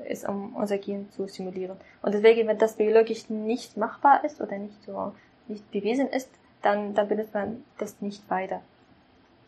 ist, 0.07 0.29
um 0.29 0.55
unser 0.55 0.77
Gehirn 0.77 1.09
zu 1.13 1.27
simulieren. 1.27 1.77
Und 2.03 2.13
deswegen, 2.13 2.47
wenn 2.47 2.59
das 2.59 2.77
biologisch 2.77 3.31
nicht 3.31 3.79
machbar 3.79 4.23
ist 4.25 4.41
oder 4.41 4.59
nicht 4.59 4.85
so 4.85 5.13
nicht 5.49 5.71
bewiesen 5.71 6.09
ist, 6.09 6.29
dann, 6.61 6.95
dann 6.95 7.09
benutzt 7.09 7.33
man 7.33 7.65
das 7.79 8.03
nicht 8.03 8.29
weiter. 8.29 8.61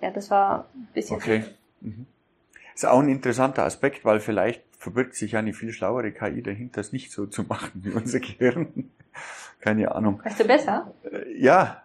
Ja, 0.01 0.11
das 0.11 0.31
war 0.31 0.67
ein 0.75 0.89
bisschen. 0.95 1.17
Okay. 1.17 1.45
Mhm. 1.83 2.07
Ist 2.75 2.87
auch 2.87 3.01
ein 3.01 3.09
interessanter 3.11 3.65
Aspekt, 3.65 4.05
weil 4.07 4.21
vielleicht 4.21 4.63
verbirgt 4.81 5.15
sich 5.15 5.33
ja 5.33 5.41
eine 5.41 5.53
viel 5.53 5.73
schlauere 5.73 6.11
KI 6.11 6.43
dahinter, 6.43 6.81
es 6.81 6.93
nicht 6.93 7.13
so 7.13 7.27
zu 7.27 7.43
machen 7.45 7.71
wie 7.85 7.91
unser 7.91 8.19
Gehirn. 8.21 8.91
Keine 9.61 9.95
Ahnung. 9.95 10.23
Weißt 10.25 10.41
du 10.41 10.47
besser? 10.47 10.95
Äh, 11.05 11.39
ja. 11.39 11.83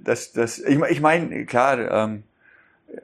Das, 0.00 0.32
das, 0.32 0.58
ich, 0.58 0.80
ich 0.80 1.00
meine, 1.02 1.44
klar, 1.44 1.78
ähm, 1.90 2.22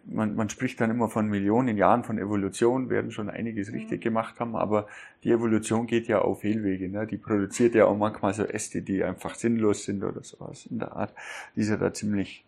man, 0.07 0.35
man 0.35 0.49
spricht 0.49 0.81
dann 0.81 0.91
immer 0.91 1.11
von 1.11 1.29
Millionen 1.29 1.77
Jahren 1.77 2.05
von 2.05 2.17
Evolution, 2.17 2.89
werden 2.89 3.11
schon 3.11 3.29
einiges 3.29 3.69
mhm. 3.69 3.75
richtig 3.75 4.01
gemacht 4.01 4.41
haben, 4.41 4.57
aber 4.57 4.87
die 5.25 5.31
Evolution 5.31 5.87
geht 5.87 6.09
ja 6.09 6.23
auf 6.23 6.41
Fehlwege. 6.41 6.89
Ne? 6.89 7.07
Die 7.07 7.19
produziert 7.19 7.75
ja 7.75 7.85
auch 7.85 7.97
manchmal 7.99 8.33
so 8.33 8.45
Äste, 8.45 8.81
die 8.81 9.05
einfach 9.05 9.35
sinnlos 9.35 9.85
sind 9.85 10.03
oder 10.03 10.25
sowas 10.25 10.65
in 10.65 10.79
der 10.79 10.93
Art. 10.93 11.13
Die 11.55 11.61
ist 11.61 11.69
ja 11.69 11.77
da 11.77 11.93
ziemlich, 11.93 12.47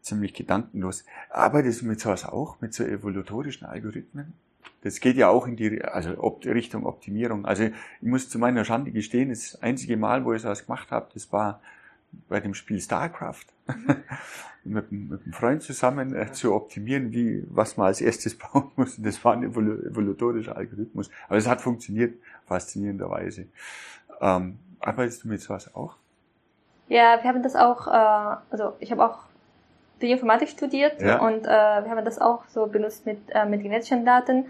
ziemlich 0.00 0.32
gedankenlos. 0.32 1.04
Arbeitest 1.28 1.82
du 1.82 1.86
mit 1.86 2.00
sowas 2.00 2.24
auch, 2.24 2.62
mit 2.62 2.72
so 2.72 2.82
evolutorischen 2.82 3.66
Algorithmen? 3.66 4.32
Das 4.82 5.00
geht 5.00 5.16
ja 5.16 5.28
auch 5.28 5.46
in 5.46 5.56
die 5.56 5.82
also 5.82 6.10
Richtung 6.44 6.86
Optimierung. 6.86 7.46
Also 7.46 7.64
ich 7.64 7.72
muss 8.00 8.28
zu 8.28 8.38
meiner 8.38 8.64
Schande 8.64 8.90
gestehen, 8.90 9.30
das 9.30 9.60
einzige 9.62 9.96
Mal, 9.96 10.24
wo 10.24 10.32
ich 10.32 10.42
sowas 10.42 10.66
gemacht 10.66 10.90
habe, 10.90 11.08
das 11.14 11.32
war 11.32 11.60
bei 12.28 12.40
dem 12.40 12.54
Spiel 12.54 12.80
StarCraft. 12.80 13.46
mit, 14.64 14.92
mit 14.92 15.22
einem 15.22 15.32
Freund 15.32 15.62
zusammen 15.62 16.14
äh, 16.14 16.32
zu 16.32 16.54
optimieren, 16.54 17.12
wie, 17.12 17.44
was 17.50 17.76
man 17.76 17.88
als 17.88 18.00
erstes 18.00 18.36
bauen 18.52 18.70
muss. 18.76 19.00
Das 19.00 19.24
war 19.24 19.34
ein 19.34 19.42
evolutorischer 19.44 20.56
Algorithmus. 20.56 21.10
Aber 21.28 21.36
es 21.36 21.48
hat 21.48 21.60
funktioniert, 21.60 22.14
faszinierenderweise. 22.46 23.46
Ähm, 24.20 24.58
arbeitest 24.80 25.24
du 25.24 25.28
mit 25.28 25.40
sowas 25.40 25.74
auch? 25.74 25.96
Ja, 26.88 27.18
wir 27.22 27.28
haben 27.28 27.42
das 27.42 27.56
auch, 27.56 27.86
äh, 27.86 28.36
also 28.50 28.74
ich 28.80 28.92
habe 28.92 29.04
auch 29.04 29.20
Bioinformatik 29.98 30.48
studiert 30.48 31.00
ja. 31.00 31.20
und 31.20 31.44
äh, 31.44 31.48
wir 31.48 31.90
haben 31.90 32.04
das 32.04 32.20
auch 32.20 32.44
so 32.48 32.66
benutzt 32.66 33.06
mit, 33.06 33.18
äh, 33.28 33.46
mit 33.46 33.62
genetischen 33.62 34.04
Daten. 34.04 34.46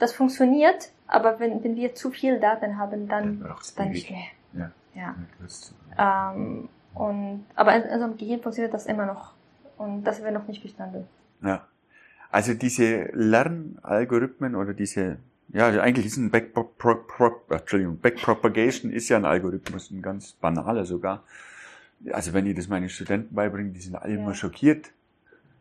Das 0.00 0.12
funktioniert, 0.14 0.90
aber 1.06 1.38
wenn, 1.38 1.62
wenn 1.62 1.76
wir 1.76 1.94
zu 1.94 2.10
viel 2.10 2.40
Daten 2.40 2.78
haben, 2.78 3.06
dann, 3.06 3.44
dann 3.76 3.90
nicht 3.90 4.10
mehr. 4.10 4.24
Ja. 4.54 5.14
ja. 5.98 6.32
Ähm, 6.34 6.68
und, 6.94 7.44
aber 7.54 7.76
in 7.76 7.82
unserem 7.82 8.16
Gehirn 8.16 8.40
funktioniert 8.40 8.74
das 8.74 8.86
immer 8.86 9.06
noch. 9.06 9.34
Und 9.76 10.04
das 10.04 10.22
wäre 10.22 10.32
noch 10.32 10.48
nicht 10.48 10.62
bestanden. 10.62 11.06
Ja. 11.42 11.66
Also 12.30 12.54
diese 12.54 13.10
Lernalgorithmen 13.12 14.56
oder 14.56 14.72
diese, 14.72 15.18
ja, 15.48 15.68
eigentlich 15.68 16.06
ist 16.06 16.16
ein 16.16 16.30
Back, 16.30 16.54
Pro, 16.54 16.64
Pro, 16.94 17.32
Entschuldigung, 17.50 17.98
Backpropagation 17.98 18.90
ist 18.90 19.08
ja 19.10 19.18
ein 19.18 19.24
Algorithmus, 19.24 19.90
ein 19.90 20.00
ganz 20.00 20.32
banaler 20.32 20.86
sogar. 20.86 21.24
Also 22.10 22.32
wenn 22.32 22.46
ich 22.46 22.56
das 22.56 22.68
meinen 22.68 22.88
Studenten 22.88 23.34
beibringe, 23.34 23.70
die 23.70 23.80
sind 23.80 23.96
alle 23.96 24.14
ja. 24.14 24.20
immer 24.20 24.34
schockiert. 24.34 24.90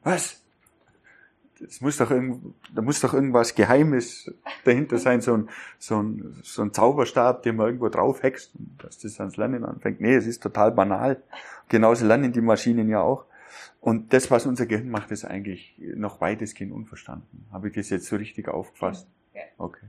Was? 0.04 0.42
Das 1.62 1.82
muss 1.82 1.98
doch 1.98 2.10
irgend, 2.12 2.56
da 2.74 2.82
muss 2.82 3.02
doch 3.02 3.14
irgendwas 3.14 3.56
Geheimes 3.56 4.34
dahinter 4.64 4.98
sein, 5.00 5.22
so 5.22 5.34
ein, 5.34 5.50
so 5.78 6.02
ein, 6.02 6.36
so 6.44 6.62
ein 6.62 6.74
Zauberstab, 6.74 7.44
den 7.44 7.56
man 7.56 7.68
irgendwo 7.68 7.90
drauf 7.90 8.24
hext, 8.24 8.52
dass 8.78 9.00
das 9.00 9.20
ans 9.20 9.38
Lernen 9.38 9.66
anfängt. 9.66 10.02
Nee, 10.02 10.16
es 10.16 10.26
ist 10.26 10.42
total 10.42 10.72
banal. 10.72 11.22
Genauso 11.68 12.06
lernen 12.06 12.32
die 12.32 12.42
Maschinen 12.42 12.90
ja 12.90 13.02
auch. 13.02 13.26
Und 13.82 14.14
das, 14.14 14.30
was 14.30 14.46
unser 14.46 14.66
Gehirn 14.66 14.90
macht, 14.90 15.12
ist 15.12 15.26
eigentlich 15.26 15.76
noch 15.78 16.20
weitestgehend 16.22 16.74
unverstanden. 16.74 17.48
Habe 17.52 17.70
ich 17.70 17.76
das 17.76 17.90
jetzt 17.90 18.08
so 18.08 18.16
richtig 18.16 18.48
aufgefasst? 18.48 19.08
Okay. 19.58 19.88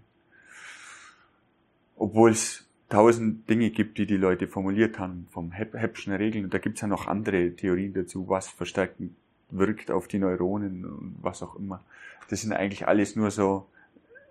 Obwohl 1.97 2.31
es 2.31 2.67
tausend 2.89 3.49
Dinge 3.49 3.71
gibt, 3.71 3.99
die 3.99 4.07
die 4.07 4.17
Leute 4.17 4.49
formuliert 4.49 4.99
haben, 4.99 5.29
vom 5.31 5.53
Heppschen 5.53 6.13
Regeln. 6.13 6.45
Und 6.45 6.55
da 6.55 6.59
gibt 6.59 6.77
es 6.77 6.83
ja 6.83 6.89
noch 6.89 7.07
andere 7.07 7.55
Theorien 7.55 7.93
dazu, 7.95 8.29
was 8.29 8.49
verstärkend 8.49 9.15
wirkt 9.51 9.91
auf 9.91 10.09
die 10.09 10.19
Neuronen 10.19 10.85
und 10.85 11.17
was 11.21 11.43
auch 11.43 11.57
immer. 11.57 11.83
Das 12.29 12.43
sind 12.43 12.53
eigentlich 12.53 12.87
alles 12.87 13.17
nur 13.17 13.31
so, 13.31 13.67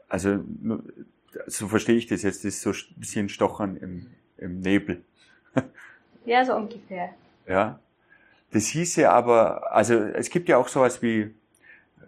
also 0.08 0.39
so 1.47 1.67
verstehe 1.67 1.95
ich 1.95 2.08
das 2.08 2.23
jetzt, 2.23 2.45
das 2.45 2.55
ist 2.55 2.62
so 2.62 2.71
ein 2.71 2.99
bisschen 2.99 3.29
Stochern 3.29 3.77
im, 3.77 4.08
im 4.38 4.62
Nebel. 4.62 5.03
Ja, 6.25 6.45
so 6.45 6.55
ungefähr. 6.55 7.10
Ja. 7.47 7.79
Das 8.51 8.67
hieße 8.67 9.10
aber, 9.10 9.73
also 9.73 9.95
es 9.95 10.29
gibt 10.29 10.49
ja 10.49 10.58
auch 10.58 10.67
sowas 10.67 11.01
wie, 11.01 11.32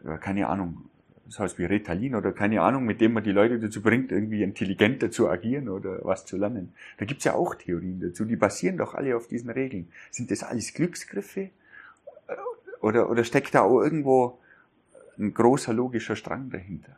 äh, 0.06 0.18
keine 0.20 0.48
Ahnung, 0.48 0.90
sowas 1.28 1.58
wie 1.58 1.66
Ritalin 1.66 2.16
oder 2.16 2.32
keine 2.32 2.62
Ahnung, 2.62 2.84
mit 2.84 3.00
dem 3.00 3.14
man 3.14 3.24
die 3.24 3.32
Leute 3.32 3.60
dazu 3.60 3.82
bringt, 3.82 4.12
irgendwie 4.12 4.44
intelligenter 4.44 5.12
zu 5.12 5.30
agieren 5.30 5.70
oder 5.70 6.04
was 6.04 6.26
zu 6.26 6.38
lernen. 6.38 6.74
Da 6.98 7.06
gibt's 7.06 7.24
ja 7.24 7.36
auch 7.36 7.56
Theorien 7.56 8.00
dazu, 8.00 8.26
die 8.26 8.36
basieren 8.36 8.78
doch 8.78 8.96
alle 8.96 9.16
auf 9.16 9.28
diesen 9.28 9.50
Regeln. 9.50 9.88
Sind 10.10 10.30
das 10.32 10.44
alles 10.44 10.74
Glücksgriffe? 10.74 11.50
Oder, 12.82 13.10
oder 13.10 13.24
steckt 13.24 13.54
da 13.54 13.62
auch 13.62 13.80
irgendwo 13.82 14.40
ein 15.18 15.34
großer 15.34 15.74
logischer 15.74 16.16
Strang 16.16 16.50
dahinter? 16.50 16.98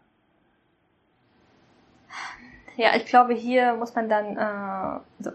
Ja, 2.76 2.96
ich 2.96 3.06
glaube, 3.06 3.34
hier 3.34 3.76
muss 3.76 3.94
man 3.94 4.10
dann, 4.10 4.38
äh, 4.38 5.00
also 5.20 5.32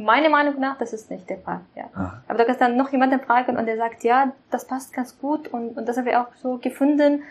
Meiner 0.00 0.30
Meinung 0.30 0.58
nach, 0.58 0.78
das 0.78 0.94
ist 0.94 1.10
nicht 1.10 1.28
der 1.28 1.38
Fall. 1.38 1.60
Ja. 1.74 1.90
Ah. 1.94 2.22
Aber 2.26 2.38
du 2.38 2.46
kannst 2.46 2.62
dann 2.62 2.76
noch 2.76 2.90
jemanden 2.90 3.20
fragen 3.20 3.58
und 3.58 3.66
der 3.66 3.76
sagt, 3.76 4.02
ja, 4.02 4.32
das 4.50 4.66
passt 4.66 4.94
ganz 4.94 5.18
gut 5.18 5.48
und, 5.48 5.76
und 5.76 5.86
das 5.86 5.98
haben 5.98 6.06
wir 6.06 6.22
auch 6.22 6.34
so 6.36 6.56
gefunden. 6.56 7.22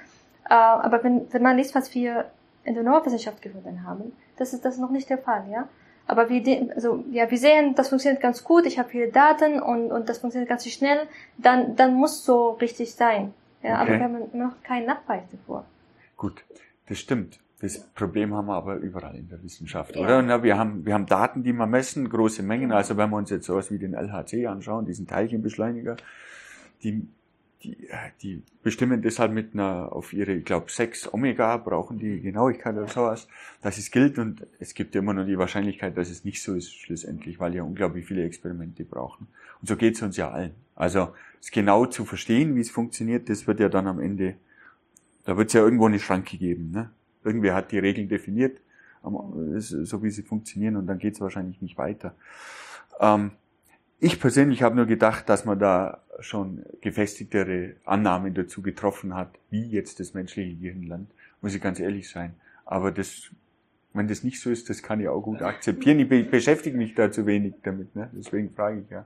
Äh, 0.47 0.53
aber 0.53 1.03
wenn, 1.03 1.33
wenn 1.33 1.41
man 1.41 1.57
liest, 1.57 1.73
was 1.73 1.95
wir 1.95 2.25
in 2.63 2.75
der 2.75 2.83
Neurowissenschaft 2.83 3.41
gefunden 3.41 3.83
haben, 3.87 4.15
das 4.37 4.53
ist 4.53 4.63
das 4.65 4.75
ist 4.75 4.79
noch 4.79 4.91
nicht 4.91 5.09
der 5.09 5.17
Fall. 5.17 5.45
Ja. 5.49 5.67
Aber 6.09 6.27
wir, 6.27 6.71
also, 6.73 7.03
ja, 7.11 7.29
wir 7.29 7.37
sehen, 7.37 7.75
das 7.75 7.89
funktioniert 7.89 8.19
ganz 8.19 8.43
gut, 8.43 8.65
ich 8.65 8.79
habe 8.79 8.89
viele 8.89 9.11
Daten 9.11 9.61
und, 9.61 9.91
und 9.91 10.09
das 10.09 10.17
funktioniert 10.17 10.49
ganz 10.49 10.67
schnell, 10.67 11.07
dann, 11.37 11.75
dann 11.75 11.93
muss 11.93 12.25
so 12.25 12.51
richtig 12.51 12.95
sein. 12.95 13.33
Ja, 13.61 13.81
okay. 13.81 13.81
aber 13.81 13.91
wir 13.91 14.03
haben 14.03 14.37
noch 14.39 14.63
keinen 14.63 14.87
Nachweis 14.87 15.21
davor. 15.31 15.65
Gut, 16.17 16.43
das 16.87 16.97
stimmt. 16.97 17.39
Das 17.61 17.79
Problem 17.93 18.33
haben 18.33 18.47
wir 18.47 18.55
aber 18.55 18.77
überall 18.77 19.15
in 19.15 19.29
der 19.29 19.43
Wissenschaft, 19.43 19.95
ja. 19.95 20.01
oder? 20.01 20.17
Und 20.17 20.43
wir 20.43 20.57
haben, 20.57 20.83
wir 20.85 20.95
haben 20.95 21.05
Daten, 21.05 21.43
die 21.43 21.53
wir 21.53 21.67
messen, 21.67 22.09
große 22.09 22.41
Mengen. 22.41 22.71
Also 22.71 22.97
wenn 22.97 23.11
wir 23.11 23.17
uns 23.17 23.29
jetzt 23.29 23.45
sowas 23.45 23.69
wie 23.69 23.77
den 23.77 23.93
LHC 23.93 24.47
anschauen, 24.47 24.85
diesen 24.85 25.05
Teilchenbeschleuniger, 25.05 25.97
die 26.81 27.07
die, 27.63 27.89
die 28.21 28.43
bestimmen 28.63 29.01
deshalb 29.01 29.33
mit 29.33 29.53
einer, 29.53 29.91
auf 29.91 30.13
ihre, 30.13 30.33
ich 30.33 30.45
glaube, 30.45 30.71
6 30.71 31.13
Omega 31.13 31.57
brauchen 31.57 31.97
die 31.97 32.21
Genauigkeit 32.21 32.75
oder 32.75 32.87
sowas, 32.87 33.27
dass 33.61 33.77
es 33.77 33.91
gilt 33.91 34.17
und 34.17 34.47
es 34.59 34.73
gibt 34.73 34.95
ja 34.95 35.01
immer 35.01 35.13
nur 35.13 35.25
die 35.25 35.37
Wahrscheinlichkeit, 35.37 35.97
dass 35.97 36.09
es 36.09 36.23
nicht 36.23 36.41
so 36.41 36.55
ist 36.55 36.73
schlussendlich, 36.73 37.39
weil 37.39 37.53
ja 37.55 37.63
unglaublich 37.63 38.05
viele 38.05 38.23
Experimente 38.23 38.85
brauchen. 38.85 39.27
Und 39.61 39.67
so 39.67 39.75
geht 39.75 39.95
es 39.95 40.01
uns 40.01 40.15
ja 40.15 40.31
allen. 40.31 40.51
Also 40.75 41.09
es 41.41 41.51
genau 41.51 41.85
zu 41.85 42.05
verstehen, 42.05 42.55
wie 42.55 42.61
es 42.61 42.69
funktioniert, 42.69 43.29
das 43.29 43.45
wird 43.45 43.59
ja 43.59 43.67
dann 43.67 43.87
am 43.87 43.99
Ende, 43.99 44.35
da 45.25 45.35
wird 45.35 45.47
es 45.47 45.53
ja 45.53 45.61
irgendwo 45.61 45.87
eine 45.87 45.99
Schranke 45.99 46.37
geben. 46.37 46.71
Ne? 46.71 46.89
Irgendwer 47.25 47.55
hat 47.55 47.71
die 47.73 47.79
Regeln 47.79 48.07
definiert, 48.07 48.59
so 49.57 50.03
wie 50.03 50.09
sie 50.09 50.23
funktionieren 50.23 50.77
und 50.77 50.87
dann 50.87 50.99
geht 50.99 51.15
es 51.15 51.21
wahrscheinlich 51.21 51.61
nicht 51.61 51.77
weiter. 51.77 52.15
Ähm, 53.01 53.31
ich 53.99 54.19
persönlich 54.19 54.63
habe 54.63 54.75
nur 54.75 54.85
gedacht, 54.85 55.29
dass 55.29 55.45
man 55.45 55.59
da 55.59 56.01
schon 56.19 56.65
gefestigtere 56.81 57.75
Annahmen 57.85 58.33
dazu 58.33 58.61
getroffen 58.61 59.15
hat, 59.15 59.29
wie 59.49 59.65
jetzt 59.65 59.99
das 59.99 60.13
menschliche 60.13 60.55
Gehirn 60.55 60.83
lernt, 60.83 61.11
muss 61.41 61.53
ich 61.53 61.61
ganz 61.61 61.79
ehrlich 61.79 62.09
sein. 62.09 62.33
Aber 62.65 62.91
das, 62.91 63.29
wenn 63.93 64.07
das 64.07 64.23
nicht 64.23 64.41
so 64.41 64.49
ist, 64.49 64.69
das 64.69 64.83
kann 64.83 64.99
ich 64.99 65.07
auch 65.07 65.21
gut 65.21 65.41
akzeptieren. 65.41 65.99
Ich 65.99 66.09
be 66.09 66.23
beschäftige 66.23 66.77
mich 66.77 66.95
da 66.95 67.11
zu 67.11 67.25
wenig 67.25 67.55
damit, 67.63 67.95
ne? 67.95 68.09
deswegen 68.13 68.51
frage 68.53 68.81
ich 68.81 68.89
ja. 68.89 69.05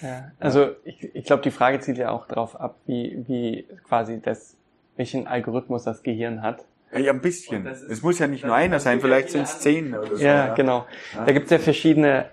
Ja, 0.00 0.32
also 0.40 0.70
ich, 0.84 1.14
ich 1.14 1.24
glaube, 1.24 1.42
die 1.42 1.52
Frage 1.52 1.78
zielt 1.78 1.98
ja 1.98 2.10
auch 2.10 2.26
darauf 2.26 2.58
ab, 2.60 2.76
wie, 2.86 3.24
wie 3.28 3.66
quasi 3.84 4.20
das, 4.20 4.56
welchen 4.96 5.28
Algorithmus 5.28 5.84
das 5.84 6.02
Gehirn 6.02 6.42
hat. 6.42 6.64
Ja, 6.92 7.12
ein 7.12 7.20
bisschen. 7.20 7.66
Es 7.66 8.02
muss 8.02 8.18
ja 8.18 8.26
nicht 8.26 8.44
nur 8.44 8.54
einer 8.54 8.80
sein, 8.80 9.00
vielleicht 9.00 9.30
sind 9.30 9.44
es 9.44 9.60
zehn 9.60 9.94
oder 9.94 10.16
so. 10.16 10.22
Ja, 10.22 10.54
genau. 10.54 10.86
Da 11.14 11.32
gibt 11.32 11.44
es 11.46 11.50
ja 11.50 11.58
verschiedene 11.58 12.26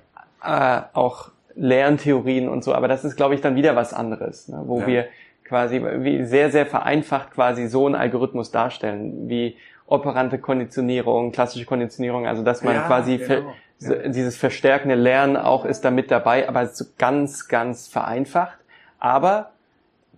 äh, 0.44 0.82
auch 0.94 1.32
Lerntheorien 1.60 2.48
und 2.48 2.64
so, 2.64 2.74
aber 2.74 2.88
das 2.88 3.04
ist, 3.04 3.16
glaube 3.16 3.36
ich, 3.36 3.42
dann 3.42 3.56
wieder 3.56 3.76
was 3.76 3.94
anderes, 3.94 4.48
ne, 4.48 4.62
wo 4.66 4.80
ja. 4.80 4.88
wir 4.88 5.06
quasi 5.44 5.82
wie 5.84 6.24
sehr, 6.26 6.52
sehr 6.52 6.66
vereinfacht 6.66 7.32
quasi 7.32 7.68
so 7.68 7.86
einen 7.86 7.96
Algorithmus 7.96 8.52
darstellen, 8.52 9.28
wie 9.30 9.58
operante 9.88 10.38
Konditionierung, 10.38 11.32
klassische 11.32 11.66
Konditionierung, 11.66 12.28
also 12.28 12.44
dass 12.44 12.64
man 12.64 12.76
ja, 12.76 12.88
quasi 12.88 13.18
genau. 13.18 13.54
ja. 13.80 14.08
dieses 14.08 14.38
verstärkende 14.38 14.96
Lernen 14.96 15.36
auch 15.36 15.66
ist 15.66 15.84
da 15.84 15.92
mit 15.92 16.12
dabei, 16.12 16.48
aber 16.48 16.68
so 16.68 16.86
ganz, 16.98 17.48
ganz 17.48 17.88
vereinfacht, 17.88 18.60
aber 19.00 19.52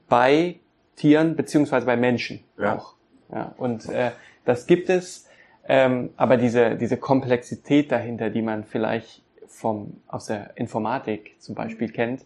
bei 0.09 0.59
Tieren 0.97 1.35
beziehungsweise 1.35 1.85
bei 1.85 1.95
Menschen 1.95 2.43
ja. 2.59 2.75
auch. 2.75 2.95
Ja, 3.33 3.53
und 3.57 3.87
äh, 3.89 4.11
das 4.43 4.67
gibt 4.67 4.89
es, 4.89 5.29
ähm, 5.67 6.09
aber 6.17 6.35
diese, 6.35 6.75
diese 6.75 6.97
Komplexität 6.97 7.91
dahinter, 7.91 8.29
die 8.29 8.41
man 8.41 8.65
vielleicht 8.65 9.23
vom, 9.52 10.02
aus 10.08 10.26
der 10.28 10.58
Informatik 10.58 11.36
zum 11.39 11.56
Beispiel 11.56 11.88
mhm. 11.88 11.93
kennt, 11.93 12.26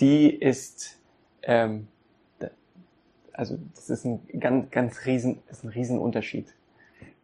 die 0.00 0.34
ist, 0.34 0.98
ähm, 1.42 1.88
also 3.32 3.58
das 3.74 3.90
ist 3.90 4.04
ein 4.04 4.20
ganz, 4.40 4.70
ganz 4.70 5.06
riesen, 5.06 5.38
ist 5.50 5.64
ein 5.64 5.68
Riesenunterschied. 5.68 6.52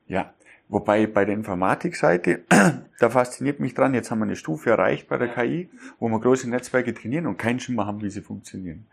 Ja, 0.06 0.32
wobei 0.68 1.06
bei 1.06 1.24
der 1.24 1.34
Informatikseite, 1.34 2.42
da 3.00 3.10
fasziniert 3.10 3.60
mich 3.60 3.74
dran, 3.74 3.94
jetzt 3.94 4.10
haben 4.10 4.18
wir 4.18 4.26
eine 4.26 4.36
Stufe 4.36 4.70
erreicht 4.70 5.08
bei 5.08 5.16
der 5.16 5.28
KI, 5.28 5.70
wo 5.98 6.08
wir 6.08 6.20
große 6.20 6.48
Netzwerke 6.48 6.94
trainieren 6.94 7.26
und 7.26 7.38
keinen 7.38 7.60
Schimmer 7.60 7.86
haben, 7.86 8.02
wie 8.02 8.10
sie 8.10 8.20
funktionieren. 8.20 8.86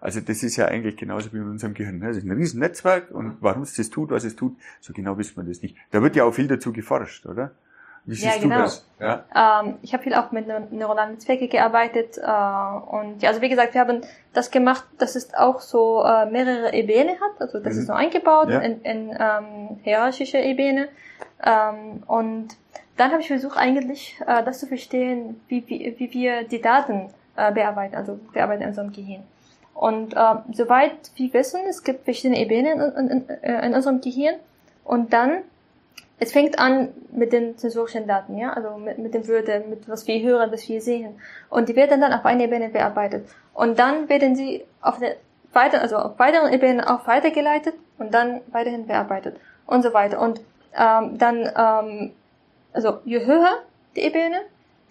Also 0.00 0.20
das 0.20 0.42
ist 0.42 0.56
ja 0.56 0.66
eigentlich 0.66 0.96
genauso 0.96 1.32
wie 1.32 1.36
in 1.36 1.48
unserem 1.48 1.74
Gehirn. 1.74 2.00
Das 2.00 2.16
ist 2.16 2.24
ein 2.24 2.32
riesen 2.32 2.58
Netzwerk 2.58 3.12
und 3.12 3.36
warum 3.40 3.62
es 3.62 3.74
das 3.74 3.88
tut, 3.88 4.10
was 4.10 4.24
es 4.24 4.34
tut, 4.34 4.56
so 4.80 4.92
genau 4.92 5.16
wissen 5.16 5.36
wir 5.36 5.44
das 5.44 5.62
nicht. 5.62 5.76
Da 5.92 6.02
wird 6.02 6.16
ja 6.16 6.24
auch 6.24 6.32
viel 6.32 6.48
dazu 6.48 6.72
geforscht, 6.72 7.24
oder? 7.24 7.52
Wie 8.04 8.14
siehst 8.14 8.36
ja, 8.36 8.40
genau. 8.40 8.56
du 8.56 8.62
das? 8.62 8.86
Ja? 8.98 9.62
Ähm, 9.62 9.76
ich 9.82 9.92
habe 9.92 10.02
viel 10.02 10.14
auch 10.14 10.32
mit 10.32 10.46
neuronalen 10.72 11.12
Netzwerken 11.12 11.48
gearbeitet 11.48 12.18
äh, 12.18 12.22
und 12.22 13.22
ja, 13.22 13.28
also 13.28 13.40
wie 13.40 13.48
gesagt, 13.48 13.74
wir 13.74 13.80
haben 13.80 14.00
das 14.32 14.50
gemacht, 14.50 14.84
dass 14.98 15.14
es 15.14 15.34
auch 15.34 15.60
so 15.60 16.04
äh, 16.04 16.26
mehrere 16.26 16.72
Ebenen 16.72 17.16
hat, 17.20 17.40
also 17.40 17.60
das 17.60 17.74
mhm. 17.74 17.80
ist 17.80 17.86
so 17.86 17.92
eingebaut 17.92 18.48
ja. 18.48 18.58
in, 18.58 18.82
in 18.82 19.10
ähm, 19.10 19.80
hierarchische 19.82 20.38
Ebene 20.38 20.88
ähm, 21.44 22.02
und 22.06 22.56
dann 22.96 23.10
habe 23.12 23.20
ich 23.22 23.28
versucht 23.28 23.56
eigentlich 23.56 24.16
äh, 24.26 24.42
das 24.44 24.60
zu 24.60 24.66
verstehen, 24.66 25.40
wie, 25.48 25.64
wie, 25.68 25.94
wie 25.98 26.12
wir 26.12 26.44
die 26.44 26.60
Daten 26.60 27.08
äh, 27.36 27.52
bearbeiten, 27.52 27.94
also 27.94 28.18
bearbeiten 28.32 28.62
in 28.62 28.68
unserem 28.68 28.92
Gehirn. 28.92 29.22
Und 29.74 30.14
äh, 30.14 30.34
soweit 30.52 31.10
wir 31.16 31.32
wissen, 31.32 31.60
es 31.68 31.82
gibt 31.82 32.04
verschiedene 32.04 32.38
Ebenen 32.38 32.80
in, 32.80 33.08
in, 33.08 33.28
in, 33.28 33.54
in 33.64 33.74
unserem 33.74 34.00
Gehirn 34.00 34.34
und 34.84 35.12
dann 35.12 35.42
es 36.18 36.32
fängt 36.32 36.58
an 36.58 36.88
mit 37.10 37.32
den 37.32 37.58
sensorischen 37.58 38.06
Daten, 38.06 38.38
ja, 38.38 38.52
also 38.52 38.76
mit, 38.76 38.98
mit 38.98 39.14
den 39.14 39.26
Wörtern, 39.26 39.68
mit 39.70 39.88
was 39.88 40.06
wir 40.06 40.20
hören, 40.22 40.52
was 40.52 40.68
wir 40.68 40.80
sehen. 40.80 41.20
Und 41.50 41.68
die 41.68 41.76
werden 41.76 42.00
dann 42.00 42.12
auf 42.12 42.24
einer 42.24 42.44
Ebene 42.44 42.68
bearbeitet. 42.68 43.28
Und 43.54 43.78
dann 43.78 44.08
werden 44.08 44.36
sie 44.36 44.64
auf 44.80 44.98
der 44.98 45.16
weiter, 45.52 45.80
also 45.80 45.96
auf 45.96 46.18
weiteren 46.18 46.52
Ebenen 46.52 46.80
auch 46.80 47.06
weitergeleitet 47.06 47.74
und 47.98 48.14
dann 48.14 48.40
weiterhin 48.50 48.86
bearbeitet 48.86 49.38
und 49.66 49.82
so 49.82 49.92
weiter. 49.92 50.20
Und 50.20 50.40
ähm, 50.74 51.18
dann, 51.18 51.50
ähm, 51.56 52.12
also 52.72 53.00
je 53.04 53.24
höher 53.26 53.58
die 53.96 54.00
Ebene, 54.00 54.40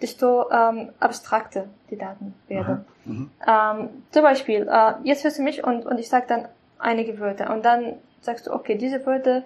desto 0.00 0.50
ähm, 0.50 0.90
abstrakter 1.00 1.66
die 1.90 1.96
Daten 1.96 2.34
werden. 2.48 2.84
Mhm. 3.04 3.30
Ähm, 3.46 3.88
zum 4.10 4.22
Beispiel, 4.22 4.68
äh, 4.70 4.92
jetzt 5.04 5.24
hörst 5.24 5.38
du 5.38 5.42
mich 5.42 5.64
und, 5.64 5.86
und 5.86 5.98
ich 5.98 6.08
sage 6.08 6.26
dann 6.28 6.48
einige 6.78 7.18
Wörter 7.20 7.52
und 7.52 7.64
dann 7.64 7.94
sagst 8.20 8.46
du, 8.46 8.52
okay, 8.52 8.76
diese 8.76 9.04
Wörter 9.06 9.42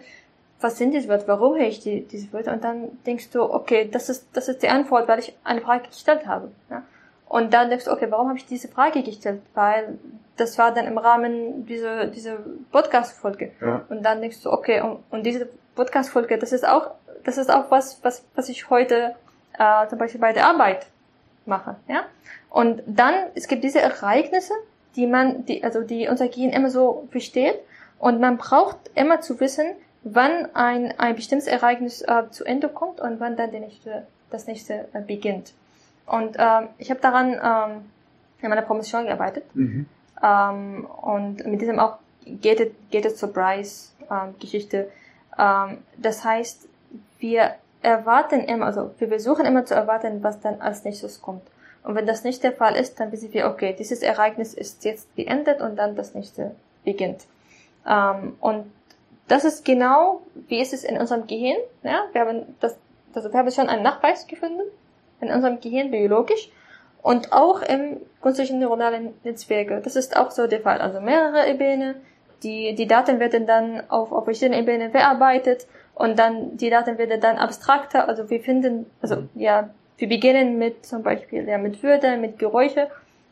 was 0.60 0.78
sind 0.78 0.92
diese 0.92 1.08
Wörter, 1.08 1.28
warum 1.28 1.54
höre 1.54 1.66
ich 1.66 1.80
die, 1.80 2.02
diese 2.06 2.32
Wörter? 2.32 2.52
Und 2.52 2.64
dann 2.64 2.88
denkst 3.04 3.30
du, 3.30 3.42
okay, 3.42 3.88
das 3.90 4.08
ist, 4.08 4.28
das 4.32 4.48
ist 4.48 4.62
die 4.62 4.68
Antwort, 4.68 5.06
weil 5.08 5.18
ich 5.18 5.36
eine 5.44 5.60
Frage 5.60 5.88
gestellt 5.88 6.26
habe. 6.26 6.50
Ja? 6.70 6.82
Und 7.28 7.52
dann 7.52 7.68
denkst 7.68 7.84
du, 7.84 7.90
okay, 7.90 8.06
warum 8.10 8.28
habe 8.28 8.38
ich 8.38 8.46
diese 8.46 8.68
Frage 8.68 9.02
gestellt? 9.02 9.42
Weil 9.54 9.98
das 10.36 10.56
war 10.58 10.72
dann 10.72 10.86
im 10.86 10.98
Rahmen 10.98 11.66
dieser, 11.66 12.06
dieser 12.06 12.38
Podcast-Folge. 12.70 13.52
Ja. 13.60 13.84
Und 13.88 14.02
dann 14.02 14.20
denkst 14.20 14.42
du, 14.42 14.52
okay, 14.52 14.80
und, 14.80 15.02
und 15.10 15.24
diese 15.24 15.48
Podcast-Folge, 15.74 16.38
das 16.38 16.52
ist 16.52 16.66
auch, 16.66 16.92
das 17.24 17.36
ist 17.36 17.50
auch 17.50 17.70
was, 17.70 18.02
was, 18.02 18.24
was 18.34 18.48
ich 18.48 18.70
heute 18.70 19.14
äh, 19.58 19.86
zum 19.88 19.98
Beispiel 19.98 20.20
bei 20.20 20.32
der 20.32 20.46
Arbeit 20.46 20.86
mache. 21.46 21.76
Ja? 21.88 22.04
Und 22.50 22.82
dann, 22.86 23.14
es 23.34 23.48
gibt 23.48 23.64
diese 23.64 23.80
Ereignisse, 23.80 24.54
die 24.94 25.06
man, 25.06 25.44
die, 25.44 25.62
also 25.64 25.82
die 25.82 26.08
unser 26.08 26.28
Gehirn 26.28 26.52
immer 26.52 26.70
so 26.70 27.06
versteht. 27.10 27.58
Und 27.98 28.20
man 28.20 28.36
braucht 28.38 28.78
immer 28.94 29.20
zu 29.20 29.40
wissen, 29.40 29.66
wann 30.06 30.48
ein, 30.54 30.94
ein 30.98 31.16
bestimmtes 31.16 31.48
Ereignis 31.48 32.00
äh, 32.02 32.30
zu 32.30 32.44
Ende 32.44 32.68
kommt 32.68 33.00
und 33.00 33.18
wann 33.18 33.36
dann 33.36 33.50
nächste, 33.50 34.06
das 34.30 34.46
nächste 34.46 34.88
äh, 34.92 35.00
beginnt. 35.00 35.52
Und 36.06 36.36
ähm, 36.38 36.68
ich 36.78 36.90
habe 36.90 37.00
daran 37.00 37.32
ähm, 37.32 37.84
in 38.40 38.48
meiner 38.48 38.62
Promotion 38.62 39.06
gearbeitet. 39.06 39.44
Mhm. 39.54 39.86
Ähm, 40.22 40.86
und 41.02 41.44
mit 41.46 41.60
diesem 41.60 41.80
auch 41.80 41.98
Gated, 42.40 42.74
Gated 42.92 43.16
Surprise 43.16 43.90
ähm, 44.08 44.34
Geschichte. 44.38 44.90
Ähm, 45.36 45.78
das 45.96 46.24
heißt, 46.24 46.68
wir 47.18 47.56
erwarten 47.82 48.40
immer, 48.40 48.66
also 48.66 48.94
wir 48.98 49.08
versuchen 49.08 49.44
immer 49.44 49.64
zu 49.64 49.74
erwarten, 49.74 50.22
was 50.22 50.40
dann 50.40 50.60
als 50.60 50.84
nächstes 50.84 51.20
kommt. 51.20 51.42
Und 51.82 51.96
wenn 51.96 52.06
das 52.06 52.22
nicht 52.22 52.44
der 52.44 52.52
Fall 52.52 52.76
ist, 52.76 53.00
dann 53.00 53.10
wissen 53.10 53.32
wir, 53.32 53.46
okay, 53.48 53.74
dieses 53.76 54.02
Ereignis 54.02 54.54
ist 54.54 54.84
jetzt 54.84 55.14
beendet 55.16 55.60
und 55.60 55.76
dann 55.76 55.96
das 55.96 56.14
nächste 56.14 56.54
beginnt. 56.84 57.26
Ähm, 57.88 58.36
und 58.40 58.66
das 59.28 59.44
ist 59.44 59.64
genau, 59.64 60.22
wie 60.48 60.60
ist 60.60 60.72
es 60.72 60.84
in 60.84 60.98
unserem 60.98 61.26
Gehirn. 61.26 61.58
Ja? 61.82 62.04
Wir 62.12 62.20
haben 62.20 62.54
das, 62.60 62.76
also 63.14 63.32
wir 63.32 63.38
haben 63.38 63.50
schon 63.50 63.68
einen 63.68 63.82
Nachweis 63.82 64.26
gefunden 64.26 64.62
in 65.20 65.30
unserem 65.30 65.60
Gehirn 65.60 65.90
biologisch 65.90 66.50
und 67.02 67.32
auch 67.32 67.62
im 67.62 67.98
künstlichen 68.20 68.58
neuronalen 68.58 69.14
Netzwerke. 69.24 69.80
Das 69.82 69.96
ist 69.96 70.16
auch 70.16 70.30
so 70.30 70.46
der 70.46 70.60
Fall. 70.60 70.80
Also 70.80 71.00
mehrere 71.00 71.48
Ebenen. 71.48 71.96
Die, 72.42 72.74
die 72.74 72.86
Daten 72.86 73.18
werden 73.18 73.46
dann 73.46 73.82
auf, 73.88 74.12
auf 74.12 74.24
verschiedenen 74.24 74.60
Ebenen 74.60 74.90
verarbeitet 74.90 75.66
und 75.94 76.18
dann 76.18 76.58
die 76.58 76.68
Daten 76.68 76.98
werden 76.98 77.20
dann 77.20 77.38
abstrakter. 77.38 78.08
Also 78.08 78.28
wir 78.28 78.40
finden, 78.40 78.86
also 79.00 79.22
ja, 79.34 79.70
wir 79.96 80.08
beginnen 80.08 80.58
mit 80.58 80.84
zum 80.84 81.02
Beispiel 81.02 81.48
ja 81.48 81.56
mit 81.56 81.82
Würde, 81.82 82.18
mit 82.18 82.38
Geräusche 82.38 82.88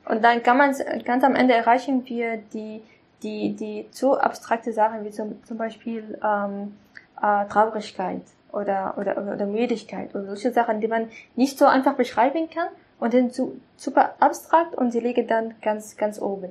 und 0.07 0.25
dann 0.25 0.43
kann 0.43 0.57
man 0.57 0.75
ganz 1.05 1.23
am 1.23 1.35
Ende 1.35 1.55
erreichen 1.55 2.07
wir 2.07 2.39
die 2.53 2.83
die, 3.25 3.55
die 3.55 3.91
zu 3.91 4.19
abstrakte 4.19 4.73
Sachen 4.73 5.05
wie 5.05 5.11
zum, 5.11 5.43
zum 5.45 5.57
Beispiel 5.57 6.19
ähm, 6.23 6.77
äh, 7.21 7.47
Traurigkeit 7.47 8.23
oder, 8.53 8.95
oder, 8.97 9.17
oder 9.17 9.47
Müdigkeit 9.47 10.15
oder 10.15 10.27
solche 10.27 10.53
Sachen, 10.53 10.81
die 10.81 10.89
man 10.89 11.09
nicht 11.35 11.59
so 11.59 11.65
einfach 11.67 11.95
beschreiben 11.95 12.49
kann 12.51 12.69
und 13.01 13.11
sind 13.11 13.35
zu, 13.35 13.61
super 13.77 14.15
abstrakt 14.21 14.75
und 14.75 14.93
sie 14.93 15.01
liegen 15.01 15.27
dann 15.27 15.55
ganz, 15.61 15.97
ganz 15.97 16.21
oben. 16.21 16.51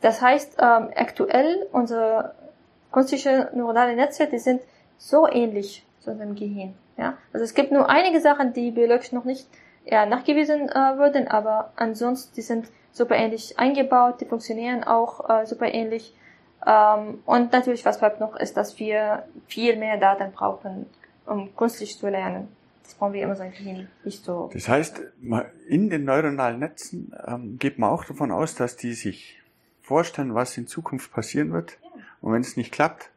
Das 0.00 0.20
heißt, 0.20 0.58
ähm, 0.60 0.90
aktuell 0.94 1.66
unsere 1.72 2.34
künstliche 2.92 3.50
neuronale 3.54 3.96
Netze, 3.96 4.26
die 4.26 4.38
sind 4.38 4.60
so 4.98 5.26
ähnlich 5.28 5.84
zu 6.00 6.10
unserem 6.10 6.34
Gehirn. 6.34 6.74
Ja? 6.96 7.16
Also 7.32 7.44
es 7.44 7.54
gibt 7.54 7.72
nur 7.72 7.88
einige 7.88 8.20
Sachen, 8.20 8.52
die 8.52 8.70
biologisch 8.70 9.12
noch 9.12 9.24
nicht 9.24 9.48
ja, 9.84 10.04
nachgewiesen 10.06 10.68
äh, 10.68 10.98
wurden, 10.98 11.28
aber 11.28 11.72
ansonsten 11.76 12.34
die 12.34 12.42
sind 12.42 12.66
super 12.98 13.16
ähnlich 13.16 13.58
eingebaut, 13.58 14.20
die 14.20 14.26
funktionieren 14.26 14.84
auch 14.84 15.28
äh, 15.28 15.46
super 15.46 15.72
ähnlich. 15.72 16.14
Ähm, 16.66 17.20
und 17.24 17.52
natürlich, 17.52 17.84
was 17.84 17.98
bleibt 17.98 18.20
noch, 18.20 18.36
ist, 18.36 18.56
dass 18.56 18.78
wir 18.78 19.24
viel 19.46 19.76
mehr 19.76 19.96
Daten 19.96 20.32
brauchen, 20.32 20.86
um 21.24 21.54
künstlich 21.56 21.96
zu 21.98 22.08
lernen. 22.08 22.48
Das 22.82 22.94
brauchen 22.94 23.12
wir 23.12 23.22
immer 23.22 23.36
so 23.36 23.42
ein 23.42 23.52
Gehirn 23.52 23.88
nicht 24.04 24.24
so. 24.24 24.50
Das 24.52 24.68
heißt, 24.68 25.00
in 25.68 25.90
den 25.90 26.04
neuronalen 26.04 26.58
Netzen 26.58 27.14
ähm, 27.26 27.58
geht 27.58 27.78
man 27.78 27.90
auch 27.90 28.04
davon 28.04 28.32
aus, 28.32 28.54
dass 28.54 28.76
die 28.76 28.94
sich 28.94 29.40
vorstellen, 29.82 30.34
was 30.34 30.56
in 30.58 30.66
Zukunft 30.66 31.12
passieren 31.12 31.52
wird. 31.52 31.78
Ja. 31.82 32.02
Und 32.20 32.32
wenn 32.32 32.40
es 32.40 32.56
nicht 32.56 32.72
klappt, 32.72 33.10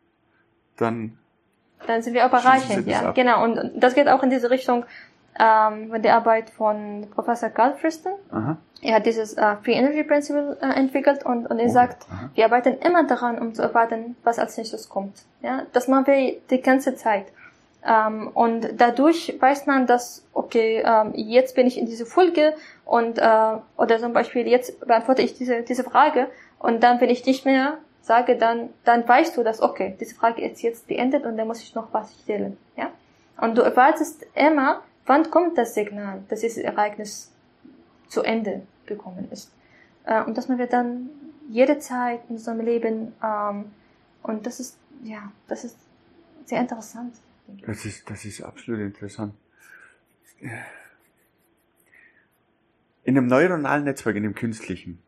dann 0.77 1.17
dann 1.88 2.03
sind 2.03 2.13
wir 2.13 2.25
überreichend, 2.25 2.88
ja, 2.88 3.09
ab. 3.09 3.15
genau. 3.15 3.43
Und 3.43 3.71
das 3.75 3.95
geht 3.95 4.07
auch 4.07 4.21
in 4.21 4.29
diese 4.29 4.51
Richtung, 4.51 4.86
ähm, 5.41 6.01
die 6.01 6.09
Arbeit 6.09 6.51
von 6.51 7.07
Professor 7.13 7.49
Carl 7.49 7.73
Friston. 7.73 8.13
Aha. 8.31 8.57
Er 8.83 8.95
hat 8.95 9.05
dieses 9.05 9.33
äh, 9.33 9.55
Free 9.63 9.73
Energy 9.73 10.03
Principle 10.03 10.57
äh, 10.61 10.73
entwickelt 10.73 11.25
und, 11.25 11.47
und 11.47 11.59
er 11.59 11.67
oh, 11.67 11.69
sagt, 11.69 12.05
aha. 12.11 12.29
wir 12.33 12.45
arbeiten 12.45 12.77
immer 12.79 13.03
daran, 13.05 13.39
um 13.39 13.53
zu 13.53 13.61
erwarten, 13.61 14.15
was 14.23 14.39
als 14.39 14.57
nächstes 14.57 14.89
kommt. 14.89 15.23
Ja, 15.41 15.63
das 15.73 15.87
machen 15.87 16.07
wir 16.07 16.39
die 16.49 16.61
ganze 16.61 16.95
Zeit. 16.95 17.25
Ähm, 17.83 18.29
und 18.33 18.67
dadurch 18.77 19.35
weiß 19.39 19.65
man, 19.65 19.87
dass, 19.87 20.23
okay, 20.33 20.83
ähm, 20.85 21.13
jetzt 21.15 21.55
bin 21.55 21.65
ich 21.65 21.79
in 21.79 21.87
diese 21.87 22.05
Folge 22.05 22.53
und, 22.85 23.17
äh, 23.17 23.53
oder 23.77 23.97
zum 23.99 24.13
Beispiel 24.13 24.47
jetzt 24.47 24.79
beantworte 24.85 25.23
ich 25.23 25.35
diese, 25.35 25.63
diese 25.63 25.83
Frage 25.83 26.27
und 26.59 26.83
dann 26.83 27.01
will 27.01 27.09
ich 27.09 27.25
nicht 27.25 27.45
mehr 27.45 27.79
sage, 28.01 28.35
dann, 28.37 28.69
dann 28.83 29.07
weißt 29.07 29.37
du, 29.37 29.43
dass, 29.43 29.61
okay, 29.61 29.95
diese 29.99 30.13
Frage 30.13 30.43
ist 30.43 30.61
jetzt 30.61 30.87
beendet 30.87 31.25
und 31.25 31.37
dann 31.37 31.47
muss 31.47 31.61
ich 31.61 31.73
noch 31.73 31.87
was 31.91 32.13
stellen, 32.21 32.57
ja? 32.75 32.89
Und 33.39 33.57
du 33.57 33.63
erwartest 33.63 34.27
immer, 34.35 34.81
wann 35.06 35.30
kommt 35.32 35.58
das 35.58 35.74
Signal, 35.74 36.24
dass 36.30 36.41
dieses 36.41 36.58
Ereignis 36.58 37.32
zu 38.08 38.24
Ende 38.24 38.64
gekommen 38.86 39.28
ist. 39.32 39.52
Äh, 40.06 40.24
und 40.24 40.38
das 40.38 40.47
machen 40.47 40.60
wir 40.60 40.68
dann 40.68 41.10
jede 41.49 41.80
Zeit 41.80 42.22
in 42.30 42.36
unserem 42.36 42.62
Leben, 42.62 43.14
ähm, 43.24 43.72
und 44.24 44.45
das 44.45 44.60
ist, 44.60 44.78
ja, 45.04 45.32
das 45.47 45.64
ist 45.64 45.78
sehr 46.45 46.62
interessant. 46.62 47.16
Das 47.66 47.86
ist, 47.86 48.10
das 48.10 48.24
ist 48.24 48.41
absolut 48.41 48.82
interessant. 48.82 49.34
In 53.04 53.18
einem 53.18 53.28
neuronalen 53.28 53.84
Netzwerk, 53.84 54.16
in 54.16 54.24
dem 54.24 54.36
künstlichen, 54.36 55.02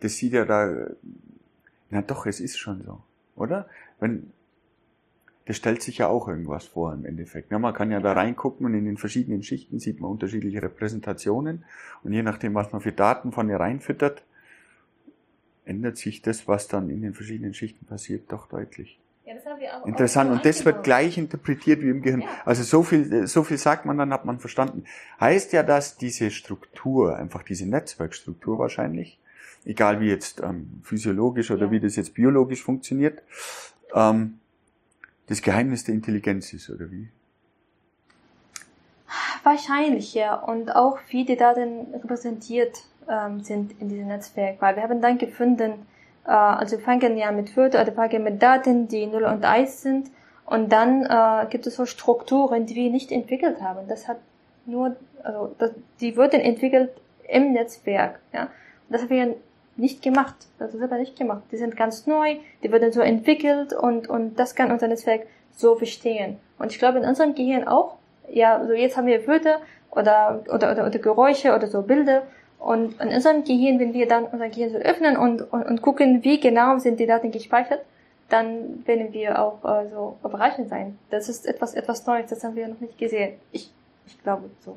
das 0.00 0.16
sieht 0.16 0.34
ja 0.34 0.44
da 0.44 0.88
na 1.92 2.00
doch, 2.00 2.24
es 2.24 2.40
ist 2.40 2.58
schon 2.58 2.82
so, 2.82 3.02
oder? 3.36 3.68
Wenn, 4.00 4.32
das 5.46 5.56
stellt 5.56 5.82
sich 5.82 5.98
ja 5.98 6.08
auch 6.08 6.28
irgendwas 6.28 6.66
vor 6.66 6.92
im 6.92 7.04
Endeffekt. 7.04 7.50
Ja, 7.50 7.58
man 7.58 7.74
kann 7.74 7.90
ja 7.90 8.00
da 8.00 8.12
reingucken 8.12 8.66
und 8.66 8.74
in 8.74 8.84
den 8.84 8.96
verschiedenen 8.96 9.42
Schichten 9.42 9.80
sieht 9.80 10.00
man 10.00 10.10
unterschiedliche 10.10 10.62
Repräsentationen 10.62 11.64
und 12.04 12.12
je 12.12 12.22
nachdem, 12.22 12.54
was 12.54 12.72
man 12.72 12.80
für 12.80 12.92
Daten 12.92 13.32
von 13.32 13.48
ihr 13.48 13.58
reinfüttert, 13.58 14.22
ändert 15.64 15.96
sich 15.96 16.22
das, 16.22 16.48
was 16.48 16.68
dann 16.68 16.90
in 16.90 17.02
den 17.02 17.14
verschiedenen 17.14 17.54
Schichten 17.54 17.86
passiert, 17.86 18.30
doch 18.30 18.48
deutlich. 18.48 18.98
Ja, 19.24 19.34
das 19.34 19.46
haben 19.46 19.60
wir 19.60 19.76
auch 19.76 19.86
Interessant. 19.86 20.30
Auch 20.30 20.36
und 20.36 20.44
das 20.44 20.64
wird 20.64 20.82
gleich 20.82 21.16
interpretiert 21.16 21.80
wie 21.82 21.90
im 21.90 22.02
Gehirn. 22.02 22.22
Ja. 22.22 22.28
Also 22.44 22.64
so 22.64 22.82
viel, 22.82 23.26
so 23.26 23.44
viel 23.44 23.58
sagt 23.58 23.86
man, 23.86 23.96
dann 23.96 24.12
hat 24.12 24.24
man 24.24 24.40
verstanden. 24.40 24.84
Heißt 25.20 25.52
ja, 25.52 25.62
dass 25.62 25.96
diese 25.96 26.30
Struktur, 26.30 27.16
einfach 27.16 27.42
diese 27.44 27.68
Netzwerkstruktur 27.68 28.58
wahrscheinlich, 28.58 29.20
egal 29.64 30.00
wie 30.00 30.08
jetzt 30.08 30.40
ähm, 30.40 30.80
physiologisch 30.82 31.52
oder 31.52 31.66
ja. 31.66 31.70
wie 31.70 31.80
das 31.80 31.94
jetzt 31.94 32.14
biologisch 32.14 32.62
funktioniert, 32.62 33.22
ähm, 33.94 34.40
das 35.26 35.42
Geheimnis 35.42 35.84
der 35.84 35.94
Intelligenz 35.94 36.52
ist, 36.52 36.70
oder 36.70 36.90
wie? 36.90 37.08
Wahrscheinlich, 39.42 40.14
ja. 40.14 40.34
Und 40.34 40.74
auch 40.74 40.98
wie 41.08 41.24
die 41.24 41.36
Daten 41.36 41.94
repräsentiert 41.94 42.84
ähm, 43.08 43.40
sind 43.40 43.80
in 43.80 43.88
diesem 43.88 44.06
Netzwerk. 44.06 44.60
Weil 44.60 44.76
wir 44.76 44.82
haben 44.82 45.00
dann 45.00 45.18
gefunden, 45.18 45.86
äh, 46.24 46.30
also 46.30 46.76
wir 46.78 46.84
fangen 46.84 47.16
ja 47.16 47.32
mit 47.32 47.56
Wörtern 47.56 47.82
oder 47.82 47.92
fangen 47.92 48.22
mit 48.22 48.42
Daten, 48.42 48.88
die 48.88 49.06
0 49.06 49.24
und 49.24 49.44
1 49.44 49.82
sind. 49.82 50.10
Und 50.46 50.70
dann 50.70 51.04
äh, 51.04 51.46
gibt 51.50 51.66
es 51.66 51.76
so 51.76 51.86
Strukturen, 51.86 52.66
die 52.66 52.74
wir 52.74 52.90
nicht 52.90 53.10
entwickelt 53.10 53.60
haben. 53.60 53.88
Das 53.88 54.08
hat 54.08 54.18
nur, 54.66 54.96
also 55.22 55.54
das, 55.58 55.72
die 56.00 56.16
wurden 56.16 56.40
entwickelt 56.40 56.90
im 57.28 57.52
Netzwerk. 57.52 58.20
Ja. 58.32 58.48
Das 58.88 59.02
haben 59.02 59.10
wir 59.10 59.36
nicht 59.76 60.02
gemacht. 60.02 60.34
Das 60.58 60.74
ist 60.74 60.82
aber 60.82 60.98
nicht 60.98 61.16
gemacht. 61.16 61.42
Die 61.50 61.56
sind 61.56 61.76
ganz 61.76 62.06
neu, 62.06 62.36
die 62.62 62.70
werden 62.70 62.92
so 62.92 63.00
entwickelt 63.00 63.72
und, 63.72 64.08
und 64.08 64.38
das 64.38 64.54
kann 64.54 64.70
unser 64.70 64.88
Netzwerk 64.88 65.26
so 65.56 65.74
bestehen. 65.74 66.38
Und 66.58 66.72
ich 66.72 66.78
glaube 66.78 66.98
in 66.98 67.04
unserem 67.04 67.34
Gehirn 67.34 67.66
auch, 67.66 67.96
ja, 68.30 68.64
so 68.66 68.72
jetzt 68.72 68.96
haben 68.96 69.06
wir 69.06 69.26
Wörter 69.26 69.60
oder, 69.90 70.42
oder, 70.48 70.72
oder, 70.72 70.86
oder 70.86 70.98
Geräusche 70.98 71.54
oder 71.54 71.66
so 71.66 71.82
Bilder 71.82 72.22
und 72.58 73.00
in 73.00 73.08
unserem 73.08 73.44
Gehirn, 73.44 73.78
wenn 73.80 73.92
wir 73.92 74.06
dann 74.06 74.24
unser 74.24 74.48
Gehirn 74.48 74.70
so 74.70 74.78
öffnen 74.78 75.16
und, 75.16 75.52
und, 75.52 75.64
und 75.64 75.82
gucken, 75.82 76.22
wie 76.22 76.38
genau 76.38 76.78
sind 76.78 77.00
die 77.00 77.06
Daten 77.06 77.32
gespeichert, 77.32 77.80
dann 78.28 78.86
werden 78.86 79.12
wir 79.12 79.42
auch 79.42 79.64
äh, 79.64 79.88
so 79.88 80.16
überraschend 80.24 80.68
sein. 80.68 80.98
Das 81.10 81.28
ist 81.28 81.46
etwas, 81.46 81.74
etwas 81.74 82.06
Neues, 82.06 82.30
das 82.30 82.44
haben 82.44 82.56
wir 82.56 82.68
noch 82.68 82.80
nicht 82.80 82.96
gesehen. 82.96 83.34
Ich, 83.50 83.70
ich 84.06 84.22
glaube 84.22 84.48
so 84.64 84.76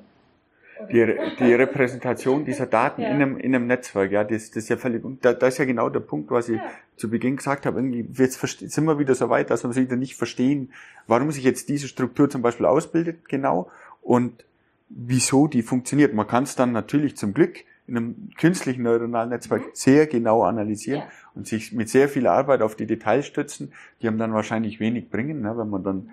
die, 0.92 1.18
die 1.40 1.54
Repräsentation 1.54 2.46
dieser 2.46 2.66
Daten 2.66 3.02
ja. 3.02 3.10
in, 3.10 3.16
einem, 3.16 3.38
in 3.38 3.56
einem 3.56 3.68
Netzwerk, 3.68 4.12
ja, 4.12 4.24
das, 4.24 4.50
das 4.50 4.64
ist 4.64 4.70
ja 4.70 4.78
völlig, 4.78 5.04
da, 5.22 5.34
da 5.34 5.48
ist 5.48 5.58
ja 5.58 5.66
genau 5.66 5.90
der 5.90 6.02
Punkt, 6.02 6.32
was 6.32 6.50
ich 6.50 6.58
ja. 6.58 6.72
zu 6.98 7.10
Beginn 7.10 7.38
gesagt 7.38 7.66
habe, 7.66 7.80
irgendwie, 7.80 8.08
jetzt 8.22 8.40
sind 8.40 8.86
wir 8.86 9.00
wieder 9.00 9.16
so 9.16 9.30
weit, 9.30 9.50
dass 9.50 9.64
wir 9.64 9.76
wieder 9.76 9.96
nicht 9.96 10.16
verstehen, 10.16 10.72
warum 11.08 11.32
sich 11.32 11.44
jetzt 11.44 11.70
diese 11.70 11.88
Struktur 11.88 12.30
zum 12.30 12.42
Beispiel 12.42 12.66
ausbildet, 12.66 13.30
genau, 13.30 13.72
und 14.02 14.46
wieso 14.90 15.48
die 15.48 15.64
funktioniert. 15.64 16.14
Man 16.14 16.28
kann 16.28 16.44
es 16.44 16.56
dann 16.56 16.72
natürlich 16.72 17.18
zum 17.18 17.34
Glück 17.34 17.64
in 17.88 17.98
einem 17.98 18.30
künstlichen 18.38 18.84
neuronalen 18.84 19.30
Netzwerk 19.30 19.62
mhm. 19.62 19.70
sehr 19.74 20.08
genau 20.08 20.44
analysieren 20.44 21.02
ja. 21.02 21.08
und 21.36 21.48
sich 21.48 21.72
mit 21.72 21.90
sehr 21.90 22.10
viel 22.10 22.28
Arbeit 22.28 22.62
auf 22.62 22.76
die 22.76 22.86
Details 22.86 23.26
stützen, 23.26 23.72
die 24.02 24.08
haben 24.08 24.18
dann 24.18 24.34
wahrscheinlich 24.34 24.80
wenig 24.80 25.10
bringen, 25.10 25.42
ne, 25.42 25.58
wenn 25.58 25.70
man 25.70 25.84
dann 25.84 26.10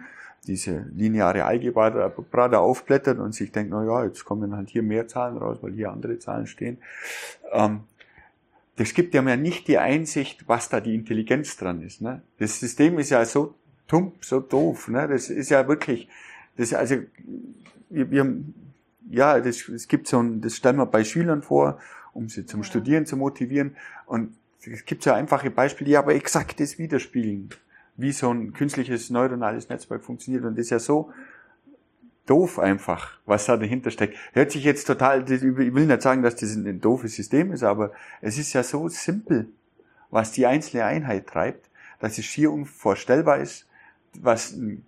diese 0.46 0.86
lineare 0.94 1.44
Algebra 1.44 1.90
da 2.48 2.58
aufblättert 2.58 3.18
und 3.18 3.34
sich 3.34 3.52
denkt, 3.52 3.70
na 3.70 3.84
ja, 3.84 4.04
jetzt 4.04 4.24
kommen 4.24 4.56
halt 4.56 4.70
hier 4.70 4.82
mehr 4.82 5.06
Zahlen 5.06 5.36
raus, 5.36 5.58
weil 5.60 5.72
hier 5.72 5.90
andere 5.90 6.18
Zahlen 6.18 6.46
stehen. 6.46 6.78
Ähm, 7.52 7.80
das 8.76 8.94
gibt 8.94 9.14
ja 9.14 9.22
mir 9.22 9.36
nicht 9.36 9.68
die 9.68 9.78
Einsicht, 9.78 10.48
was 10.48 10.68
da 10.68 10.80
die 10.80 10.94
Intelligenz 10.94 11.56
dran 11.56 11.82
ist. 11.82 12.00
Ne? 12.00 12.22
Das 12.38 12.58
System 12.58 12.98
ist 12.98 13.10
ja 13.10 13.24
so 13.24 13.54
dumm, 13.86 14.12
so 14.20 14.40
doof. 14.40 14.88
Ne? 14.88 15.06
Das 15.06 15.30
ist 15.30 15.50
ja 15.50 15.68
wirklich, 15.68 16.08
das 16.56 16.74
also 16.74 16.96
wir, 17.90 18.10
wir 18.10 18.36
ja, 19.10 19.40
das, 19.40 19.68
es 19.68 19.88
gibt 19.88 20.08
so 20.08 20.20
ein, 20.20 20.40
das 20.40 20.56
stellen 20.56 20.76
wir 20.76 20.86
bei 20.86 21.04
Schülern 21.04 21.42
vor, 21.42 21.78
um 22.14 22.28
sie 22.28 22.46
zum 22.46 22.60
ja. 22.60 22.64
Studieren 22.64 23.06
zu 23.06 23.16
motivieren. 23.16 23.76
Und 24.06 24.34
es 24.64 24.84
gibt 24.86 25.02
so 25.02 25.12
einfache 25.12 25.50
Beispiele, 25.50 25.90
die 25.90 25.96
aber 25.96 26.14
exakt 26.14 26.58
das 26.60 26.78
widerspiegeln 26.78 27.50
wie 27.96 28.12
so 28.12 28.30
ein 28.30 28.52
künstliches 28.52 29.10
neuronales 29.10 29.68
Netzwerk 29.68 30.02
funktioniert. 30.02 30.44
Und 30.44 30.56
das 30.56 30.66
ist 30.66 30.70
ja 30.70 30.78
so 30.78 31.12
doof 32.26 32.58
einfach, 32.58 33.18
was 33.26 33.46
da 33.46 33.56
dahinter 33.56 33.90
steckt. 33.90 34.16
Hört 34.32 34.52
sich 34.52 34.64
jetzt 34.64 34.86
total, 34.86 35.30
ich 35.30 35.42
will 35.42 35.86
nicht 35.86 36.02
sagen, 36.02 36.22
dass 36.22 36.36
das 36.36 36.54
ein 36.54 36.80
doofes 36.80 37.14
System 37.14 37.52
ist, 37.52 37.62
aber 37.62 37.92
es 38.20 38.38
ist 38.38 38.52
ja 38.52 38.62
so 38.62 38.88
simpel, 38.88 39.48
was 40.10 40.32
die 40.32 40.46
einzelne 40.46 40.84
Einheit 40.84 41.26
treibt, 41.26 41.68
dass 41.98 42.18
es 42.18 42.24
schier 42.24 42.52
unvorstellbar 42.52 43.38
ist, 43.38 43.66
was 44.14 44.52
ein 44.52 44.84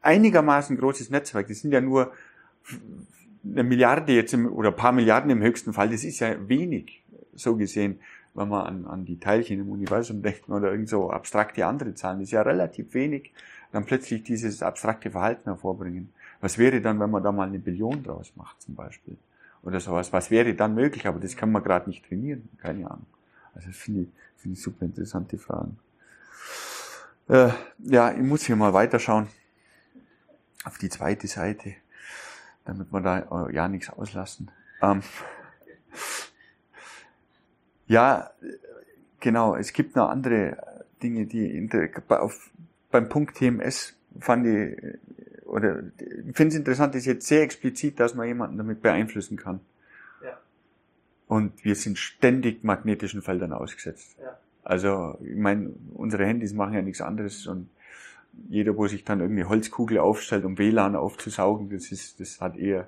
einigermaßen 0.00 0.76
großes 0.76 1.10
Netzwerk, 1.10 1.48
das 1.48 1.60
sind 1.60 1.72
ja 1.72 1.80
nur 1.80 2.12
eine 3.44 3.64
Milliarde 3.64 4.12
jetzt 4.12 4.32
im, 4.34 4.50
oder 4.50 4.70
ein 4.70 4.76
paar 4.76 4.92
Milliarden 4.92 5.30
im 5.30 5.42
höchsten 5.42 5.72
Fall, 5.72 5.90
das 5.90 6.04
ist 6.04 6.20
ja 6.20 6.36
wenig, 6.48 7.02
so 7.34 7.56
gesehen 7.56 8.00
wenn 8.34 8.48
man 8.48 8.66
an, 8.66 8.86
an 8.86 9.04
die 9.04 9.18
Teilchen 9.18 9.60
im 9.60 9.70
Universum 9.70 10.22
denkt 10.22 10.48
oder 10.48 10.70
irgend 10.70 10.88
so 10.88 11.10
abstrakte 11.10 11.66
andere 11.66 11.94
Zahlen, 11.94 12.20
ist 12.20 12.30
ja 12.30 12.42
relativ 12.42 12.94
wenig, 12.94 13.32
dann 13.72 13.84
plötzlich 13.84 14.22
dieses 14.22 14.62
abstrakte 14.62 15.10
Verhalten 15.10 15.44
hervorbringen. 15.44 16.12
Was 16.40 16.58
wäre 16.58 16.80
dann, 16.80 17.00
wenn 17.00 17.10
man 17.10 17.22
da 17.22 17.32
mal 17.32 17.48
eine 17.48 17.58
Billion 17.58 18.02
draus 18.02 18.32
macht 18.36 18.62
zum 18.62 18.74
Beispiel? 18.74 19.16
Oder 19.62 19.80
sowas. 19.80 20.12
Was 20.12 20.30
wäre 20.30 20.54
dann 20.54 20.74
möglich? 20.74 21.06
Aber 21.06 21.18
das 21.18 21.36
kann 21.36 21.50
man 21.50 21.62
gerade 21.62 21.88
nicht 21.88 22.06
trainieren. 22.06 22.48
Keine 22.58 22.88
Ahnung. 22.90 23.06
Also 23.54 23.70
finde 23.72 24.02
ich, 24.02 24.08
finde 24.36 24.56
ich 24.56 24.62
super 24.62 24.84
interessante 24.84 25.36
Fragen. 25.36 25.78
Äh, 27.28 27.50
ja, 27.80 28.12
ich 28.12 28.22
muss 28.22 28.44
hier 28.44 28.56
mal 28.56 28.72
weiterschauen. 28.72 29.26
Auf 30.64 30.78
die 30.78 30.88
zweite 30.88 31.26
Seite. 31.26 31.74
Damit 32.64 32.92
wir 32.92 33.00
da 33.00 33.48
äh, 33.48 33.54
ja 33.54 33.68
nichts 33.68 33.90
auslassen. 33.90 34.50
Ähm, 34.80 35.02
ja, 37.88 38.30
genau. 39.20 39.56
Es 39.56 39.72
gibt 39.72 39.96
noch 39.96 40.08
andere 40.08 40.84
Dinge, 41.02 41.26
die 41.26 41.68
auf, 42.08 42.50
beim 42.90 43.08
Punkt 43.08 43.36
TMS 43.36 43.94
fand 44.20 44.46
ich, 44.46 44.76
oder 45.46 45.82
ich 45.98 46.36
finde 46.36 46.48
es 46.48 46.54
interessant, 46.54 46.94
ist 46.94 47.06
jetzt 47.06 47.26
sehr 47.26 47.42
explizit, 47.42 47.98
dass 47.98 48.14
man 48.14 48.26
jemanden 48.26 48.58
damit 48.58 48.82
beeinflussen 48.82 49.36
kann. 49.36 49.60
Ja. 50.22 50.38
Und 51.26 51.64
wir 51.64 51.74
sind 51.74 51.98
ständig 51.98 52.64
magnetischen 52.64 53.22
Feldern 53.22 53.52
ausgesetzt. 53.52 54.16
Ja. 54.20 54.38
Also, 54.62 55.16
ich 55.22 55.36
meine, 55.36 55.70
unsere 55.94 56.26
Handys 56.26 56.52
machen 56.52 56.74
ja 56.74 56.82
nichts 56.82 57.00
anderes 57.00 57.46
und 57.46 57.70
jeder, 58.48 58.76
wo 58.76 58.86
sich 58.86 59.04
dann 59.04 59.20
irgendeine 59.20 59.48
Holzkugel 59.48 59.98
aufstellt, 59.98 60.44
um 60.44 60.58
WLAN 60.58 60.94
aufzusaugen, 60.94 61.70
das 61.70 61.90
ist, 61.90 62.20
das 62.20 62.40
hat 62.40 62.56
eher, 62.56 62.86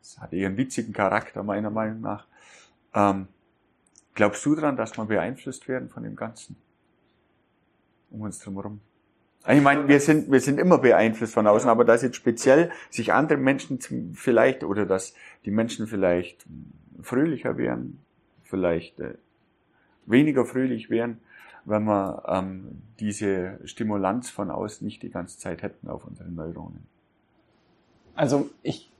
das 0.00 0.18
hat 0.20 0.32
eher 0.32 0.48
einen 0.48 0.58
witzigen 0.58 0.92
Charakter, 0.92 1.42
meiner 1.42 1.70
Meinung 1.70 2.02
nach. 2.02 2.26
Ähm, 2.94 3.28
glaubst 4.14 4.44
du 4.44 4.54
daran, 4.54 4.76
dass 4.76 4.96
wir 4.96 5.04
beeinflusst 5.04 5.68
werden 5.68 5.88
von 5.88 6.02
dem 6.02 6.16
Ganzen? 6.16 6.56
Um 8.10 8.22
uns 8.22 8.38
drumherum? 8.38 8.80
Ich 9.48 9.60
meine, 9.60 9.88
wir 9.88 9.98
sind, 9.98 10.30
wir 10.30 10.40
sind 10.40 10.60
immer 10.60 10.78
beeinflusst 10.78 11.34
von 11.34 11.46
außen, 11.46 11.68
aber 11.68 11.84
dass 11.84 12.02
jetzt 12.02 12.16
speziell 12.16 12.70
sich 12.90 13.12
andere 13.12 13.38
Menschen 13.38 13.80
vielleicht, 14.14 14.62
oder 14.62 14.86
dass 14.86 15.14
die 15.44 15.50
Menschen 15.50 15.88
vielleicht 15.88 16.46
fröhlicher 17.00 17.56
wären, 17.56 17.98
vielleicht 18.44 19.00
äh, 19.00 19.14
weniger 20.06 20.44
fröhlich 20.44 20.90
wären, 20.90 21.18
wenn 21.64 21.84
wir 21.84 22.22
ähm, 22.28 22.82
diese 23.00 23.58
Stimulanz 23.64 24.30
von 24.30 24.50
außen 24.50 24.84
nicht 24.84 25.02
die 25.02 25.10
ganze 25.10 25.38
Zeit 25.38 25.62
hätten 25.62 25.88
auf 25.88 26.04
unseren 26.06 26.34
Neuronen. 26.34 26.86
Also 28.14 28.50
ich, 28.62 28.90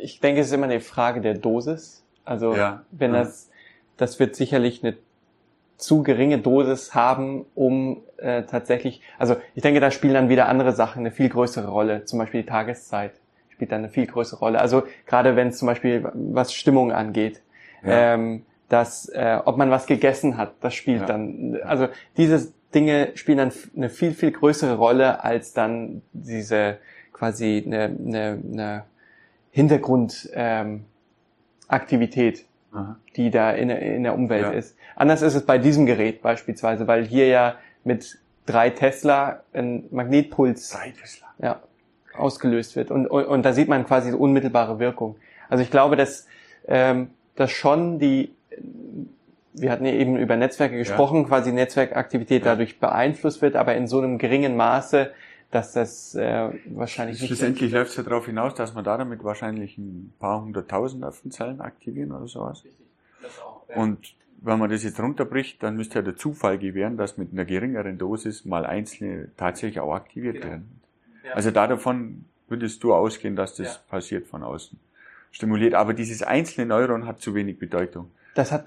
ich 0.00 0.20
denke, 0.20 0.40
es 0.40 0.48
ist 0.48 0.52
immer 0.52 0.64
eine 0.64 0.80
Frage 0.80 1.20
der 1.20 1.34
Dosis. 1.34 2.04
Also 2.24 2.54
ja. 2.54 2.84
wenn 2.90 3.12
das, 3.12 3.48
das 3.96 4.20
wird 4.20 4.36
sicherlich 4.36 4.82
eine 4.82 4.96
zu 5.76 6.02
geringe 6.02 6.38
Dosis 6.38 6.94
haben, 6.94 7.44
um 7.54 8.02
äh, 8.16 8.44
tatsächlich, 8.44 9.02
also 9.18 9.36
ich 9.54 9.62
denke, 9.62 9.80
da 9.80 9.90
spielen 9.90 10.14
dann 10.14 10.28
wieder 10.28 10.48
andere 10.48 10.72
Sachen 10.72 11.00
eine 11.00 11.10
viel 11.10 11.28
größere 11.28 11.68
Rolle. 11.68 12.04
Zum 12.04 12.18
Beispiel 12.18 12.42
die 12.42 12.48
Tageszeit 12.48 13.12
spielt 13.50 13.72
dann 13.72 13.80
eine 13.80 13.90
viel 13.90 14.06
größere 14.06 14.38
Rolle. 14.38 14.60
Also 14.60 14.84
gerade 15.06 15.36
wenn 15.36 15.48
es 15.48 15.58
zum 15.58 15.66
Beispiel 15.66 16.08
was 16.14 16.54
Stimmung 16.54 16.92
angeht. 16.92 17.42
Ja. 17.82 18.14
Ähm, 18.14 18.46
dass 18.68 19.08
äh, 19.10 19.38
ob 19.44 19.56
man 19.56 19.70
was 19.70 19.86
gegessen 19.86 20.36
hat, 20.36 20.54
das 20.60 20.74
spielt 20.74 21.02
ja. 21.02 21.06
dann, 21.06 21.56
also 21.62 21.86
diese 22.16 22.52
Dinge 22.74 23.12
spielen 23.14 23.38
dann 23.38 23.52
eine 23.76 23.90
viel, 23.90 24.12
viel 24.12 24.32
größere 24.32 24.76
Rolle 24.76 25.22
als 25.22 25.52
dann 25.52 26.02
diese 26.12 26.78
quasi 27.12 27.62
eine, 27.64 27.84
eine, 27.84 28.42
eine 28.52 28.82
Hintergrundaktivität, 29.52 32.40
ähm, 32.40 32.44
die 33.16 33.30
da 33.30 33.50
in, 33.52 33.70
in 33.70 34.02
der 34.02 34.14
Umwelt 34.14 34.42
ja. 34.42 34.50
ist. 34.50 34.76
Anders 34.94 35.22
ist 35.22 35.34
es 35.34 35.44
bei 35.44 35.58
diesem 35.58 35.86
Gerät 35.86 36.22
beispielsweise, 36.22 36.86
weil 36.86 37.04
hier 37.04 37.28
ja 37.28 37.56
mit 37.84 38.18
drei 38.46 38.70
Tesla 38.70 39.42
ein 39.52 39.84
Magnetpuls 39.90 40.70
drei 40.70 40.90
Tesla. 40.90 41.26
Ja, 41.38 41.60
ausgelöst 42.16 42.76
wird. 42.76 42.90
Und, 42.90 43.06
und, 43.06 43.24
und 43.24 43.42
da 43.44 43.52
sieht 43.52 43.68
man 43.68 43.86
quasi 43.86 44.12
unmittelbare 44.12 44.78
Wirkung. 44.78 45.16
Also 45.48 45.62
ich 45.62 45.70
glaube, 45.70 45.96
dass, 45.96 46.26
ähm, 46.66 47.10
dass 47.34 47.50
schon 47.50 47.98
die 47.98 48.30
wir 49.58 49.70
hatten 49.70 49.86
ja 49.86 49.92
eben 49.92 50.16
über 50.16 50.36
Netzwerke 50.36 50.76
gesprochen, 50.76 51.22
ja. 51.22 51.28
quasi 51.28 51.52
Netzwerkaktivität 51.52 52.44
ja. 52.44 52.52
dadurch 52.52 52.78
beeinflusst 52.78 53.40
wird, 53.42 53.56
aber 53.56 53.74
in 53.74 53.86
so 53.86 53.98
einem 53.98 54.18
geringen 54.18 54.56
Maße, 54.56 55.10
dass 55.50 55.72
das 55.72 56.14
äh, 56.14 56.50
wahrscheinlich 56.66 57.20
nicht. 57.20 57.28
Schlussendlich 57.28 57.72
läuft 57.72 57.90
es 57.90 57.96
ja 57.96 58.02
darauf 58.02 58.26
hinaus, 58.26 58.54
dass 58.54 58.74
man 58.74 58.84
da 58.84 58.96
damit 58.98 59.22
wahrscheinlich 59.24 59.78
ein 59.78 60.12
paar 60.18 60.42
hunderttausend 60.42 61.00
Nervenzellen 61.00 61.60
aktivieren 61.60 62.12
oder 62.12 62.28
sowas. 62.28 62.62
Das 63.22 63.38
auch, 63.40 63.68
ja. 63.68 63.76
Und 63.76 64.14
wenn 64.42 64.58
man 64.58 64.70
das 64.70 64.82
jetzt 64.82 65.00
runterbricht, 65.00 65.62
dann 65.62 65.76
müsste 65.76 66.00
ja 66.00 66.02
der 66.02 66.16
Zufall 66.16 66.58
gewähren, 66.58 66.96
dass 66.96 67.16
mit 67.16 67.32
einer 67.32 67.44
geringeren 67.44 67.98
Dosis 67.98 68.44
mal 68.44 68.66
einzelne 68.66 69.28
tatsächlich 69.36 69.80
auch 69.80 69.94
aktiviert 69.94 70.36
genau. 70.36 70.46
werden. 70.48 70.80
Ja. 71.24 71.32
Also 71.32 71.50
da 71.50 71.66
davon 71.66 72.24
würdest 72.48 72.82
du 72.84 72.94
ausgehen, 72.94 73.34
dass 73.34 73.56
das 73.56 73.78
passiert 73.86 74.26
von 74.26 74.42
außen. 74.42 74.78
Stimuliert. 75.32 75.74
Aber 75.74 75.94
dieses 75.94 76.22
einzelne 76.22 76.66
Neuron 76.66 77.06
hat 77.06 77.20
zu 77.20 77.34
wenig 77.34 77.58
Bedeutung 77.58 78.10
das 78.36 78.52
hat 78.52 78.66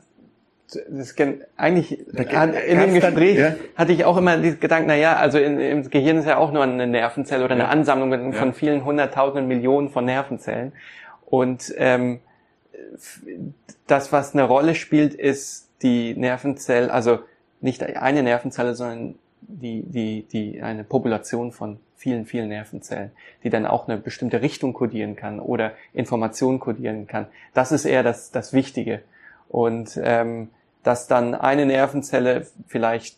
das 0.89 1.15
eigentlich 1.57 2.05
da, 2.11 2.43
in 2.43 2.79
dem 2.79 2.93
Gespräch 2.93 3.37
dann, 3.37 3.55
ja? 3.55 3.59
hatte 3.75 3.91
ich 3.91 4.05
auch 4.05 4.17
immer 4.17 4.37
den 4.37 4.59
Gedanken, 4.59 4.87
na 4.87 4.95
ja, 4.95 5.15
also 5.15 5.39
in, 5.39 5.59
im 5.59 5.89
Gehirn 5.89 6.17
ist 6.17 6.25
ja 6.25 6.37
auch 6.37 6.51
nur 6.51 6.63
eine 6.63 6.85
Nervenzelle 6.85 7.43
oder 7.43 7.55
eine 7.55 7.63
ja. 7.63 7.69
Ansammlung 7.69 8.33
von 8.33 8.49
ja. 8.49 8.53
vielen 8.53 8.85
hunderttausenden 8.85 9.47
Millionen 9.47 9.89
von 9.89 10.05
Nervenzellen. 10.05 10.73
Und 11.25 11.73
ähm, 11.77 12.19
das, 13.87 14.11
was 14.11 14.33
eine 14.33 14.43
Rolle 14.43 14.75
spielt, 14.75 15.13
ist 15.13 15.69
die 15.81 16.15
Nervenzelle, 16.15 16.91
also 16.91 17.19
nicht 17.61 17.83
eine 17.83 18.23
Nervenzelle, 18.23 18.75
sondern 18.75 19.15
die, 19.41 19.83
die, 19.83 20.23
die 20.31 20.61
eine 20.61 20.83
Population 20.83 21.51
von 21.51 21.79
vielen, 21.95 22.25
vielen 22.25 22.49
Nervenzellen, 22.49 23.11
die 23.43 23.49
dann 23.49 23.65
auch 23.65 23.87
eine 23.87 23.97
bestimmte 23.97 24.41
Richtung 24.41 24.73
kodieren 24.73 25.15
kann 25.15 25.39
oder 25.39 25.73
Informationen 25.93 26.59
kodieren 26.59 27.07
kann. 27.07 27.27
Das 27.53 27.71
ist 27.71 27.85
eher 27.85 28.03
das, 28.03 28.31
das 28.31 28.53
Wichtige. 28.53 29.01
Und 29.49 29.99
ähm, 30.01 30.49
dass 30.83 31.07
dann 31.07 31.35
eine 31.35 31.65
Nervenzelle 31.65 32.47
vielleicht 32.67 33.17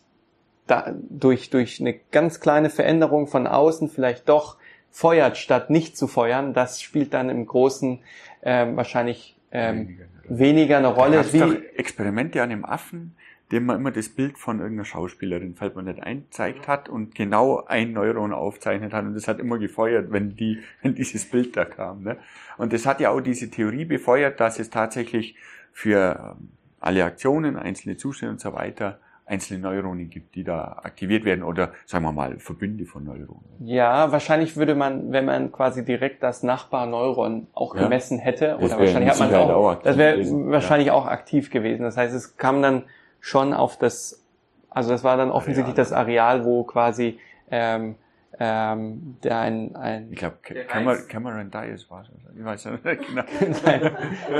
da, 0.66 0.94
durch, 1.10 1.50
durch 1.50 1.80
eine 1.80 1.94
ganz 2.10 2.40
kleine 2.40 2.70
Veränderung 2.70 3.26
von 3.26 3.46
außen 3.46 3.88
vielleicht 3.88 4.28
doch 4.28 4.56
feuert, 4.90 5.38
statt 5.38 5.70
nicht 5.70 5.96
zu 5.96 6.06
feuern, 6.06 6.54
das 6.54 6.80
spielt 6.80 7.14
dann 7.14 7.30
im 7.30 7.46
Großen 7.46 8.00
ähm, 8.42 8.76
wahrscheinlich 8.76 9.36
ähm, 9.50 9.98
weniger, 10.28 10.78
eine 10.78 10.88
Rolle. 10.88 11.16
Da 11.16 11.32
wie 11.32 11.38
doch 11.38 11.54
Experimente 11.76 12.42
an 12.42 12.50
dem 12.50 12.64
Affen, 12.64 13.16
dem 13.50 13.66
man 13.66 13.76
immer 13.76 13.90
das 13.90 14.08
Bild 14.08 14.38
von 14.38 14.60
irgendeiner 14.60 14.84
Schauspielerin, 14.84 15.54
falls 15.54 15.74
man 15.74 15.86
nicht 15.86 16.02
einzeigt 16.02 16.68
hat 16.68 16.88
und 16.88 17.14
genau 17.14 17.64
ein 17.66 17.92
Neuron 17.92 18.32
aufzeichnet 18.32 18.92
hat 18.92 19.04
und 19.04 19.14
das 19.14 19.28
hat 19.28 19.40
immer 19.40 19.58
gefeuert, 19.58 20.10
wenn 20.10 20.36
die, 20.36 20.60
wenn 20.82 20.94
dieses 20.94 21.24
Bild 21.28 21.56
da 21.56 21.64
kam. 21.64 22.02
Ne? 22.02 22.18
Und 22.56 22.72
das 22.72 22.86
hat 22.86 23.00
ja 23.00 23.10
auch 23.10 23.20
diese 23.20 23.50
Theorie 23.50 23.84
befeuert, 23.84 24.40
dass 24.40 24.58
es 24.58 24.70
tatsächlich 24.70 25.36
für 25.72 26.36
ähm, 26.38 26.48
alle 26.82 27.04
Aktionen, 27.04 27.56
einzelne 27.56 27.96
Zustände 27.96 28.32
und 28.32 28.40
so 28.40 28.52
weiter 28.52 28.98
einzelne 29.32 29.60
Neuronen 29.60 30.10
gibt, 30.10 30.34
die 30.34 30.44
da 30.44 30.80
aktiviert 30.82 31.24
werden 31.24 31.42
oder 31.42 31.72
sagen 31.86 32.04
wir 32.04 32.12
mal 32.12 32.38
Verbünde 32.38 32.84
von 32.84 33.04
Neuronen. 33.04 33.44
Ja, 33.60 34.10
wahrscheinlich 34.10 34.56
würde 34.56 34.74
man, 34.74 35.12
wenn 35.12 35.24
man 35.24 35.52
quasi 35.52 35.84
direkt 35.84 36.22
das 36.22 36.42
Nachbarneuron 36.42 37.46
auch 37.54 37.74
ja. 37.74 37.84
gemessen 37.84 38.18
hätte, 38.18 38.56
oder 38.58 38.78
wahrscheinlich 38.78 39.10
hat 39.10 39.18
man 39.20 39.34
auch, 39.34 39.50
auch 39.50 39.82
das 39.82 39.96
wäre 39.96 40.18
wahrscheinlich 40.50 40.88
ja. 40.88 40.94
auch 40.94 41.06
aktiv 41.06 41.50
gewesen. 41.50 41.82
Das 41.82 41.96
heißt, 41.96 42.14
es 42.14 42.36
kam 42.36 42.62
dann 42.62 42.84
schon 43.20 43.54
auf 43.54 43.78
das, 43.78 44.22
also 44.68 44.90
das 44.90 45.04
war 45.04 45.16
dann 45.16 45.30
offensichtlich 45.30 45.74
Areal. 45.74 45.84
das 45.84 45.92
Areal, 45.92 46.44
wo 46.44 46.64
quasi 46.64 47.18
ähm, 47.50 47.94
ähm, 48.38 49.18
der 49.22 49.38
ein, 49.38 49.76
ein 49.76 50.08
ich 50.10 50.18
glaube 50.18 50.38
Cameron, 50.42 51.08
Cameron 51.08 51.50
Dias 51.50 51.88
war 51.90 52.02
es. 52.02 52.08
Ich 52.36 52.44
weiß 52.44 52.64
nicht 52.66 53.06
genau. 53.06 53.22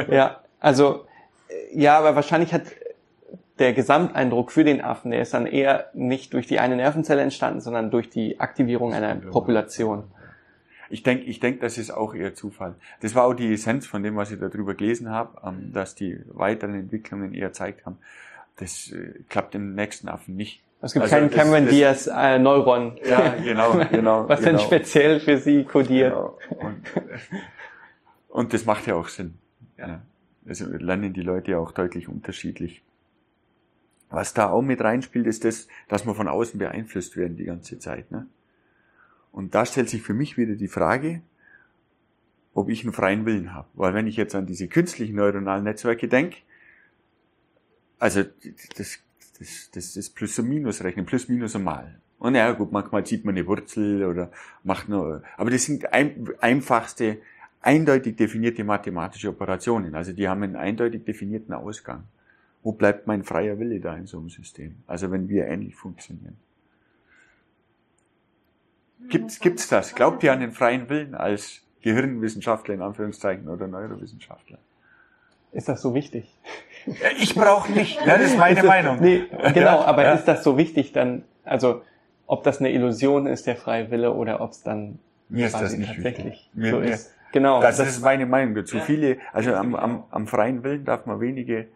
ja, 0.10 0.40
also 0.58 1.06
ja, 1.72 1.98
aber 1.98 2.14
wahrscheinlich 2.14 2.52
hat 2.52 2.62
der 3.58 3.72
Gesamteindruck 3.72 4.50
für 4.50 4.64
den 4.64 4.80
Affen, 4.80 5.10
der 5.10 5.22
ist 5.22 5.34
dann 5.34 5.46
eher 5.46 5.90
nicht 5.94 6.32
durch 6.34 6.46
die 6.46 6.58
eine 6.58 6.76
Nervenzelle 6.76 7.22
entstanden, 7.22 7.60
sondern 7.60 7.90
durch 7.90 8.10
die 8.10 8.40
Aktivierung 8.40 8.92
einer 8.92 9.14
Population. 9.14 10.04
Ich 10.90 11.02
denke, 11.02 11.24
ich 11.24 11.40
denk, 11.40 11.60
das 11.60 11.78
ist 11.78 11.90
auch 11.90 12.14
eher 12.14 12.34
Zufall. 12.34 12.74
Das 13.00 13.14
war 13.14 13.24
auch 13.24 13.34
die 13.34 13.52
Essenz 13.52 13.86
von 13.86 14.02
dem, 14.02 14.16
was 14.16 14.30
ich 14.30 14.38
darüber 14.38 14.74
gelesen 14.74 15.10
habe, 15.10 15.40
ähm, 15.46 15.72
dass 15.72 15.94
die 15.94 16.20
weiteren 16.26 16.74
Entwicklungen 16.74 17.32
eher 17.34 17.48
gezeigt 17.48 17.86
haben, 17.86 17.98
das 18.56 18.92
äh, 18.92 19.20
klappt 19.28 19.54
im 19.54 19.74
nächsten 19.74 20.08
Affen 20.08 20.36
nicht. 20.36 20.62
Es 20.82 20.92
gibt 20.92 21.04
also 21.04 21.14
keinen 21.14 21.30
Cameron 21.30 21.68
Diaz 21.68 22.08
äh, 22.08 22.38
Neuron. 22.38 22.98
Ja, 23.04 23.36
genau, 23.42 23.72
genau. 23.90 24.28
was 24.28 24.40
genau. 24.40 24.58
dann 24.58 24.58
speziell 24.58 25.20
für 25.20 25.38
sie 25.38 25.64
kodiert. 25.64 26.12
Genau. 26.12 26.38
Und, 26.50 26.82
und 28.28 28.52
das 28.52 28.66
macht 28.66 28.86
ja 28.86 28.96
auch 28.96 29.08
Sinn. 29.08 29.38
Ja. 29.78 30.02
Also 30.46 30.66
lernen 30.66 31.12
die 31.12 31.22
Leute 31.22 31.52
ja 31.52 31.58
auch 31.58 31.72
deutlich 31.72 32.08
unterschiedlich. 32.08 32.82
Was 34.10 34.34
da 34.34 34.50
auch 34.50 34.62
mit 34.62 34.80
reinspielt, 34.80 35.26
ist 35.26 35.44
das, 35.44 35.68
dass 35.88 36.04
wir 36.04 36.14
von 36.14 36.28
außen 36.28 36.58
beeinflusst 36.58 37.16
werden 37.16 37.36
die 37.36 37.44
ganze 37.44 37.78
Zeit. 37.78 38.10
Ne? 38.10 38.26
Und 39.30 39.54
da 39.54 39.64
stellt 39.64 39.88
sich 39.88 40.02
für 40.02 40.14
mich 40.14 40.36
wieder 40.36 40.54
die 40.54 40.68
Frage, 40.68 41.22
ob 42.54 42.68
ich 42.68 42.84
einen 42.84 42.92
freien 42.92 43.24
Willen 43.24 43.54
habe. 43.54 43.68
Weil 43.72 43.94
wenn 43.94 44.06
ich 44.06 44.16
jetzt 44.16 44.34
an 44.34 44.46
diese 44.46 44.68
künstlichen 44.68 45.16
neuronalen 45.16 45.64
Netzwerke 45.64 46.08
denke, 46.08 46.38
also 47.98 48.22
das, 48.76 48.98
das, 49.38 49.70
das 49.72 49.96
ist 49.96 50.14
Plus 50.14 50.38
und 50.38 50.48
Minus 50.48 50.82
rechnen, 50.82 51.06
Plus, 51.06 51.28
Minus 51.28 51.54
und 51.54 51.64
Mal. 51.64 52.00
Und 52.18 52.34
ja 52.34 52.52
gut, 52.52 52.70
manchmal 52.70 53.06
zieht 53.06 53.24
man 53.24 53.34
eine 53.34 53.46
Wurzel 53.46 54.04
oder 54.04 54.30
macht 54.62 54.88
nur, 54.88 55.22
aber 55.36 55.50
das 55.50 55.64
sind 55.64 55.92
ein, 55.92 56.28
einfachste 56.40 57.18
eindeutig 57.62 58.16
definierte 58.16 58.64
mathematische 58.64 59.28
Operationen. 59.28 59.94
Also 59.94 60.12
die 60.12 60.28
haben 60.28 60.42
einen 60.42 60.56
eindeutig 60.56 61.04
definierten 61.04 61.54
Ausgang. 61.54 62.04
Wo 62.62 62.72
bleibt 62.72 63.06
mein 63.06 63.24
freier 63.24 63.58
Wille 63.58 63.80
da 63.80 63.96
in 63.96 64.06
so 64.06 64.18
einem 64.18 64.28
System? 64.28 64.76
Also 64.86 65.10
wenn 65.10 65.28
wir 65.28 65.46
ähnlich 65.46 65.74
funktionieren. 65.74 66.36
Gibt's, 69.08 69.40
gibt's 69.40 69.68
das? 69.68 69.94
Glaubt 69.94 70.22
ihr 70.22 70.32
an 70.32 70.40
den 70.40 70.52
freien 70.52 70.88
Willen 70.88 71.14
als 71.14 71.62
Gehirnwissenschaftler 71.82 72.74
in 72.74 72.82
Anführungszeichen 72.82 73.48
oder 73.48 73.66
Neurowissenschaftler? 73.66 74.58
Ist 75.52 75.68
das 75.68 75.82
so 75.82 75.94
wichtig? 75.94 76.32
Ich 77.18 77.34
brauche 77.34 77.70
nicht. 77.72 77.98
Ja, 78.06 78.16
das 78.16 78.30
ist 78.30 78.38
meine 78.38 78.54
ist 78.54 78.62
das, 78.62 78.66
Meinung. 78.66 79.00
Nee, 79.00 79.24
genau, 79.54 79.80
aber 79.82 80.04
ja. 80.04 80.12
ist 80.12 80.24
das 80.24 80.42
so 80.42 80.56
wichtig 80.56 80.92
dann, 80.92 81.24
also 81.44 81.82
ob 82.26 82.44
das 82.44 82.60
eine 82.60 82.72
Illusion 82.72 83.26
ist, 83.26 83.46
der 83.46 83.56
freie 83.56 83.90
Wille, 83.90 84.12
oder 84.12 84.40
ob 84.40 84.52
es 84.52 84.62
dann 84.62 84.98
mir 85.28 85.46
ist 85.46 85.54
das 85.54 85.76
nicht 85.76 85.92
tatsächlich 85.92 86.50
mir, 86.54 86.70
so 86.70 86.80
ist? 86.80 87.12
Genau. 87.32 87.60
Das, 87.60 87.78
das, 87.78 87.88
ist 87.88 88.02
meine 88.02 88.26
Meinung 88.26 88.54
dazu. 88.54 88.76
Ja. 88.76 88.82
Viele, 88.82 89.18
also 89.32 89.54
am, 89.54 89.74
am, 89.74 90.04
am 90.10 90.26
freien 90.26 90.62
Willen 90.62 90.84
darf 90.84 91.06
man 91.06 91.20
wenige, 91.20 91.66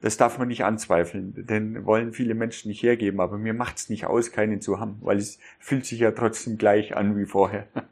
Das 0.00 0.16
darf 0.16 0.38
man 0.38 0.48
nicht 0.48 0.64
anzweifeln, 0.64 1.34
denn 1.36 1.84
wollen 1.84 2.12
viele 2.12 2.34
Menschen 2.34 2.68
nicht 2.68 2.82
hergeben, 2.82 3.20
aber 3.20 3.38
mir 3.38 3.54
macht's 3.54 3.90
nicht 3.90 4.06
aus, 4.06 4.32
keinen 4.32 4.60
zu 4.60 4.80
haben, 4.80 4.98
weil 5.02 5.18
es 5.18 5.38
fühlt 5.58 5.86
sich 5.86 6.00
ja 6.00 6.10
trotzdem 6.12 6.58
gleich 6.58 6.96
an 6.96 7.16
wie 7.16 7.26
vorher. 7.26 7.66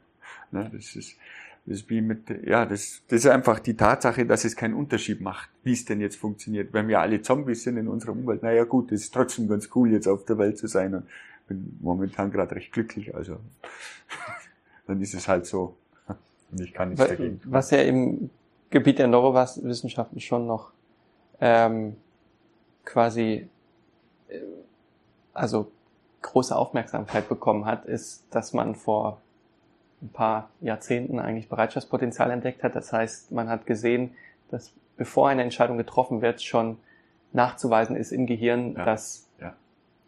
Ne, 0.51 0.69
das 0.71 0.95
ist, 0.95 1.17
das 1.65 1.77
ist 1.77 1.89
wie 1.89 1.99
mit, 1.99 2.29
ja, 2.45 2.67
das, 2.67 3.01
das 3.07 3.25
ist 3.25 3.31
einfach 3.31 3.59
die 3.59 3.75
Tatsache, 3.75 4.27
dass 4.27 4.45
es 4.45 4.55
keinen 4.55 4.75
Unterschied 4.75 5.21
macht, 5.21 5.49
wie 5.63 5.73
es 5.73 5.83
denn 5.83 5.99
jetzt 5.99 6.17
funktioniert. 6.17 6.71
Wenn 6.71 6.87
wir 6.87 6.99
alle 7.01 7.23
Zombies 7.23 7.63
sind 7.63 7.77
in 7.77 7.87
unserer 7.87 8.11
Umwelt, 8.11 8.43
naja 8.43 8.63
gut, 8.63 8.91
das 8.91 9.01
ist 9.01 9.13
trotzdem 9.13 9.47
ganz 9.47 9.69
cool, 9.73 9.91
jetzt 9.91 10.07
auf 10.07 10.23
der 10.25 10.37
Welt 10.37 10.59
zu 10.59 10.67
sein 10.67 10.93
und 10.93 11.07
bin 11.47 11.77
momentan 11.81 12.31
gerade 12.31 12.55
recht 12.55 12.71
glücklich, 12.71 13.15
also 13.15 13.39
dann 14.87 15.01
ist 15.01 15.13
es 15.13 15.27
halt 15.27 15.45
so. 15.45 15.75
Und 16.51 16.61
ich 16.61 16.73
kann 16.73 16.89
nichts 16.89 17.07
dagegen. 17.07 17.41
Was 17.45 17.71
ja 17.71 17.79
im 17.79 18.29
Gebiet 18.69 18.99
der 18.99 19.07
Neurowissenschaften 19.07 20.19
schon 20.19 20.47
noch 20.47 20.71
ähm, 21.39 21.95
quasi 22.83 23.47
äh, 24.27 24.39
also 25.33 25.71
große 26.21 26.55
Aufmerksamkeit 26.55 27.29
bekommen 27.29 27.65
hat, 27.65 27.85
ist, 27.85 28.25
dass 28.31 28.53
man 28.53 28.75
vor 28.75 29.21
ein 30.01 30.09
paar 30.09 30.49
Jahrzehnten 30.61 31.19
eigentlich 31.19 31.49
Bereitschaftspotenzial 31.49 32.31
entdeckt 32.31 32.63
hat. 32.63 32.75
Das 32.75 32.91
heißt, 32.91 33.31
man 33.31 33.49
hat 33.49 33.65
gesehen, 33.65 34.15
dass 34.49 34.73
bevor 34.97 35.29
eine 35.29 35.43
Entscheidung 35.43 35.77
getroffen 35.77 36.21
wird, 36.21 36.41
schon 36.41 36.77
nachzuweisen 37.33 37.95
ist 37.95 38.11
im 38.11 38.25
Gehirn, 38.25 38.75
ja. 38.75 38.85
dass 38.85 39.29
ja. 39.39 39.53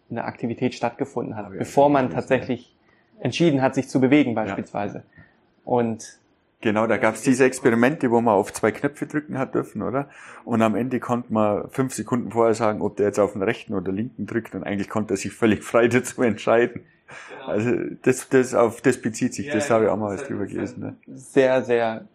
eine 0.09 0.23
Aktivität 0.23 0.73
stattgefunden 0.73 1.35
hat, 1.35 1.49
bevor 1.51 1.89
man 1.89 2.09
tatsächlich 2.09 2.75
entschieden 3.19 3.61
hat, 3.61 3.75
sich 3.75 3.89
zu 3.89 3.99
bewegen 3.99 4.35
beispielsweise. 4.35 4.97
Ja. 4.97 5.23
Und 5.65 6.19
Genau, 6.59 6.87
da 6.87 6.97
gab 6.97 7.13
es 7.13 7.21
diese 7.21 7.45
Experimente, 7.45 8.09
wo 8.09 8.19
man 8.19 8.33
auf 8.33 8.51
zwei 8.51 8.71
Knöpfe 8.71 9.05
drücken 9.05 9.37
hat 9.37 9.53
dürfen, 9.53 9.83
oder? 9.83 10.09
Und 10.43 10.63
am 10.63 10.75
Ende 10.75 10.99
konnte 10.99 11.31
man 11.31 11.69
fünf 11.69 11.93
Sekunden 11.93 12.31
vorher 12.31 12.55
sagen, 12.55 12.81
ob 12.81 12.97
der 12.97 13.05
jetzt 13.05 13.19
auf 13.19 13.33
den 13.33 13.43
rechten 13.43 13.75
oder 13.75 13.91
linken 13.91 14.25
drückt 14.25 14.55
und 14.55 14.63
eigentlich 14.63 14.89
konnte 14.89 15.13
er 15.13 15.17
sich 15.17 15.33
völlig 15.33 15.63
frei 15.63 15.87
dazu 15.87 16.23
entscheiden. 16.23 16.81
Genau. 17.29 17.47
Also 17.47 17.71
das, 18.01 18.27
das, 18.29 18.55
auf 18.55 18.81
das 18.81 18.99
bezieht 18.99 19.35
sich, 19.35 19.47
ja, 19.47 19.53
das 19.53 19.69
habe 19.69 19.85
ich 19.85 19.89
auch 19.91 19.97
mal 19.97 20.15
was 20.15 20.25
drüber 20.25 20.47
gelesen. 20.47 20.79
Ne? 20.81 20.95
Sehr, 21.05 21.63
sehr 21.63 22.05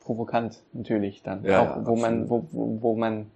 provokant 0.00 0.62
natürlich 0.74 1.22
dann. 1.22 1.42
Ja, 1.44 1.76
auch, 1.76 1.86
wo 1.86 1.96
man, 1.96 2.28
wo, 2.28 2.46
wo, 2.52 2.78
wo 2.82 2.94
man 2.94 3.30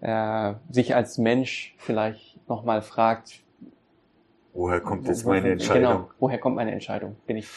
äh, 0.00 0.54
sich 0.70 0.94
als 0.94 1.18
Mensch 1.18 1.74
vielleicht 1.78 2.38
nochmal 2.48 2.80
fragt, 2.80 3.42
woher 4.54 4.80
kommt 4.80 5.06
jetzt 5.06 5.26
meine 5.26 5.50
Entscheidung? 5.50 5.82
Genau, 5.82 6.10
woher 6.18 6.38
kommt 6.38 6.56
meine 6.56 6.72
Entscheidung? 6.72 7.16
Bin 7.26 7.36
ich 7.36 7.48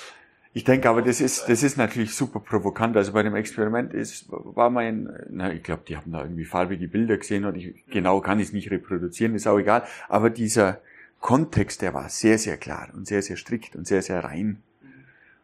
ich 0.58 0.64
denke 0.64 0.90
aber, 0.90 1.04
das 1.04 1.22
ist, 1.22 1.48
das 1.50 1.62
ist 1.62 1.78
natürlich 1.78 2.16
super 2.16 2.40
provokant. 2.40 2.98
Also 2.98 3.14
bei 3.14 3.22
dem 3.22 3.36
Experiment 3.36 3.94
ist, 3.94 4.26
war 4.30 4.72
mein, 4.72 5.08
na, 5.30 5.54
ich 5.54 5.62
glaube, 5.62 5.84
die 5.88 5.96
haben 5.96 6.12
da 6.12 6.24
irgendwie 6.24 6.46
farbige 6.46 6.88
Bilder 6.88 7.18
gesehen 7.18 7.46
und 7.46 7.56
ich, 7.56 7.86
genau 7.92 8.22
kann 8.22 8.40
ich 8.40 8.48
es 8.48 8.54
nicht 8.54 8.72
reproduzieren, 8.72 9.36
ist 9.36 9.46
auch 9.46 9.60
egal. 9.60 9.84
Aber 10.10 10.32
dieser 10.32 10.82
Kontext, 11.20 11.84
der 11.84 11.94
war 11.94 12.10
sehr, 12.10 12.40
sehr 12.40 12.58
klar 12.58 12.90
und 12.96 13.06
sehr, 13.06 13.22
sehr 13.22 13.38
strikt 13.38 13.76
und 13.76 13.86
sehr, 13.86 14.02
sehr 14.02 14.24
rein. 14.24 14.64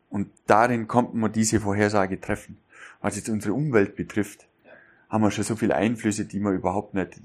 Und 0.10 0.30
darin 0.48 0.88
konnten 0.88 1.20
wir 1.20 1.30
diese 1.30 1.60
Vorhersage 1.60 2.20
treffen. 2.20 2.58
Was 3.00 3.16
jetzt 3.16 3.30
unsere 3.30 3.54
Umwelt 3.54 3.96
betrifft, 3.96 4.48
haben 5.10 5.22
wir 5.22 5.30
schon 5.30 5.44
so 5.44 5.56
viele 5.56 5.76
Einflüsse, 5.76 6.26
die 6.26 6.40
wir 6.40 6.54
überhaupt 6.54 6.96
nicht, 6.96 7.20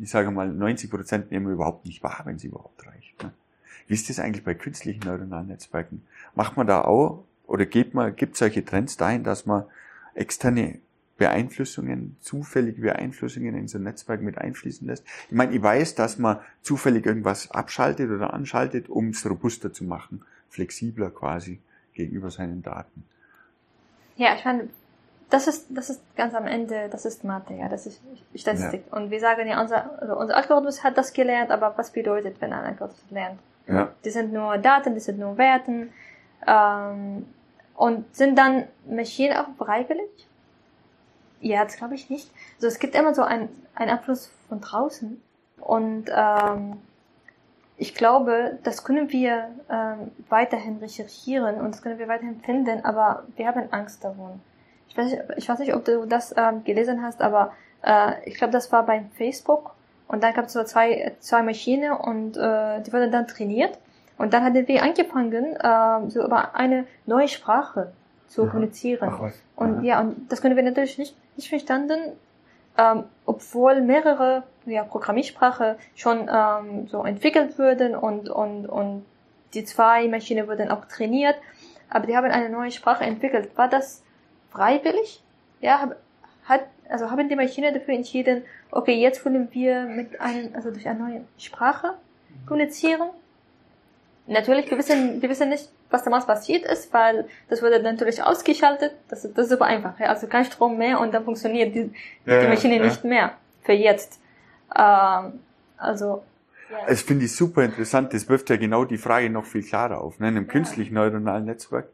ich 0.00 0.10
sage 0.10 0.30
mal, 0.30 0.48
90 0.48 0.90
Prozent 0.90 1.30
nehmen 1.30 1.46
wir 1.46 1.54
überhaupt 1.54 1.86
nicht 1.86 2.02
wahr, 2.02 2.22
wenn 2.24 2.38
sie 2.38 2.48
überhaupt 2.48 2.86
reicht. 2.86 3.22
Ne? 3.22 3.32
Wie 3.86 3.94
ist 3.94 4.08
das 4.08 4.20
eigentlich 4.20 4.44
bei 4.44 4.54
künstlichen 4.54 5.00
neuronalen 5.04 5.48
Netzwerken? 5.48 6.02
Macht 6.34 6.56
man 6.56 6.66
da 6.66 6.82
auch 6.82 7.24
oder 7.46 7.66
gibt 7.66 7.94
man, 7.94 8.14
gibt 8.14 8.36
solche 8.36 8.64
Trends 8.64 8.96
dahin, 8.96 9.24
dass 9.24 9.46
man 9.46 9.64
externe 10.14 10.78
Beeinflussungen, 11.16 12.16
zufällige 12.20 12.82
Beeinflussungen 12.82 13.54
in 13.56 13.66
so 13.66 13.78
ein 13.78 13.84
Netzwerk 13.84 14.20
mit 14.20 14.38
einfließen 14.38 14.86
lässt? 14.86 15.04
Ich 15.28 15.34
meine, 15.34 15.54
ich 15.54 15.62
weiß, 15.62 15.94
dass 15.94 16.18
man 16.18 16.38
zufällig 16.62 17.06
irgendwas 17.06 17.50
abschaltet 17.50 18.10
oder 18.10 18.34
anschaltet, 18.34 18.88
um 18.88 19.08
es 19.08 19.28
robuster 19.28 19.72
zu 19.72 19.84
machen, 19.84 20.22
flexibler 20.48 21.10
quasi 21.10 21.60
gegenüber 21.94 22.30
seinen 22.30 22.62
Daten. 22.62 23.04
Ja, 24.16 24.34
ich 24.36 24.44
meine, 24.44 24.68
das 25.30 25.46
ist, 25.46 25.66
das 25.70 25.90
ist 25.90 26.02
ganz 26.16 26.34
am 26.34 26.46
Ende, 26.46 26.88
das 26.90 27.04
ist 27.04 27.24
Mathe, 27.24 27.54
ja, 27.54 27.68
das 27.68 27.86
ist 27.86 28.00
Statistik. 28.34 28.84
Ja. 28.90 28.96
Und 28.96 29.10
wir 29.10 29.20
sagen 29.20 29.46
ja, 29.46 29.60
unser, 29.60 30.00
also 30.00 30.16
unser 30.16 30.36
Algorithmus 30.36 30.82
hat 30.82 30.96
das 30.96 31.12
gelernt, 31.12 31.50
aber 31.50 31.74
was 31.76 31.90
bedeutet, 31.90 32.40
wenn 32.40 32.52
ein 32.52 32.64
Algorithmus 32.64 33.10
lernt? 33.10 33.38
Ja. 33.66 33.92
Die 34.04 34.10
sind 34.10 34.32
nur 34.32 34.56
Daten, 34.58 34.94
die 34.94 35.00
sind 35.00 35.18
nur 35.18 35.36
Werten. 35.36 35.92
Ähm, 36.46 37.26
und 37.76 38.16
sind 38.16 38.36
dann 38.36 38.64
Maschinen 38.88 39.36
auch 39.36 39.48
freiwillig? 39.56 40.26
Ja, 41.40 41.64
das 41.64 41.76
glaube 41.76 41.94
ich 41.94 42.10
nicht. 42.10 42.30
Also 42.56 42.66
es 42.66 42.78
gibt 42.78 42.94
immer 42.94 43.14
so 43.14 43.22
einen, 43.22 43.48
einen 43.74 43.90
Abfluss 43.90 44.32
von 44.48 44.60
draußen. 44.60 45.22
Und 45.60 46.06
ähm, 46.08 46.78
ich 47.76 47.94
glaube, 47.94 48.58
das 48.64 48.82
können 48.82 49.12
wir 49.12 49.50
ähm, 49.70 50.10
weiterhin 50.28 50.78
recherchieren 50.78 51.60
und 51.60 51.72
das 51.72 51.82
können 51.82 51.98
wir 51.98 52.08
weiterhin 52.08 52.40
finden, 52.40 52.84
aber 52.84 53.24
wir 53.36 53.46
haben 53.46 53.72
Angst 53.72 54.02
davon. 54.02 54.40
Ich 54.88 54.96
weiß 54.96 55.10
nicht, 55.10 55.22
ich 55.36 55.48
weiß 55.48 55.58
nicht 55.58 55.74
ob 55.74 55.84
du 55.84 56.06
das 56.06 56.34
ähm, 56.36 56.64
gelesen 56.64 57.02
hast, 57.02 57.20
aber 57.20 57.52
äh, 57.82 58.12
ich 58.24 58.34
glaube, 58.34 58.52
das 58.52 58.72
war 58.72 58.84
beim 58.84 59.10
Facebook 59.10 59.74
und 60.08 60.22
dann 60.22 60.32
gab 60.32 60.46
es 60.46 60.54
so 60.54 60.64
zwei, 60.64 61.12
zwei 61.20 61.42
Maschinen 61.42 61.92
und 61.92 62.36
äh, 62.36 62.80
die 62.82 62.92
wurden 62.92 63.12
dann 63.12 63.26
trainiert. 63.26 63.78
Und 64.16 64.32
dann 64.34 64.42
hatten 64.42 64.66
wir 64.66 64.82
angefangen, 64.82 65.54
äh, 65.54 66.10
so 66.10 66.24
über 66.24 66.56
eine 66.56 66.86
neue 67.06 67.28
Sprache 67.28 67.92
zu 68.26 68.42
ja. 68.42 68.48
kommunizieren. 68.48 69.10
Ach, 69.12 69.30
und 69.54 69.84
ja. 69.84 69.96
ja, 69.96 70.00
und 70.00 70.32
das 70.32 70.42
können 70.42 70.56
wir 70.56 70.62
natürlich 70.62 70.98
nicht, 70.98 71.14
nicht 71.36 71.48
verstanden, 71.48 71.98
ähm, 72.76 73.04
obwohl 73.26 73.80
mehrere 73.80 74.44
ja, 74.66 74.82
Programmiersprachen 74.84 75.76
schon 75.94 76.28
ähm, 76.32 76.88
so 76.88 77.04
entwickelt 77.04 77.58
wurden 77.58 77.94
und, 77.94 78.28
und, 78.28 78.66
und 78.66 79.04
die 79.54 79.64
zwei 79.64 80.08
Maschinen 80.08 80.48
wurden 80.48 80.70
auch 80.70 80.84
trainiert, 80.86 81.36
aber 81.90 82.06
die 82.06 82.16
haben 82.16 82.30
eine 82.30 82.50
neue 82.50 82.70
Sprache 82.70 83.04
entwickelt. 83.04 83.56
War 83.56 83.68
das 83.68 84.02
freiwillig? 84.50 85.22
Ja, 85.60 85.90
hat, 86.44 86.62
also 86.88 87.10
haben 87.10 87.28
die 87.28 87.36
Maschinen 87.36 87.74
dafür 87.74 87.94
entschieden, 87.94 88.42
okay, 88.70 88.94
jetzt 88.94 89.24
wollen 89.24 89.48
wir 89.52 89.84
mit 89.84 90.20
einem, 90.20 90.54
also 90.54 90.70
durch 90.70 90.88
eine 90.88 90.98
neue 90.98 91.24
Sprache 91.36 91.94
kommunizieren. 92.46 93.10
Natürlich, 94.26 94.70
wir 94.70 94.76
wissen, 94.76 95.22
wir 95.22 95.28
wissen 95.28 95.48
nicht, 95.48 95.70
was 95.90 96.04
damals 96.04 96.26
passiert 96.26 96.66
ist, 96.66 96.92
weil 96.92 97.26
das 97.48 97.62
wurde 97.62 97.82
natürlich 97.82 98.22
ausgeschaltet. 98.22 98.92
Das, 99.08 99.22
das 99.22 99.46
ist 99.46 99.50
super 99.50 99.64
einfach. 99.64 99.98
Ja? 99.98 100.06
Also 100.08 100.26
kein 100.26 100.44
Strom 100.44 100.76
mehr 100.76 101.00
und 101.00 101.14
dann 101.14 101.24
funktioniert 101.24 101.74
die, 101.74 101.90
ja, 102.26 102.42
die 102.42 102.48
Maschine 102.48 102.76
ja. 102.76 102.84
nicht 102.84 103.04
mehr 103.04 103.32
für 103.62 103.72
jetzt. 103.72 104.20
Ähm, 104.76 105.40
also 105.78 106.22
ja. 106.70 106.76
Das 106.86 107.00
finde 107.00 107.24
ich 107.24 107.34
super 107.34 107.64
interessant. 107.64 108.12
Das 108.12 108.28
wirft 108.28 108.50
ja 108.50 108.56
genau 108.56 108.84
die 108.84 108.98
Frage 108.98 109.30
noch 109.30 109.46
viel 109.46 109.62
klarer 109.62 110.00
auf. 110.00 110.20
Ne? 110.20 110.28
In 110.28 110.36
einem 110.36 110.48
künstlichen 110.48 110.94
neuronalen 110.94 111.46
Netzwerk 111.46 111.88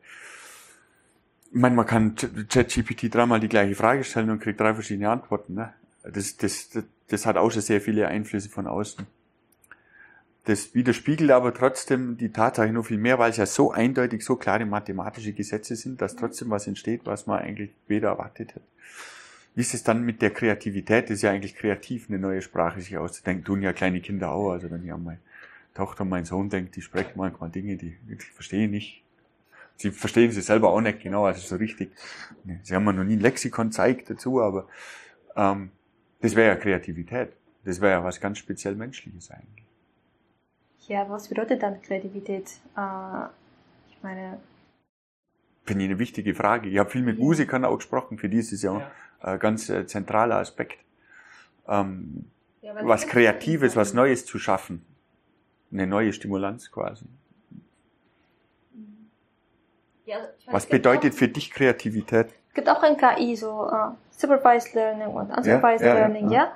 ich 1.55 1.61
meine, 1.61 1.77
man 1.77 1.87
kann 1.87 2.17
ChatGPT 2.17 3.15
dreimal 3.15 3.39
die 3.39 3.49
gleiche 3.49 3.77
Frage 3.77 4.03
stellen 4.03 4.29
und 4.29 4.41
kriegt 4.41 4.59
drei 4.59 4.75
verschiedene 4.75 5.09
Antworten. 5.09 5.55
Ne? 5.55 5.73
Das, 6.03 6.37
das, 6.37 6.69
das, 6.71 6.83
das 7.07 7.27
hat 7.27 7.37
auch 7.37 7.49
schon 7.53 7.63
sehr 7.63 7.81
viele 7.81 8.09
Einflüsse 8.09 8.49
von 8.49 8.67
außen. 8.67 9.07
Das 10.47 10.75
widerspiegelt 10.75 11.31
aber 11.31 11.55
trotzdem 11.55 12.17
die 12.17 12.31
Tatsache 12.31 12.73
nur 12.73 12.83
viel 12.83 12.99
mehr, 12.99 13.21
weil 13.21 13.31
es 13.31 13.37
ja 13.37 13.47
so 13.47 13.71
eindeutig, 13.71 14.25
so 14.25 14.35
klare 14.35 14.67
mathematische 14.67 15.33
Gesetze 15.33 15.77
sind, 15.77 16.03
dass 16.03 16.17
trotzdem 16.17 16.51
was 16.51 16.67
entsteht, 16.67 17.03
was 17.05 17.29
man 17.29 17.39
eigentlich 17.39 17.71
weder 17.87 18.09
erwartet 18.09 18.57
hat. 18.57 18.63
Wie 19.55 19.61
ist 19.61 19.75
es 19.75 19.85
dann 19.85 20.03
mit 20.03 20.23
der 20.23 20.31
Kreativität? 20.31 21.05
Das 21.05 21.19
ist 21.19 21.23
ja 21.23 21.31
eigentlich 21.31 21.55
kreativ, 21.55 22.09
eine 22.09 22.19
neue 22.19 22.43
Sprache 22.43 22.81
sich 22.81 22.99
auszudenken. 22.99 23.45
Tun 23.45 23.63
ja 23.63 23.73
kleine 23.73 24.01
Kinder 24.01 24.33
auch. 24.33 24.51
Also 24.51 24.73
wenn 24.73 24.85
ich 24.85 24.93
an 24.93 25.05
meine 25.05 25.21
Tochter 25.73 26.03
und 26.03 26.09
meinen 26.09 26.25
Sohn 26.25 26.51
denke, 26.51 26.73
die 26.73 26.83
sprechen 26.83 27.13
manchmal 27.15 27.51
Dinge, 27.51 27.77
die 27.77 27.97
ich 28.09 28.25
verstehe 28.25 28.69
nicht. 28.69 29.04
Sie 29.77 29.91
verstehen 29.91 30.31
sie 30.31 30.41
selber 30.41 30.71
auch 30.71 30.81
nicht 30.81 31.01
genau, 31.01 31.25
also 31.25 31.41
so 31.41 31.57
richtig. 31.57 31.93
Sie 32.63 32.75
haben 32.75 32.85
mir 32.85 32.93
noch 32.93 33.05
nie 33.05 33.17
ein 33.17 33.21
Lexikon 33.21 33.69
gezeigt 33.69 34.09
dazu, 34.09 34.41
aber 34.41 34.69
ähm, 35.37 35.71
das 36.21 36.37
wäre 36.37 36.49
ja 36.49 36.57
Kreativität. 36.57 37.33
Das 37.65 37.81
wäre 37.81 37.93
ja 37.93 38.05
was 38.05 38.21
ganz 38.21 38.39
speziell 38.39 38.75
Menschliches 38.77 39.31
eigentlich. 39.31 39.65
Ja, 40.87 41.09
was 41.09 41.29
bedeutet 41.29 41.63
dann 41.63 41.81
Kreativität? 41.83 42.51
Äh, 42.77 43.27
ich 43.91 44.03
meine. 44.03 44.39
Finde 45.65 45.85
ich 45.85 45.91
eine 45.91 45.99
wichtige 45.99 46.35
Frage. 46.35 46.69
Ich 46.69 46.79
habe 46.79 46.91
viel 46.91 47.03
mit 47.03 47.19
ja. 47.19 47.25
Musikern 47.25 47.65
auch 47.65 47.77
gesprochen, 47.77 48.19
für 48.19 48.29
die 48.29 48.39
ist 48.39 48.53
es 48.53 48.63
ja, 48.63 48.79
ja. 48.79 48.91
ein 49.21 49.39
ganz 49.39 49.71
äh, 49.71 49.87
zentraler 49.87 50.37
Aspekt. 50.37 50.79
Ähm, 51.67 52.31
ja, 52.61 52.75
was 52.87 53.07
Kreatives, 53.07 53.77
was 53.77 53.95
Neues 53.95 54.27
zu 54.27 54.39
schaffen. 54.39 54.85
Eine 55.73 55.87
neue 55.87 56.13
Stimulanz 56.13 56.71
quasi. 56.71 57.07
Ja, 60.07 60.17
Was 60.51 60.67
bedeutet 60.67 61.15
für 61.15 61.29
dich 61.29 61.51
Kreativität? 61.51 62.27
Es 62.49 62.55
gibt 62.55 62.69
auch 62.69 62.83
in 62.83 62.97
KI 62.97 63.37
so 63.37 63.67
uh, 63.67 63.95
Supervised 64.11 64.75
Learning 64.75 65.09
und 65.09 65.31
Unsupervised 65.31 65.85
ja, 65.85 65.95
ja, 65.95 65.95
Learning, 65.95 66.31
ja. 66.31 66.53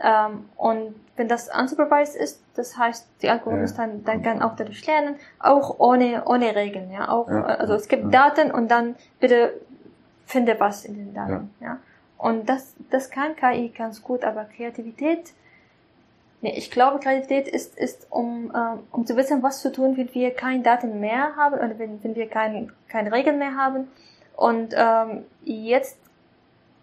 ja. 0.00 0.26
Ähm, 0.28 0.48
und 0.56 0.94
wenn 1.16 1.28
das 1.28 1.48
unsupervised 1.48 2.16
ist, 2.16 2.42
das 2.54 2.76
heißt, 2.76 3.06
die 3.22 3.28
Algorithmus 3.28 3.74
dann, 3.74 4.04
dann 4.04 4.22
kann 4.22 4.40
auch 4.40 4.56
dadurch 4.56 4.86
lernen, 4.86 5.16
auch 5.38 5.78
ohne, 5.78 6.24
ohne 6.26 6.54
Regeln, 6.54 6.90
ja. 6.90 7.08
Auch, 7.08 7.28
also 7.28 7.74
es 7.74 7.88
gibt 7.88 8.12
Daten 8.12 8.50
und 8.50 8.70
dann 8.70 8.96
bitte 9.20 9.52
finde 10.26 10.58
was 10.58 10.84
in 10.84 10.94
den 10.94 11.14
Daten, 11.14 11.54
ja. 11.60 11.78
Und 12.16 12.48
das, 12.48 12.74
das 12.90 13.10
kann 13.10 13.34
KI 13.36 13.70
ganz 13.76 14.00
gut, 14.00 14.24
aber 14.24 14.44
Kreativität, 14.44 15.32
nee, 16.42 16.54
ich 16.56 16.70
glaube, 16.70 16.98
Kreativität 17.00 17.48
ist, 17.48 17.78
ist 17.78 18.06
um, 18.10 18.52
äh, 18.54 18.78
um 18.90 19.06
zu 19.06 19.16
wissen, 19.16 19.42
was 19.42 19.62
zu 19.62 19.72
tun, 19.72 19.96
wenn 19.96 20.12
wir 20.14 20.32
keine 20.32 20.62
Daten 20.62 21.00
mehr 21.00 21.34
haben 21.36 21.54
oder 21.54 21.78
wenn, 21.78 22.02
wenn 22.04 22.14
wir 22.14 22.28
keine, 22.28 22.68
keine 22.88 23.12
Regeln 23.12 23.38
mehr 23.38 23.56
haben. 23.56 23.88
Und 24.36 24.74
ähm, 24.76 25.24
jetzt 25.44 25.98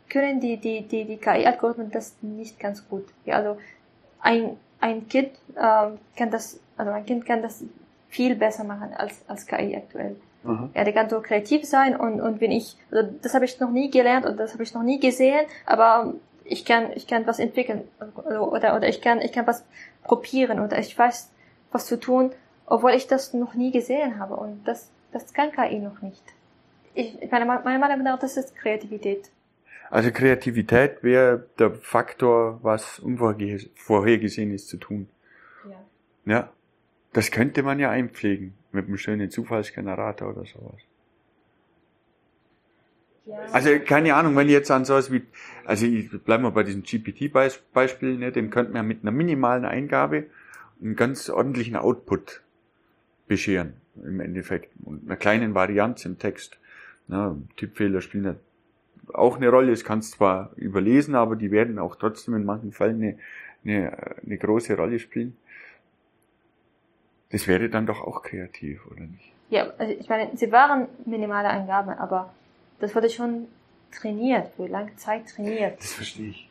können 0.09 0.39
die, 0.39 0.57
die, 0.57 0.81
die, 0.81 1.05
die 1.05 1.17
KI-Algorithmen 1.17 1.91
das 1.91 2.15
nicht 2.21 2.59
ganz 2.59 2.87
gut. 2.89 3.05
Ja, 3.25 3.35
also 3.35 3.57
ein, 4.21 4.57
ein 4.79 5.07
Kind 5.07 5.31
äh, 5.55 5.89
kann 6.17 6.31
das, 6.31 6.59
also 6.77 6.91
ein 6.91 7.05
Kind 7.05 7.25
kann 7.25 7.41
das 7.41 7.63
viel 8.07 8.35
besser 8.35 8.63
machen 8.63 8.93
als, 8.95 9.23
als 9.27 9.45
KI 9.45 9.75
aktuell. 9.75 10.15
Mhm. 10.43 10.69
Ja, 10.73 10.83
der 10.83 10.93
kann 10.93 11.09
so 11.09 11.21
kreativ 11.21 11.65
sein 11.65 11.95
und, 11.95 12.21
und 12.21 12.41
wenn 12.41 12.51
ich, 12.51 12.77
also 12.91 13.09
das 13.21 13.33
habe 13.33 13.45
ich 13.45 13.59
noch 13.59 13.71
nie 13.71 13.91
gelernt 13.91 14.25
und 14.25 14.37
das 14.37 14.53
habe 14.53 14.63
ich 14.63 14.73
noch 14.73 14.83
nie 14.83 14.99
gesehen, 14.99 15.45
aber 15.65 16.13
ich 16.49 16.65
kann, 16.65 16.91
ich 16.95 17.07
kann 17.07 17.27
was 17.27 17.39
entwickeln 17.39 17.83
oder, 18.17 18.75
oder 18.75 18.87
ich 18.87 19.01
kann, 19.01 19.21
ich 19.21 19.31
kann 19.31 19.45
was 19.45 19.65
probieren 20.03 20.59
oder 20.59 20.79
ich 20.79 20.97
weiß, 20.97 21.31
was 21.71 21.85
zu 21.85 21.99
tun, 21.99 22.31
obwohl 22.65 22.91
ich 22.91 23.07
das 23.07 23.33
noch 23.33 23.53
nie 23.53 23.71
gesehen 23.71 24.19
habe 24.19 24.35
und 24.35 24.67
das, 24.67 24.91
das 25.11 25.33
kann 25.33 25.51
KI 25.51 25.79
noch 25.79 26.01
nicht. 26.01 26.23
Ich, 26.95 27.17
meine, 27.31 27.45
meiner 27.45 27.79
Meinung 27.79 28.03
nach, 28.03 28.19
das 28.19 28.35
ist 28.35 28.55
Kreativität. 28.55 29.29
Also 29.91 30.11
Kreativität 30.11 31.03
wäre 31.03 31.47
der 31.57 31.71
Faktor, 31.71 32.59
was 32.63 32.99
Unvorhergesehenes 32.99 34.67
zu 34.67 34.77
tun. 34.77 35.07
Ja. 35.67 36.33
Ja. 36.33 36.49
Das 37.13 37.31
könnte 37.31 37.63
man 37.63 37.79
ja 37.79 37.89
einpflegen 37.89 38.53
mit 38.71 38.85
einem 38.85 38.97
schönen 38.97 39.31
Zufallsgenerator 39.31 40.29
oder 40.29 40.45
sowas. 40.45 40.81
Also 43.51 43.69
keine 43.79 44.15
Ahnung, 44.15 44.35
wenn 44.35 44.47
ich 44.47 44.53
jetzt 44.53 44.71
an 44.71 44.85
sowas 44.85 45.11
wie, 45.11 45.23
also 45.65 45.85
ich 45.85 46.09
bleibe 46.23 46.43
mal 46.43 46.51
bei 46.51 46.63
diesem 46.63 46.83
GPT-Beispiel, 46.83 48.17
ne, 48.17 48.31
dem 48.31 48.49
könnte 48.49 48.73
man 48.73 48.87
mit 48.87 49.01
einer 49.01 49.11
minimalen 49.11 49.65
Eingabe 49.65 50.25
einen 50.81 50.95
ganz 50.95 51.29
ordentlichen 51.29 51.75
Output 51.75 52.41
bescheren 53.27 53.73
im 54.03 54.19
Endeffekt 54.19 54.71
und 54.83 55.05
einer 55.05 55.17
kleinen 55.17 55.55
Varianz 55.55 56.05
im 56.05 56.17
Text. 56.17 56.57
Ne, 57.07 57.41
Tippfehler 57.57 58.01
spielen 58.01 58.37
auch 59.13 59.37
eine 59.37 59.49
Rolle. 59.49 59.71
Es 59.71 59.83
kannst 59.83 60.13
zwar 60.13 60.51
überlesen, 60.55 61.15
aber 61.15 61.35
die 61.35 61.51
werden 61.51 61.79
auch 61.79 61.95
trotzdem 61.95 62.35
in 62.35 62.45
manchen 62.45 62.71
Fällen 62.71 63.01
eine, 63.01 63.17
eine, 63.63 64.15
eine 64.23 64.37
große 64.37 64.75
Rolle 64.75 64.99
spielen. 64.99 65.35
Das 67.31 67.47
wäre 67.47 67.69
dann 67.69 67.85
doch 67.85 68.01
auch 68.01 68.23
kreativ, 68.23 68.85
oder 68.87 69.01
nicht? 69.01 69.33
Ja, 69.49 69.71
also 69.77 69.93
ich 69.93 70.09
meine, 70.09 70.35
sie 70.35 70.51
waren 70.51 70.87
minimale 71.05 71.47
Eingaben, 71.47 71.89
aber 71.91 72.33
das 72.79 72.95
wurde 72.95 73.09
schon 73.09 73.47
trainiert, 73.91 74.51
für 74.55 74.67
lange 74.67 74.95
Zeit 74.95 75.27
trainiert. 75.27 75.79
Das 75.79 75.93
verstehe 75.93 76.29
ich. 76.29 76.49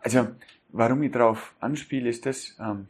Also, 0.00 0.28
warum 0.68 1.02
ich 1.02 1.12
darauf 1.12 1.54
anspiele, 1.60 2.08
ist 2.08 2.26
das, 2.26 2.56
ähm, 2.60 2.88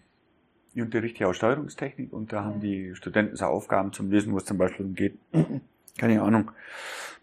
ich 0.75 0.83
unterrichte 0.83 1.21
ja 1.21 1.29
auch 1.29 1.35
Steuerungstechnik 1.35 2.13
und 2.13 2.33
da 2.33 2.45
haben 2.45 2.61
die 2.61 2.95
Studenten 2.95 3.37
so 3.37 3.45
Aufgaben 3.45 3.93
zum 3.93 4.11
Lesen, 4.11 4.33
wo 4.33 4.39
es 4.39 4.45
zum 4.45 4.59
Beispiel 4.59 4.87
geht, 4.87 5.19
keine 5.99 6.23
Ahnung, 6.23 6.51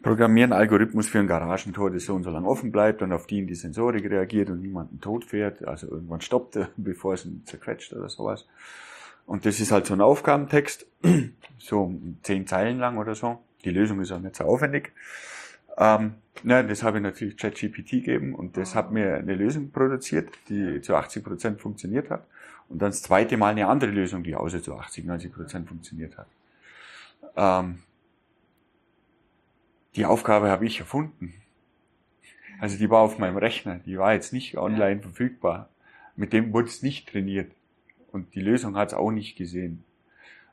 programmieren 0.01 0.53
Algorithmus 0.53 1.07
für 1.07 1.19
ein 1.19 1.27
Garagentor, 1.27 1.91
das 1.91 2.05
so 2.05 2.15
und 2.15 2.23
so 2.23 2.29
lang 2.29 2.45
offen 2.45 2.71
bleibt 2.71 3.01
und 3.01 3.11
auf 3.11 3.27
die 3.27 3.39
in 3.39 3.47
die 3.47 3.55
Sensorik 3.55 4.09
reagiert 4.09 4.49
und 4.49 4.61
niemanden 4.61 5.01
tot 5.01 5.25
fährt, 5.25 5.63
also 5.65 5.87
irgendwann 5.87 6.21
stoppt, 6.21 6.57
bevor 6.77 7.13
es 7.13 7.25
ihn 7.25 7.43
zerquetscht 7.45 7.93
oder 7.93 8.09
sowas. 8.09 8.47
Und 9.25 9.45
das 9.45 9.59
ist 9.59 9.71
halt 9.71 9.85
so 9.85 9.93
ein 9.93 10.01
Aufgabentext, 10.01 10.87
so 11.57 11.93
zehn 12.23 12.47
Zeilen 12.47 12.79
lang 12.79 12.97
oder 12.97 13.15
so. 13.15 13.39
Die 13.64 13.72
Lösung 13.72 14.01
ist 14.01 14.12
auch 14.12 14.20
nicht 14.20 14.36
so 14.36 14.43
aufwendig. 14.45 14.91
Ähm, 15.78 16.16
na, 16.43 16.64
das 16.64 16.84
habe 16.84 16.97
ich 16.97 17.03
natürlich 17.03 17.38
ChatGPT 17.38 17.91
gegeben 17.91 18.36
und 18.36 18.57
das 18.57 18.76
hat 18.76 18.91
mir 18.91 19.16
eine 19.16 19.36
Lösung 19.36 19.72
produziert, 19.72 20.30
die 20.49 20.82
zu 20.82 20.95
80 20.95 21.24
Prozent 21.24 21.62
funktioniert 21.62 22.09
hat. 22.09 22.26
Und 22.70 22.82
dann 22.82 22.91
das 22.91 23.01
zweite 23.01 23.38
Mal 23.38 23.49
eine 23.49 23.68
andere 23.68 23.91
Lösung, 23.91 24.24
die 24.24 24.36
außer 24.36 24.62
zu 24.62 24.76
80, 24.76 25.05
90 25.05 25.34
Prozent 25.34 25.68
funktioniert 25.68 26.18
hat. 26.18 26.28
Ähm, 27.36 27.80
die 29.95 30.05
Aufgabe 30.05 30.49
habe 30.49 30.66
ich 30.66 30.80
erfunden. 30.80 31.34
Also 32.59 32.78
die 32.78 32.89
war 32.89 32.99
auf 32.99 33.18
meinem 33.18 33.38
Rechner, 33.38 33.80
die 33.80 33.97
war 33.97 34.14
jetzt 34.14 34.34
nicht 34.34 34.57
online 34.57 34.97
ja. 34.97 35.01
verfügbar. 35.01 35.70
Mit 36.16 36.32
dem 36.32 36.53
wurde 36.53 36.68
es 36.68 36.82
nicht 36.82 37.09
trainiert. 37.09 37.51
Und 38.12 38.36
die 38.36 38.41
Lösung 38.41 38.78
hat 38.78 38.89
es 38.89 38.93
auch 38.93 39.12
nicht 39.12 39.36
gesehen. 39.36 39.84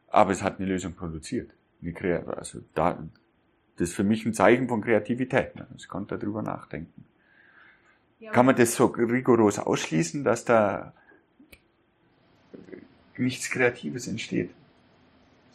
Aber 0.09 0.33
es 0.33 0.43
hat 0.43 0.59
eine 0.59 0.69
Lösung 0.69 0.95
produziert. 0.95 1.51
Also 2.27 2.61
da, 2.75 2.99
das 3.77 3.91
ist 3.91 3.95
für 3.95 4.05
mich 4.05 4.27
ein 4.27 4.35
Zeichen 4.35 4.69
von 4.69 4.81
Kreativität. 4.81 5.55
Ne? 5.57 5.67
Ich 5.77 5.89
konnte 5.89 6.19
darüber 6.19 6.43
nachdenken. 6.43 7.05
Ja. 8.19 8.33
Kann 8.33 8.47
man 8.47 8.57
das 8.57 8.75
so 8.75 8.87
rigoros 8.87 9.59
ausschließen, 9.59 10.25
dass 10.25 10.45
da 10.45 10.93
nichts 13.17 13.51
Kreatives 13.51 14.09
entsteht? 14.09 14.51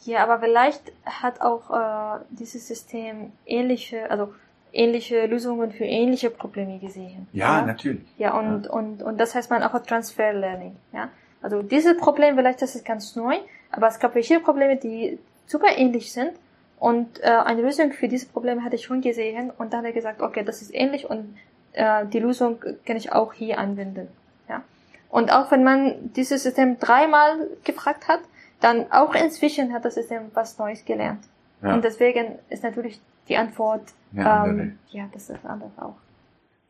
Ja, 0.04 0.22
aber 0.22 0.40
vielleicht 0.40 0.92
hat 1.04 1.40
auch 1.40 1.70
äh, 1.70 2.24
dieses 2.30 2.66
System 2.68 3.32
ähnliche, 3.46 4.10
also 4.10 4.34
ähnliche 4.72 5.26
Lösungen 5.26 5.72
für 5.72 5.84
ähnliche 5.84 6.30
Probleme 6.30 6.78
gesehen. 6.78 7.26
Ja, 7.32 7.60
ja? 7.60 7.66
natürlich. 7.66 8.06
Ja, 8.18 8.38
und, 8.38 8.64
ja. 8.64 8.70
Und, 8.70 9.02
und 9.02 9.18
das 9.18 9.34
heißt 9.34 9.50
man 9.50 9.62
auch 9.62 9.78
Transfer 9.82 10.32
Learning. 10.32 10.76
Ja? 10.92 11.08
Also 11.40 11.62
dieses 11.62 11.96
Problem, 11.96 12.36
vielleicht 12.36 12.60
das 12.60 12.74
ist 12.74 12.84
ganz 12.84 13.16
neu, 13.16 13.36
aber 13.70 13.88
es 13.88 13.98
gab 13.98 14.12
verschiedene 14.12 14.44
Probleme, 14.44 14.76
die 14.76 15.18
super 15.46 15.76
ähnlich 15.76 16.12
sind. 16.12 16.32
Und 16.78 17.22
äh, 17.22 17.28
eine 17.28 17.62
Lösung 17.62 17.92
für 17.92 18.08
diese 18.08 18.26
Probleme 18.26 18.62
hatte 18.62 18.76
ich 18.76 18.84
schon 18.84 19.00
gesehen 19.00 19.50
und 19.50 19.72
dann 19.72 19.80
hat 19.80 19.86
er 19.86 19.92
gesagt, 19.92 20.20
okay, 20.20 20.44
das 20.44 20.60
ist 20.60 20.74
ähnlich 20.74 21.08
und 21.08 21.36
äh, 21.72 22.06
die 22.06 22.18
Lösung 22.18 22.62
kann 22.84 22.96
ich 22.96 23.12
auch 23.12 23.32
hier 23.32 23.58
anwenden. 23.58 24.08
Ja. 24.48 24.62
Und 25.08 25.32
auch 25.32 25.50
wenn 25.50 25.64
man 25.64 26.12
dieses 26.12 26.42
System 26.42 26.78
dreimal 26.78 27.48
gefragt 27.64 28.08
hat, 28.08 28.20
dann 28.60 28.90
auch 28.92 29.14
inzwischen 29.14 29.72
hat 29.72 29.84
das 29.84 29.94
System 29.94 30.30
was 30.34 30.58
Neues 30.58 30.84
gelernt. 30.84 31.24
Ja. 31.62 31.74
Und 31.74 31.84
deswegen 31.84 32.38
ist 32.50 32.62
natürlich 32.62 33.00
die 33.28 33.36
Antwort, 33.36 33.92
ja, 34.12 34.46
ähm, 34.46 34.78
ja 34.90 35.08
das 35.12 35.30
ist 35.30 35.44
anders 35.44 35.72
auch. 35.78 35.96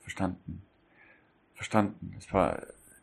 Verstanden. 0.01 0.63
Verstanden. 1.55 2.13
Das 2.15 2.33
war 2.33 2.63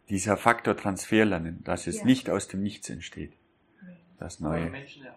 dieser 0.10 0.38
Faktor 0.38 0.78
Transferlernen, 0.78 1.64
dass 1.64 1.88
es 1.88 2.00
ja. 2.00 2.06
nicht 2.06 2.30
aus 2.30 2.48
dem 2.48 2.62
Nichts 2.62 2.90
entsteht. 2.90 3.34
Das 4.20 4.40
Neue. 4.40 4.66
Ja, 4.66 5.12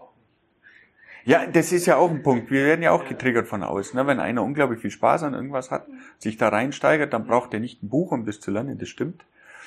das 1.25 1.73
ist 1.73 1.87
ja 1.87 1.97
auch 1.97 2.11
ein 2.11 2.23
Punkt. 2.23 2.51
Wir 2.51 2.65
werden 2.65 2.83
ja 2.83 2.91
auch 2.91 3.09
getriggert 3.09 3.47
von 3.47 3.63
außen. 3.63 3.99
Ne? 3.99 4.07
Wenn 4.07 4.21
einer 4.21 4.43
unglaublich 4.43 4.81
viel 4.81 4.91
Spaß 4.91 5.23
an 5.23 5.35
irgendwas 5.35 5.71
hat, 5.71 5.87
sich 6.19 6.37
da 6.37 6.49
reinsteigert, 6.49 7.13
dann 7.13 7.27
braucht 7.27 7.55
er 7.55 7.61
nicht 7.61 7.83
ein 7.83 7.89
Buch, 7.89 8.13
um 8.13 8.27
das 8.27 8.41
zu 8.41 8.51
lernen, 8.51 8.79
das 8.79 8.89
stimmt. 8.89 9.25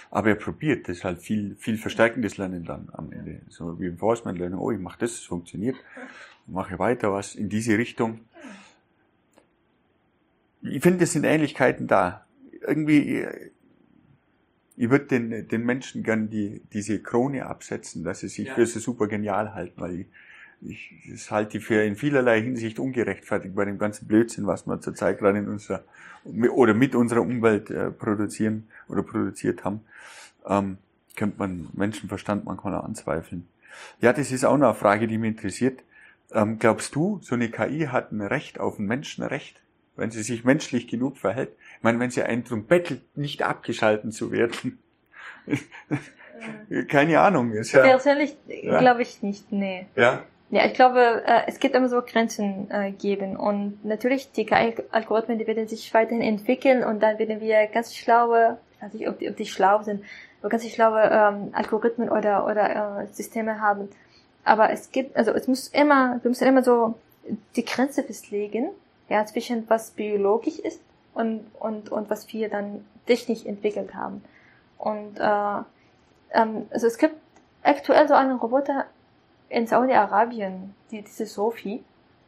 Aber 0.09 0.29
er 0.29 0.35
probiert, 0.35 0.87
das 0.87 0.97
ist 0.97 1.03
halt 1.03 1.19
viel, 1.19 1.55
viel 1.55 1.77
verstärkendes 1.77 2.37
Lernen 2.37 2.63
dann 2.63 2.89
am 2.93 3.11
Ende. 3.11 3.41
So 3.49 3.79
wie 3.79 3.85
im 3.85 3.93
Enforcement 3.93 4.37
Lernen, 4.37 4.57
oh, 4.57 4.71
ich 4.71 4.79
mache 4.79 4.99
das, 4.99 5.11
es 5.13 5.23
funktioniert, 5.23 5.75
mache 6.45 6.79
weiter 6.79 7.11
was 7.11 7.35
in 7.35 7.49
diese 7.49 7.77
Richtung. 7.77 8.21
Ich 10.61 10.81
finde, 10.81 11.03
es 11.03 11.13
sind 11.13 11.25
Ähnlichkeiten 11.25 11.87
da. 11.87 12.25
Irgendwie, 12.61 13.25
ich 14.77 14.89
würde 14.89 15.05
den, 15.05 15.47
den 15.47 15.65
Menschen 15.65 16.03
gern 16.03 16.29
die, 16.29 16.61
diese 16.71 17.01
Krone 17.01 17.45
absetzen, 17.45 18.03
dass 18.03 18.19
sie 18.19 18.29
sich 18.29 18.47
ja. 18.47 18.53
für 18.53 18.65
so 18.65 18.79
super 18.79 19.07
genial 19.07 19.53
halten, 19.53 19.81
weil 19.81 20.01
ich, 20.01 20.07
ich 20.61 21.31
halte 21.31 21.57
ich 21.57 21.65
für 21.65 21.83
in 21.83 21.95
vielerlei 21.95 22.41
Hinsicht 22.41 22.79
ungerechtfertigt 22.79 23.55
bei 23.55 23.65
dem 23.65 23.77
ganzen 23.77 24.07
Blödsinn, 24.07 24.47
was 24.47 24.65
wir 24.65 24.79
zurzeit 24.81 25.19
gerade 25.19 25.39
in 25.39 25.47
unserer 25.47 25.83
oder 26.23 26.73
mit 26.73 26.95
unserer 26.95 27.21
Umwelt 27.21 27.69
äh, 27.69 27.91
produzieren 27.91 28.67
oder 28.87 29.03
produziert 29.03 29.63
haben. 29.63 29.81
Ähm, 30.45 30.77
könnte 31.15 31.37
man 31.39 31.69
Menschenverstand 31.73 32.45
manchmal 32.45 32.75
auch 32.75 32.83
anzweifeln. 32.83 33.47
Ja, 34.01 34.13
das 34.13 34.31
ist 34.31 34.45
auch 34.45 34.57
noch 34.57 34.69
eine 34.69 34.75
Frage, 34.75 35.07
die 35.07 35.17
mich 35.17 35.31
interessiert. 35.31 35.83
Ähm, 36.31 36.59
glaubst 36.59 36.95
du, 36.95 37.19
so 37.21 37.35
eine 37.35 37.49
KI 37.49 37.87
hat 37.91 38.11
ein 38.11 38.21
Recht 38.21 38.59
auf 38.59 38.79
ein 38.79 38.85
Menschenrecht, 38.85 39.61
wenn 39.95 40.11
sie 40.11 40.23
sich 40.23 40.43
menschlich 40.43 40.87
genug 40.87 41.17
verhält? 41.17 41.51
Ich 41.77 41.83
meine, 41.83 41.99
wenn 41.99 42.11
sie 42.11 42.23
einen 42.23 42.43
drum 42.43 42.65
bettelt, 42.65 43.01
nicht 43.15 43.43
abgeschalten 43.43 44.11
zu 44.11 44.31
werden. 44.31 44.79
Keine 46.87 47.19
Ahnung. 47.19 47.53
Ist 47.53 47.71
ja, 47.71 47.83
Persönlich 47.83 48.35
ja. 48.47 48.79
glaube 48.79 49.01
ich 49.01 49.23
nicht, 49.23 49.51
nee. 49.51 49.87
Ja. 49.95 50.23
Ja, 50.49 50.65
ich 50.65 50.73
glaube, 50.73 51.23
äh, 51.25 51.41
es 51.47 51.59
gibt 51.59 51.75
immer 51.75 51.89
so 51.89 52.01
Grenzen 52.01 52.71
äh, 52.71 52.91
geben 52.91 53.35
und 53.35 53.83
natürlich 53.83 54.31
die 54.31 54.45
KI-Algorithmen, 54.45 55.37
die 55.37 55.45
werden 55.45 55.67
sich 55.67 55.93
weiterhin 55.93 56.21
entwickeln 56.21 56.85
und 56.85 57.01
dann 57.01 57.19
werden 57.19 57.41
wir 57.41 57.67
ganz 57.67 57.93
schlaue, 57.93 58.57
ich 58.75 58.81
weiß 58.81 58.93
nicht, 58.93 59.09
ob 59.09 59.19
die, 59.19 59.29
ob 59.29 59.35
die 59.35 59.45
schlau 59.45 59.83
sind, 59.83 60.05
aber 60.39 60.49
ganz 60.49 60.65
schlaue 60.69 61.01
ähm, 61.01 61.49
Algorithmen 61.51 62.09
oder 62.09 62.45
oder 62.45 63.01
äh, 63.01 63.07
Systeme 63.13 63.59
haben. 63.59 63.89
Aber 64.45 64.69
es 64.69 64.91
gibt, 64.91 65.17
also 65.17 65.31
es 65.31 65.49
muss 65.49 65.67
immer, 65.67 66.19
wir 66.21 66.29
müssen 66.29 66.47
immer 66.47 66.63
so 66.63 66.95
die 67.57 67.65
Grenze 67.65 68.03
festlegen, 68.03 68.69
ja, 69.09 69.25
zwischen 69.25 69.69
was 69.69 69.91
biologisch 69.91 70.59
ist 70.59 70.79
und, 71.13 71.45
und, 71.59 71.91
und 71.91 72.09
was 72.09 72.31
wir 72.31 72.47
dann 72.49 72.85
technisch 73.05 73.45
entwickelt 73.45 73.93
haben. 73.93 74.23
Und 74.77 75.19
äh, 75.19 75.63
ähm, 76.31 76.67
also 76.69 76.87
es 76.87 76.97
gibt 76.97 77.15
aktuell 77.63 78.07
so 78.07 78.13
einen 78.13 78.37
Roboter 78.37 78.85
in 79.49 79.67
Saudi-Arabien, 79.67 80.73
die, 80.91 81.01
diese 81.01 81.25
Sophie. 81.25 81.83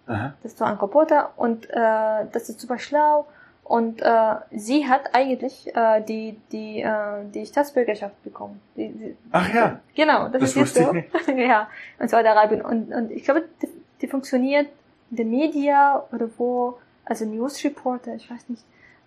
Aha. 0.08 0.34
Das 0.42 0.54
ist 0.54 0.58
so 0.58 0.66
ein 0.66 0.78
Roboter 0.78 1.32
und 1.38 1.70
äh, 1.70 2.26
das 2.32 2.50
ist 2.50 2.60
super 2.60 2.80
schlau 2.80 3.28
Und 3.70 4.02
äh, 4.02 4.36
sie 4.50 4.88
hat 4.90 5.14
eigentlich 5.14 5.76
äh, 5.76 6.02
die, 6.02 6.36
die, 6.52 6.82
äh, 6.82 7.24
die 7.32 7.46
Staatsbürgerschaft 7.46 8.24
bekommen. 8.24 8.60
Die, 8.76 8.90
die, 8.90 9.16
Ach 9.32 9.54
ja. 9.54 9.80
Genau, 9.94 10.28
das, 10.28 10.42
das 10.42 10.50
ist 10.50 10.56
wusste 10.58 10.84
so. 10.86 10.94
ich 10.96 11.28
nicht. 11.28 11.28
ja, 11.38 11.70
in 12.00 12.08
Saudi-Arabien. 12.08 12.64
Und, 12.64 12.92
und 12.92 13.12
ich 13.12 13.24
glaube, 13.24 13.44
die, 13.62 13.68
die 14.02 14.08
funktioniert 14.08 14.68
in 15.12 15.18
den 15.18 15.30
Media 15.30 16.04
oder 16.12 16.28
wo, 16.40 16.80
also 17.06 17.26
News 17.26 17.64
Reporter, 17.64 18.16
ich 18.16 18.32
weiß 18.32 18.50
nicht. 18.50 18.64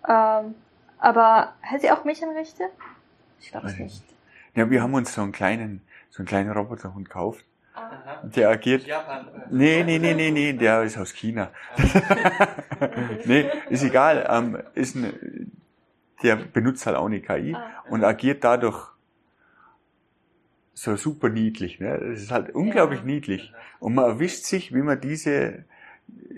Ähm, 0.07 0.55
aber 0.97 1.53
hat 1.61 1.81
sie 1.81 1.91
auch 1.91 2.05
Mädchenrechte? 2.05 2.69
Ich 3.41 3.51
glaube 3.51 3.67
es 3.67 3.77
nicht. 3.77 4.05
Ja, 4.55 4.69
wir 4.69 4.81
haben 4.81 4.93
uns 4.93 5.13
so 5.13 5.21
einen 5.21 5.33
kleinen, 5.33 5.81
so 6.09 6.19
einen 6.19 6.27
kleinen 6.27 6.51
Roboterhund 6.51 7.09
gekauft. 7.09 7.43
Der 8.35 8.49
agiert. 8.49 8.85
Japan. 8.85 9.27
Nee, 9.49 9.83
nee, 9.83 9.97
nee, 9.99 10.13
nee, 10.13 10.31
nee, 10.31 10.53
der 10.53 10.83
ist 10.83 10.97
aus 10.97 11.11
China. 11.13 11.51
nee, 13.25 13.49
ist 13.69 13.83
egal. 13.83 14.27
Ähm, 14.29 14.61
ist 14.75 14.95
ein, 14.95 15.51
der 16.21 16.35
benutzt 16.35 16.85
halt 16.85 16.95
auch 16.95 17.07
eine 17.07 17.19
KI 17.19 17.55
ah. 17.55 17.83
und 17.89 18.03
agiert 18.03 18.43
dadurch 18.43 18.93
so 20.73 20.95
super 20.95 21.29
niedlich. 21.29 21.79
Ne? 21.79 21.99
Das 21.99 22.21
ist 22.21 22.31
halt 22.31 22.53
unglaublich 22.53 23.03
niedlich. 23.03 23.53
Und 23.79 23.95
man 23.95 24.05
erwischt 24.05 24.43
sich, 24.43 24.73
wie 24.73 24.81
man 24.81 24.99
diese 24.99 25.65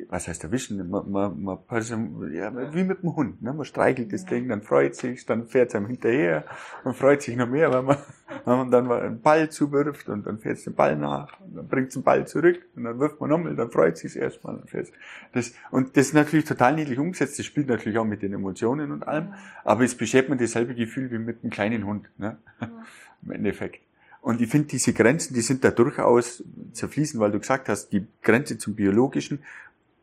was 0.09 0.27
heißt 0.27 0.43
erwischen? 0.43 0.89
Man, 0.89 1.11
man, 1.11 1.43
man, 1.43 2.33
ja, 2.33 2.73
wie 2.73 2.83
mit 2.83 3.01
dem 3.01 3.15
Hund. 3.15 3.41
Ne? 3.41 3.53
Man 3.53 3.65
streichelt 3.65 4.13
das 4.13 4.25
Ding, 4.25 4.47
dann 4.47 4.61
freut 4.61 4.95
sich, 4.95 5.25
dann 5.25 5.47
fährt 5.47 5.69
es 5.69 5.75
einem 5.75 5.87
hinterher 5.87 6.45
und 6.83 6.95
freut 6.95 7.21
sich 7.21 7.35
noch 7.35 7.47
mehr, 7.47 7.71
weil 7.71 7.81
man, 7.83 7.97
wenn 8.45 8.57
man 8.57 8.71
dann 8.71 8.87
mal 8.87 9.01
einen 9.01 9.21
Ball 9.21 9.49
zuwirft 9.49 10.07
und 10.09 10.25
dann 10.25 10.39
fährt 10.39 10.57
es 10.57 10.63
den 10.63 10.73
Ball 10.73 10.95
nach 10.95 11.39
und 11.39 11.55
dann 11.57 11.67
bringt 11.67 11.89
es 11.89 11.93
den 11.95 12.03
Ball 12.03 12.27
zurück 12.27 12.61
und 12.75 12.83
dann 12.83 12.99
wirft 12.99 13.19
man 13.19 13.29
nochmal, 13.29 13.55
dann 13.55 13.71
freut 13.71 13.97
sich 13.97 14.15
erstmal. 14.15 14.61
Das, 15.33 15.53
und 15.71 15.97
das 15.97 16.07
ist 16.07 16.13
natürlich 16.13 16.45
total 16.45 16.75
niedlich 16.75 16.99
umgesetzt. 16.99 17.39
Das 17.39 17.45
spielt 17.45 17.67
natürlich 17.67 17.97
auch 17.97 18.05
mit 18.05 18.21
den 18.21 18.33
Emotionen 18.33 18.91
und 18.91 19.07
allem, 19.07 19.33
aber 19.63 19.83
es 19.83 19.95
beschert 19.95 20.29
man 20.29 20.37
dasselbe 20.37 20.75
Gefühl 20.75 21.11
wie 21.11 21.17
mit 21.17 21.43
einem 21.43 21.51
kleinen 21.51 21.85
Hund. 21.85 22.09
Ne? 22.17 22.37
Im 23.23 23.31
Endeffekt. 23.31 23.84
Und 24.25 24.41
ich 24.41 24.49
finde, 24.49 24.69
diese 24.69 24.91
Grenzen, 24.91 25.35
die 25.35 25.41
sind 25.41 25.63
da 25.63 25.69
durchaus 25.69 26.43
zerfließen, 26.73 27.19
weil 27.19 27.29
du 27.29 27.39
gesagt 27.39 27.69
hast, 27.69 27.89
die 27.89 28.07
Grenze 28.23 28.57
zum 28.57 28.73
Biologischen 28.73 29.43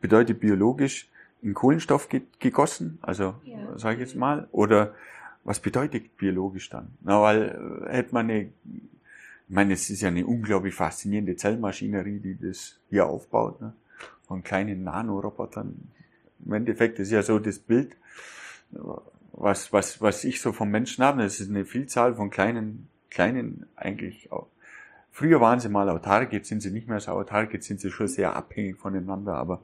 bedeutet 0.00 0.38
biologisch 0.38 1.08
in 1.42 1.54
Kohlenstoff 1.54 2.08
gegossen, 2.38 3.00
also 3.02 3.34
ja. 3.42 3.76
sage 3.76 3.96
ich 3.96 4.00
jetzt 4.02 4.14
mal, 4.14 4.46
oder 4.52 4.94
was 5.42 5.58
bedeutet 5.58 6.16
biologisch 6.18 6.70
dann? 6.70 6.92
Na, 7.00 7.20
weil 7.20 7.88
äh, 7.88 7.96
hätte 7.96 8.14
man 8.14 8.30
eine, 8.30 8.42
ich 8.42 8.52
meine, 9.48 9.74
es 9.74 9.90
ist 9.90 10.02
ja 10.02 10.08
eine 10.08 10.24
unglaublich 10.24 10.76
faszinierende 10.76 11.34
Zellmaschinerie, 11.34 12.20
die 12.20 12.38
das 12.38 12.78
hier 12.90 13.06
aufbaut, 13.06 13.60
ne? 13.60 13.72
von 14.28 14.44
kleinen 14.44 14.84
Nanorobotern. 14.84 15.74
Im 16.46 16.52
Endeffekt 16.52 17.00
ist 17.00 17.10
ja 17.10 17.24
so 17.24 17.40
das 17.40 17.58
Bild, 17.58 17.96
was, 19.32 19.72
was, 19.72 20.00
was 20.00 20.22
ich 20.22 20.40
so 20.40 20.52
vom 20.52 20.70
Menschen 20.70 21.02
habe, 21.02 21.24
das 21.24 21.40
ist 21.40 21.50
eine 21.50 21.64
Vielzahl 21.64 22.14
von 22.14 22.30
kleinen 22.30 22.86
kleinen 23.12 23.66
eigentlich 23.76 24.32
auch. 24.32 24.48
Früher 25.10 25.40
waren 25.40 25.60
sie 25.60 25.68
mal 25.68 25.88
autark, 25.90 26.32
jetzt 26.32 26.48
sind 26.48 26.62
sie 26.62 26.70
nicht 26.70 26.88
mehr 26.88 26.98
so 26.98 27.12
autark, 27.12 27.52
jetzt 27.52 27.66
sind 27.66 27.80
sie 27.80 27.90
schon 27.90 28.08
sehr 28.08 28.34
abhängig 28.34 28.78
voneinander, 28.78 29.34
aber 29.34 29.62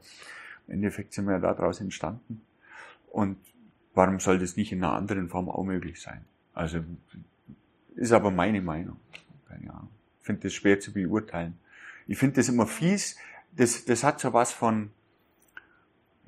im 0.67 0.75
Endeffekt 0.75 1.13
sind 1.13 1.25
wir 1.25 1.33
ja 1.33 1.39
daraus 1.39 1.81
entstanden. 1.81 2.41
Und 3.11 3.37
warum 3.95 4.19
soll 4.19 4.37
das 4.37 4.55
nicht 4.55 4.71
in 4.71 4.83
einer 4.83 4.93
anderen 4.93 5.27
Form 5.27 5.49
auch 5.49 5.63
möglich 5.63 5.99
sein? 5.99 6.23
Also, 6.53 6.83
ist 7.95 8.11
aber 8.11 8.29
meine 8.29 8.61
Meinung. 8.61 8.97
Keine 9.47 9.71
Ahnung. 9.71 9.89
Ich 10.19 10.25
finde 10.27 10.43
das 10.43 10.53
schwer 10.53 10.79
zu 10.79 10.93
beurteilen. 10.93 11.57
Ich 12.05 12.19
finde 12.19 12.35
das 12.35 12.49
immer 12.49 12.67
fies. 12.67 13.17
Das, 13.51 13.85
das 13.85 14.03
hat 14.03 14.19
so 14.19 14.31
was 14.31 14.51
von, 14.51 14.91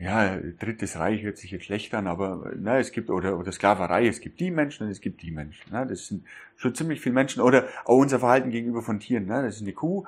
ja, 0.02 0.36
drittes 0.60 0.98
Reich 0.98 1.22
hört 1.22 1.38
sich 1.38 1.52
jetzt 1.52 1.66
schlecht 1.66 1.94
an, 1.94 2.08
aber 2.08 2.52
na, 2.58 2.80
es 2.80 2.92
gibt, 2.92 3.12
oder, 3.12 3.38
oder 3.38 3.52
Sklaverei, 3.52 4.08
es 4.08 4.20
gibt 4.20 4.40
die 4.40 4.50
Menschen 4.50 4.88
und 4.88 4.92
es 4.92 5.00
gibt 5.00 5.22
die 5.22 5.30
Menschen. 5.30 5.64
Na, 5.72 5.86
das 5.86 6.08
sind 6.08 6.26
schon 6.56 6.74
ziemlich 6.74 7.02
viele 7.02 7.14
Menschen. 7.14 7.42
Oder 7.42 7.68
auch 7.86 7.98
unser 7.98 8.18
Verhalten 8.20 8.50
gegenüber 8.50 8.82
von 8.82 9.00
Tieren. 9.00 9.26
Na, 9.28 9.44
das 9.44 9.58
ist 9.58 9.62
eine 9.62 9.74
Kuh, 9.74 10.06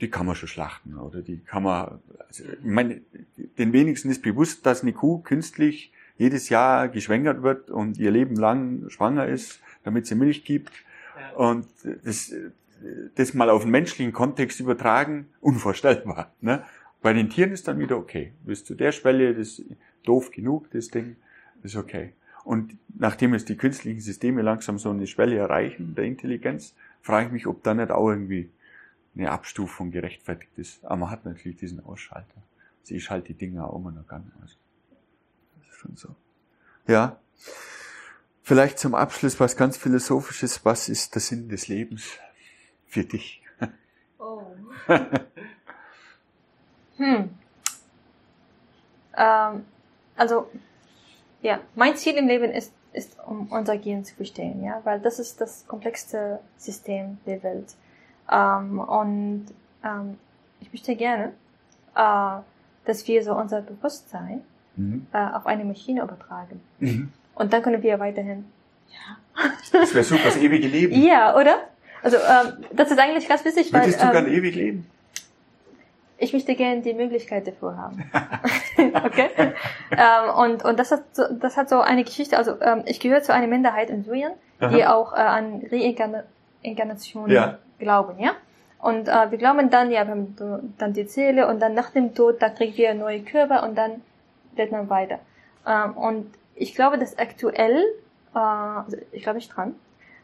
die 0.00 0.10
kann 0.10 0.26
man 0.26 0.34
schon 0.34 0.48
schlachten. 0.48 0.96
Oder 0.96 1.22
die 1.22 1.38
kann 1.38 1.62
man, 1.62 2.00
also, 2.26 2.42
ich 2.42 2.64
meine, 2.64 3.02
den 3.56 3.72
wenigsten 3.72 4.10
ist 4.10 4.22
bewusst, 4.22 4.66
dass 4.66 4.82
eine 4.82 4.92
Kuh 4.92 5.18
künstlich 5.18 5.92
jedes 6.18 6.48
Jahr 6.48 6.88
geschwängert 6.88 7.42
wird 7.42 7.70
und 7.70 7.98
ihr 7.98 8.10
Leben 8.10 8.34
lang 8.34 8.90
schwanger 8.90 9.26
ist, 9.28 9.60
damit 9.84 10.08
sie 10.08 10.16
Milch 10.16 10.44
gibt. 10.44 10.72
Ja. 11.20 11.36
Und 11.36 11.66
das, 12.04 12.32
das 13.14 13.32
mal 13.32 13.50
auf 13.50 13.62
den 13.62 13.70
menschlichen 13.70 14.12
Kontext 14.12 14.58
übertragen, 14.58 15.28
unvorstellbar. 15.40 16.32
Ne? 16.40 16.64
Bei 17.06 17.12
den 17.12 17.30
Tieren 17.30 17.52
ist 17.52 17.68
dann 17.68 17.78
wieder 17.78 17.96
okay. 17.96 18.32
Bis 18.44 18.64
zu 18.64 18.74
der 18.74 18.90
Schwelle, 18.90 19.32
das 19.32 19.60
ist 19.60 19.76
doof 20.02 20.32
genug, 20.32 20.68
das 20.72 20.88
Ding, 20.88 21.14
ist 21.62 21.76
okay. 21.76 22.14
Und 22.42 22.76
nachdem 22.98 23.32
es 23.32 23.44
die 23.44 23.56
künstlichen 23.56 24.00
Systeme 24.00 24.42
langsam 24.42 24.76
so 24.80 24.90
eine 24.90 25.06
Schwelle 25.06 25.36
erreichen, 25.36 25.94
der 25.94 26.02
Intelligenz, 26.02 26.74
frage 27.02 27.26
ich 27.26 27.32
mich, 27.32 27.46
ob 27.46 27.62
da 27.62 27.74
nicht 27.74 27.92
auch 27.92 28.08
irgendwie 28.08 28.50
eine 29.14 29.30
Abstufung 29.30 29.92
gerechtfertigt 29.92 30.50
ist. 30.56 30.84
Aber 30.84 30.96
man 30.96 31.10
hat 31.10 31.24
natürlich 31.24 31.58
diesen 31.58 31.78
Ausschalter. 31.84 32.42
Also 32.80 32.96
ich 32.96 33.04
schalte 33.04 33.28
die 33.28 33.38
Dinge 33.38 33.64
auch 33.64 33.76
immer 33.76 33.92
noch 33.92 34.10
an. 34.10 34.32
Also, 34.42 34.56
das 35.60 35.68
ist 35.68 35.76
schon 35.76 35.94
so. 35.94 36.08
Ja. 36.88 37.20
Vielleicht 38.42 38.80
zum 38.80 38.96
Abschluss 38.96 39.38
was 39.38 39.56
ganz 39.56 39.76
Philosophisches. 39.76 40.64
Was 40.64 40.88
ist 40.88 41.14
der 41.14 41.22
Sinn 41.22 41.48
des 41.48 41.68
Lebens 41.68 42.18
für 42.84 43.04
dich? 43.04 43.44
Oh. 44.18 44.42
Hm. 46.98 47.30
Ähm, 49.16 49.64
also, 50.16 50.48
ja, 51.42 51.60
mein 51.74 51.96
Ziel 51.96 52.14
im 52.14 52.26
Leben 52.26 52.50
ist, 52.50 52.72
ist, 52.92 53.16
um 53.26 53.48
unser 53.50 53.76
Gehirn 53.76 54.04
zu 54.04 54.14
verstehen, 54.14 54.64
ja, 54.64 54.80
weil 54.84 55.00
das 55.00 55.18
ist 55.18 55.40
das 55.40 55.66
komplexste 55.66 56.40
System 56.56 57.18
der 57.26 57.42
Welt. 57.42 57.74
Ähm, 58.30 58.78
und 58.78 59.46
ähm, 59.84 60.18
ich 60.60 60.72
möchte 60.72 60.96
gerne, 60.96 61.32
äh, 61.94 62.40
dass 62.86 63.06
wir 63.06 63.22
so 63.22 63.34
unser 63.34 63.60
Bewusstsein 63.60 64.42
mhm. 64.76 65.06
äh, 65.12 65.18
auf 65.18 65.46
eine 65.46 65.64
Maschine 65.64 66.02
übertragen. 66.02 66.60
Mhm. 66.78 67.12
Und 67.34 67.52
dann 67.52 67.62
können 67.62 67.82
wir 67.82 67.98
weiterhin. 68.00 68.46
Ja. 68.88 69.50
Das 69.72 69.94
wäre 69.94 70.04
super, 70.04 70.24
das 70.24 70.36
ewige 70.38 70.66
Leben. 70.66 70.94
Ja, 70.94 71.36
oder? 71.36 71.56
Also 72.02 72.16
ähm, 72.16 72.64
das 72.72 72.90
ist 72.90 72.98
eigentlich 72.98 73.28
ganz 73.28 73.44
wichtig, 73.44 73.72
weil. 73.72 73.82
Würdest 73.82 74.02
du 74.02 74.06
ähm, 74.06 74.26
ewig 74.26 74.54
leben? 74.54 74.86
Ich 76.18 76.32
möchte 76.32 76.54
gerne 76.54 76.80
die 76.80 76.94
Möglichkeit 76.94 77.46
dafür 77.46 77.76
haben. 77.76 78.10
okay? 79.04 79.30
ähm, 79.90 80.34
und 80.36 80.64
und 80.64 80.78
das, 80.78 80.90
hat 80.92 81.02
so, 81.14 81.24
das 81.30 81.56
hat 81.56 81.68
so 81.68 81.80
eine 81.80 82.04
Geschichte, 82.04 82.38
also 82.38 82.60
ähm, 82.60 82.82
ich 82.86 83.00
gehöre 83.00 83.22
zu 83.22 83.34
einer 83.34 83.46
Minderheit 83.46 83.90
in 83.90 84.02
Syrien, 84.02 84.32
Aha. 84.60 84.68
die 84.68 84.86
auch 84.86 85.12
äh, 85.12 85.16
an 85.16 85.62
Reinkarnation 85.70 87.30
ja. 87.30 87.58
glauben, 87.78 88.18
ja? 88.18 88.32
Und 88.78 89.08
äh, 89.08 89.30
wir 89.30 89.38
glauben 89.38 89.70
dann, 89.70 89.90
ja, 89.90 90.04
wir 90.06 90.12
haben 90.12 90.74
dann 90.78 90.92
die 90.92 91.04
Seele 91.04 91.48
und 91.48 91.60
dann 91.60 91.74
nach 91.74 91.90
dem 91.90 92.14
Tod, 92.14 92.40
da 92.40 92.50
kriegen 92.50 92.76
wir 92.76 92.94
neue 92.94 93.22
Körper 93.22 93.62
und 93.62 93.76
dann 93.76 94.02
wird 94.54 94.70
man 94.70 94.88
weiter. 94.88 95.18
Ähm, 95.66 95.96
und 95.96 96.32
ich 96.54 96.74
glaube, 96.74 96.98
dass 96.98 97.18
aktuell, 97.18 97.82
äh, 98.34 98.38
also 98.38 98.96
ich 99.12 99.22
glaube 99.22 99.38
nicht 99.38 99.54
dran, 99.54 99.74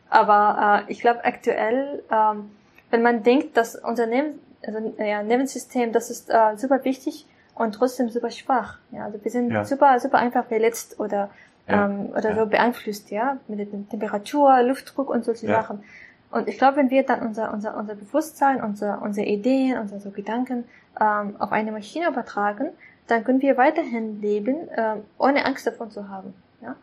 aber 0.09 0.85
äh, 0.87 0.93
ich 0.93 1.01
glaube 1.01 1.25
aktuell, 1.25 2.03
ähm, 2.11 2.51
wenn 2.91 3.03
man 3.03 3.23
denkt, 3.23 3.57
dass 3.57 3.75
Unternehmen 3.77 4.39
also 4.67 4.95
ja, 4.99 5.23
Nervensystem, 5.23 5.93
das 5.93 6.11
ist 6.11 6.31
äh, 6.31 6.57
super 6.57 6.85
wichtig 6.85 7.27
und 7.55 7.75
trotzdem 7.75 8.09
super 8.09 8.31
schwach. 8.31 8.79
Ja, 8.91 9.07
also 9.07 9.23
wir 9.23 9.31
sind 9.31 9.51
ja. 9.51 9.65
super, 9.65 9.99
super 10.01 10.19
einfach 10.19 10.47
verletzt 10.47 10.99
oder 11.01 11.31
ja. 11.69 11.87
ähm, 11.87 12.11
oder 12.17 12.31
ja. 12.31 12.37
so 12.37 12.47
beeinflusst, 12.47 13.11
ja, 13.11 13.39
mit 13.49 13.59
der 13.59 13.67
Temperatur, 13.89 14.63
Luftdruck 14.63 15.11
und 15.11 15.25
solche 15.25 15.47
Sachen. 15.47 15.83
Und 16.31 16.49
ich 16.49 16.57
glaube, 16.57 16.79
wenn 16.79 16.91
wir 16.91 17.05
dann 17.05 17.21
unser, 17.21 17.53
unser, 17.53 17.77
unser 17.77 17.95
Bewusstsein, 17.95 18.63
unser, 18.63 19.03
unsere 19.03 19.27
Ideen, 19.27 19.79
unsere 19.79 20.01
so 20.01 20.11
Gedanken 20.11 20.65
ähm, 20.99 21.37
auf 21.39 21.53
eine 21.53 21.73
Maschine 21.73 22.09
übertragen, 22.09 22.71
dann 23.07 23.23
können 23.23 23.43
wir 23.43 23.59
weiterhin 23.59 24.23
leben, 24.23 24.69
ähm, 24.75 25.05
ohne 25.19 25.45
Angst 25.45 25.67
davon 25.67 25.91
zu 25.91 26.09
haben. 26.09 26.33
Ja? 26.63 26.77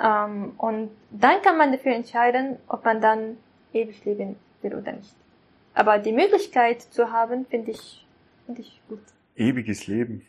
Ähm, 0.00 0.54
und 0.58 0.90
dann 1.10 1.40
kann 1.42 1.56
man 1.56 1.70
dafür 1.70 1.92
entscheiden, 1.92 2.56
ob 2.66 2.84
man 2.84 3.00
dann 3.00 3.36
ewig 3.72 4.04
leben 4.04 4.36
will 4.62 4.74
oder 4.74 4.92
nicht. 4.92 5.14
Aber 5.74 5.98
die 5.98 6.12
Möglichkeit 6.12 6.82
zu 6.82 7.12
haben, 7.12 7.46
finde 7.46 7.72
ich, 7.72 8.06
finde 8.46 8.60
ich 8.62 8.80
gut. 8.88 9.00
Ewiges 9.36 9.86
Leben. 9.86 10.26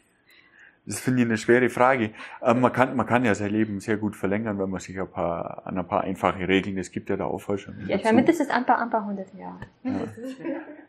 Das 0.85 0.99
finde 0.99 1.21
ich 1.21 1.27
eine 1.27 1.37
schwere 1.37 1.69
Frage. 1.69 2.11
Aber 2.39 2.59
man 2.59 2.73
kann, 2.73 2.95
man 2.95 3.05
kann 3.05 3.23
ja 3.23 3.35
sein 3.35 3.51
Leben 3.51 3.79
sehr 3.79 3.97
gut 3.97 4.15
verlängern, 4.15 4.57
wenn 4.59 4.69
man 4.69 4.79
sich 4.79 4.99
ein 4.99 5.07
paar, 5.07 5.65
an 5.65 5.77
ein 5.77 5.87
paar 5.87 6.01
einfache 6.01 6.47
Regeln, 6.47 6.77
es 6.77 6.91
gibt 6.91 7.09
ja 7.09 7.17
da 7.17 7.25
auch 7.25 7.39
Forschung. 7.39 7.75
Ja, 7.87 7.97
ich 7.97 8.03
meine, 8.03 8.15
mindestens 8.15 8.49
ein 8.49 8.65
paar, 8.65 8.81
ein 8.81 8.89
paar 8.89 9.05
hundert 9.05 9.33
Jahre. 9.35 9.59
Ja. 9.83 9.91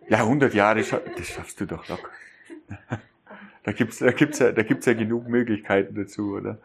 ja, 0.08 0.18
100 0.18 0.54
Jahre, 0.54 0.80
das 0.80 1.28
schaffst 1.28 1.60
du 1.60 1.66
doch 1.66 1.86
locker. 1.88 2.08
Da 3.64 3.72
gibt's, 3.72 3.98
da 3.98 4.10
gibt's 4.10 4.38
ja, 4.38 4.50
da 4.50 4.62
gibt's 4.62 4.86
ja 4.86 4.94
genug 4.94 5.28
Möglichkeiten 5.28 5.94
dazu, 5.94 6.32
oder? 6.32 6.58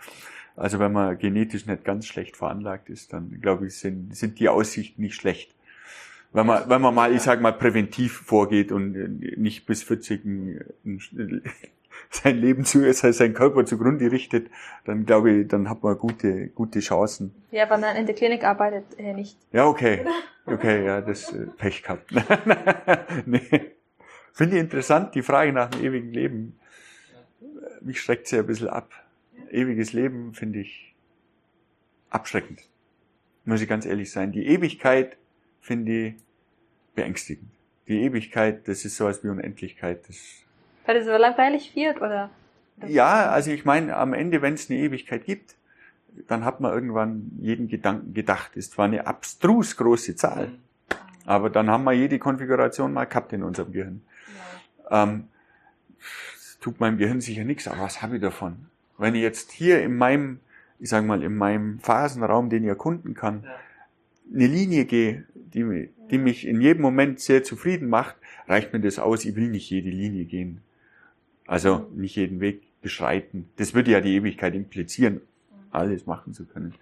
Also 0.56 0.80
wenn 0.80 0.92
man 0.92 1.18
genetisch 1.20 1.68
nicht 1.68 1.84
ganz 1.84 2.08
schlecht 2.08 2.36
veranlagt 2.36 2.90
ist, 2.90 3.14
dann 3.14 3.40
glaube 3.40 3.68
ich, 3.68 3.78
sind, 3.78 4.16
sind 4.16 4.40
die 4.40 4.50
Aussichten 4.50 5.02
nicht 5.04 5.14
schlecht 5.14 5.54
wenn 6.38 6.46
man, 6.46 6.70
wenn 6.70 6.82
man 6.82 6.94
mal, 6.94 7.16
ich 7.16 7.24
sag 7.24 7.42
mal, 7.42 7.52
präventiv 7.52 8.22
vorgeht 8.22 8.72
und 8.72 9.20
nicht 9.40 9.66
bis 9.66 9.82
40 9.82 10.22
sein 12.12 12.38
Leben 12.38 12.64
zu, 12.64 12.94
sein 12.94 13.34
Körper 13.34 13.66
zugrunde 13.66 14.12
richtet, 14.12 14.52
dann 14.86 15.08
glaube 15.08 15.32
ich, 15.32 15.48
dann 15.48 15.68
hat 15.68 15.82
man 15.82 15.98
gute, 15.98 16.50
gute 16.50 16.80
Chancen. 16.80 17.34
Ja, 17.50 17.68
wenn 17.72 17.80
man 17.80 17.96
in 17.96 18.06
der 18.06 18.14
Klinik 18.14 18.44
arbeitet, 18.44 18.86
äh, 19.00 19.14
nicht. 19.14 19.36
Ja, 19.52 19.66
okay. 19.66 20.06
Okay, 20.46 20.86
ja, 20.86 21.02
das 21.02 21.34
äh, 21.34 21.48
Pech 21.58 21.82
gehabt. 21.82 22.12
nee. 23.26 23.72
Finde 24.32 24.58
ich 24.58 24.62
interessant, 24.62 25.16
die 25.16 25.24
Frage 25.24 25.52
nach 25.52 25.72
dem 25.72 25.84
ewigen 25.84 26.14
Leben. 26.14 26.60
Mich 27.82 28.00
schreckt 28.00 28.28
sie 28.28 28.38
ein 28.38 28.46
bisschen 28.46 28.70
ab. 28.70 28.92
Ewiges 29.50 29.92
Leben 29.92 30.36
finde 30.36 30.60
ich 30.60 30.94
abschreckend. 32.12 32.62
Muss 33.46 33.62
ich 33.62 33.68
ganz 33.68 33.88
ehrlich 33.88 34.12
sein. 34.12 34.32
Die 34.32 34.46
Ewigkeit 34.46 35.18
finde 35.62 35.92
ich 35.92 36.27
beängstigend. 36.98 37.48
Die 37.88 38.02
Ewigkeit, 38.02 38.68
das 38.68 38.84
ist 38.84 38.98
sowas 38.98 39.24
wie 39.24 39.30
Unendlichkeit. 39.30 40.02
Das 40.10 40.18
Weil 40.86 40.98
es 40.98 41.06
so 41.06 41.16
langweilig 41.16 41.74
wird, 41.76 42.02
oder? 42.02 42.30
Ja, 42.86 43.30
also 43.30 43.52
ich 43.52 43.64
meine, 43.64 43.96
am 43.96 44.14
Ende, 44.14 44.42
wenn 44.42 44.56
es 44.56 44.70
eine 44.70 44.80
Ewigkeit 44.80 45.24
gibt, 45.24 45.56
dann 46.28 46.44
hat 46.44 46.60
man 46.60 46.74
irgendwann 46.74 47.32
jeden 47.40 47.68
Gedanken 47.68 48.14
gedacht. 48.14 48.56
Ist 48.56 48.74
zwar 48.74 48.86
eine 48.86 49.08
abstrus 49.08 49.78
große 49.78 50.16
Zahl, 50.16 50.52
aber 51.26 51.50
dann 51.50 51.70
haben 51.70 51.84
wir 51.84 51.94
jede 51.94 52.20
Konfiguration 52.20 52.92
mal 52.92 53.06
gehabt 53.06 53.32
in 53.34 53.44
unserem 53.44 53.72
Gehirn. 53.72 54.02
Ja. 54.90 55.04
Ähm, 55.04 55.28
tut 56.60 56.80
meinem 56.80 56.98
Gehirn 56.98 57.22
sicher 57.22 57.44
nichts, 57.44 57.68
aber 57.68 57.82
was 57.82 58.02
habe 58.02 58.16
ich 58.16 58.22
davon? 58.22 58.66
Wenn 58.98 59.14
ich 59.16 59.22
jetzt 59.22 59.52
hier 59.52 59.84
in 59.84 59.96
meinem, 59.96 60.40
ich 60.80 60.90
sage 60.90 61.06
mal, 61.06 61.24
in 61.24 61.36
meinem 61.36 61.80
Phasenraum, 61.80 62.50
den 62.50 62.64
ich 62.64 62.70
erkunden 62.70 63.14
kann, 63.14 63.44
ja. 63.44 63.52
eine 64.34 64.48
Linie 64.48 64.86
gehe, 64.86 65.26
die, 65.58 65.90
die 66.12 66.18
mich 66.18 66.48
in 66.48 66.62
jedem 66.62 66.82
Moment 66.82 67.20
sehr 67.20 67.44
zufrieden 67.44 67.90
macht, 67.90 68.16
reicht 68.48 68.74
mir 68.74 68.80
das 68.80 69.00
aus. 69.00 69.26
Ich 69.26 69.36
will 69.36 69.50
nicht 69.50 69.70
jede 69.70 69.90
Linie 69.90 70.26
gehen. 70.26 70.62
Also 71.46 71.90
nicht 71.96 72.16
jeden 72.16 72.40
Weg 72.40 72.62
beschreiten. 72.82 73.50
Das 73.56 73.74
würde 73.74 73.92
ja 73.92 74.02
die 74.02 74.16
Ewigkeit 74.16 74.54
implizieren, 74.54 75.22
alles 75.72 76.06
machen 76.06 76.34
zu 76.34 76.46
können. 76.46 76.76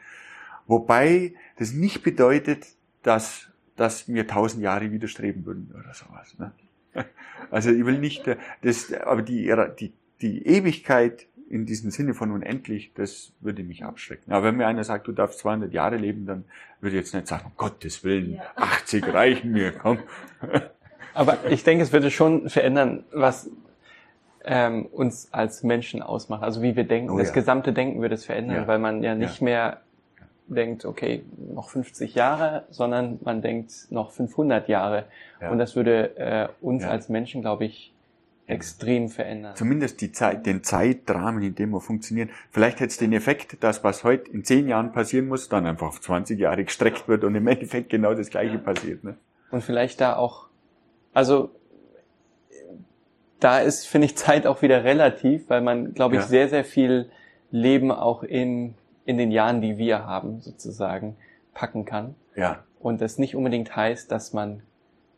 Wobei 0.67 1.33
das 1.57 1.73
nicht 1.73 2.03
bedeutet, 2.03 2.65
dass, 3.03 3.49
dass 3.75 4.07
mir 4.07 4.27
tausend 4.27 4.63
Jahre 4.63 4.91
widerstreben 4.91 5.45
würden 5.45 5.73
oder 5.73 5.93
sowas. 5.93 6.37
Ne? 6.37 6.51
Also 7.51 7.69
ich 7.69 7.85
will 7.85 7.99
nicht, 7.99 8.23
das, 8.63 8.91
aber 8.91 9.21
die, 9.21 9.53
die, 9.79 9.93
die 10.21 10.45
Ewigkeit 10.45 11.27
in 11.49 11.65
diesem 11.65 11.91
Sinne 11.91 12.13
von 12.13 12.31
unendlich, 12.31 12.91
das 12.95 13.31
würde 13.39 13.63
mich 13.63 13.83
abschrecken. 13.83 14.31
Aber 14.31 14.45
wenn 14.45 14.57
mir 14.57 14.67
einer 14.67 14.83
sagt, 14.83 15.07
du 15.07 15.11
darfst 15.11 15.39
200 15.39 15.73
Jahre 15.73 15.97
leben, 15.97 16.25
dann 16.25 16.45
würde 16.81 16.95
ich 16.95 17.03
jetzt 17.03 17.13
nicht 17.13 17.27
sagen, 17.27 17.45
um 17.45 17.51
Gottes 17.55 18.03
Willen, 18.03 18.41
80 18.55 19.13
reichen 19.13 19.51
mir, 19.51 19.71
komm. 19.71 19.99
Aber 21.13 21.37
ich 21.49 21.63
denke, 21.63 21.83
es 21.83 21.93
würde 21.93 22.11
schon 22.11 22.49
verändern, 22.49 23.05
was 23.11 23.49
ähm, 24.43 24.85
uns 24.87 25.29
als 25.31 25.63
Menschen 25.63 26.01
ausmacht. 26.01 26.43
Also 26.43 26.61
wie 26.61 26.75
wir 26.75 26.83
denken. 26.83 27.09
Oh, 27.11 27.17
das 27.17 27.29
ja. 27.29 27.33
gesamte 27.33 27.73
Denken 27.73 28.01
würde 28.01 28.15
es 28.15 28.25
verändern, 28.25 28.57
ja. 28.57 28.67
weil 28.67 28.79
man 28.79 29.01
ja 29.01 29.15
nicht 29.15 29.39
ja. 29.39 29.45
mehr 29.45 29.81
denkt, 30.47 30.85
okay, 30.85 31.23
noch 31.37 31.69
50 31.69 32.13
Jahre, 32.15 32.65
sondern 32.69 33.19
man 33.23 33.41
denkt 33.41 33.87
noch 33.89 34.11
500 34.11 34.67
Jahre. 34.67 35.05
Und 35.49 35.57
das 35.57 35.75
würde 35.75 36.17
äh, 36.17 36.47
uns 36.61 36.83
als 36.83 37.09
Menschen, 37.09 37.41
glaube 37.41 37.65
ich, 37.65 37.94
extrem 38.47 39.09
verändern. 39.09 39.55
Zumindest 39.55 40.01
die 40.01 40.11
Zeit, 40.11 40.45
den 40.45 40.63
Zeitrahmen, 40.63 41.41
in 41.41 41.55
dem 41.55 41.71
wir 41.71 41.81
funktionieren. 41.81 42.29
Vielleicht 42.51 42.79
hätte 42.79 42.91
es 42.91 42.97
den 42.97 43.13
Effekt, 43.13 43.63
dass 43.63 43.83
was 43.83 44.03
heute 44.03 44.29
in 44.31 44.43
zehn 44.43 44.67
Jahren 44.67 44.91
passieren 44.91 45.27
muss, 45.27 45.49
dann 45.49 45.65
einfach 45.65 45.87
auf 45.87 46.01
20 46.01 46.39
Jahre 46.39 46.63
gestreckt 46.63 47.07
wird 47.07 47.23
und 47.23 47.33
im 47.35 47.47
Endeffekt 47.47 47.89
genau 47.89 48.13
das 48.13 48.29
Gleiche 48.29 48.59
passiert. 48.59 49.03
Ne? 49.03 49.15
Und 49.51 49.63
vielleicht 49.63 49.99
da 49.99 50.15
auch, 50.15 50.47
also 51.13 51.49
da 53.39 53.59
ist, 53.59 53.87
finde 53.87 54.05
ich, 54.05 54.15
Zeit 54.15 54.45
auch 54.45 54.61
wieder 54.61 54.83
relativ, 54.83 55.49
weil 55.49 55.61
man, 55.61 55.93
glaube 55.93 56.15
ich, 56.15 56.21
ja. 56.21 56.27
sehr, 56.27 56.49
sehr 56.49 56.65
viel 56.65 57.09
Leben 57.51 57.91
auch 57.91 58.23
in, 58.23 58.75
in 59.05 59.17
den 59.17 59.31
Jahren, 59.31 59.61
die 59.61 59.77
wir 59.77 60.05
haben, 60.05 60.41
sozusagen, 60.41 61.15
packen 61.53 61.85
kann. 61.85 62.15
Ja. 62.35 62.63
Und 62.79 63.01
das 63.01 63.17
nicht 63.17 63.35
unbedingt 63.35 63.75
heißt, 63.75 64.11
dass 64.11 64.33
man 64.33 64.61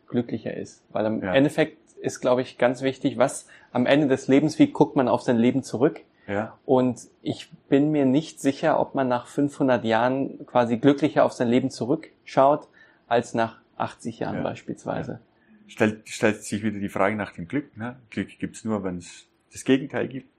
glücklicher 0.07 0.53
ist. 0.53 0.84
Weil 0.91 1.05
im 1.05 1.23
ja. 1.23 1.34
Endeffekt 1.34 1.86
ist, 2.01 2.19
glaube 2.19 2.41
ich, 2.41 2.57
ganz 2.57 2.81
wichtig, 2.81 3.17
was 3.17 3.47
am 3.71 3.85
Ende 3.85 4.07
des 4.07 4.27
Lebens, 4.27 4.59
wie 4.59 4.67
guckt 4.67 4.95
man 4.95 5.07
auf 5.07 5.21
sein 5.21 5.37
Leben 5.37 5.63
zurück? 5.63 6.01
Ja. 6.27 6.57
Und 6.65 6.99
ich 7.21 7.49
bin 7.69 7.91
mir 7.91 8.05
nicht 8.05 8.41
sicher, 8.41 8.79
ob 8.79 8.95
man 8.95 9.07
nach 9.07 9.27
500 9.27 9.83
Jahren 9.85 10.45
quasi 10.45 10.77
glücklicher 10.77 11.23
auf 11.23 11.33
sein 11.33 11.47
Leben 11.47 11.69
zurückschaut, 11.69 12.67
als 13.07 13.33
nach 13.33 13.57
80 13.77 14.19
Jahren 14.19 14.37
ja. 14.37 14.43
beispielsweise. 14.43 15.11
Ja 15.13 15.19
stellt, 15.67 16.09
stellt 16.09 16.43
sich 16.43 16.63
wieder 16.63 16.79
die 16.79 16.89
Frage 16.89 17.15
nach 17.15 17.33
dem 17.33 17.47
Glück. 17.47 17.75
Ne? 17.77 17.97
Glück 18.09 18.39
gibt's 18.39 18.63
nur, 18.63 18.83
wenn 18.83 18.97
es 18.97 19.27
das 19.51 19.63
Gegenteil 19.63 20.07
gibt. 20.07 20.29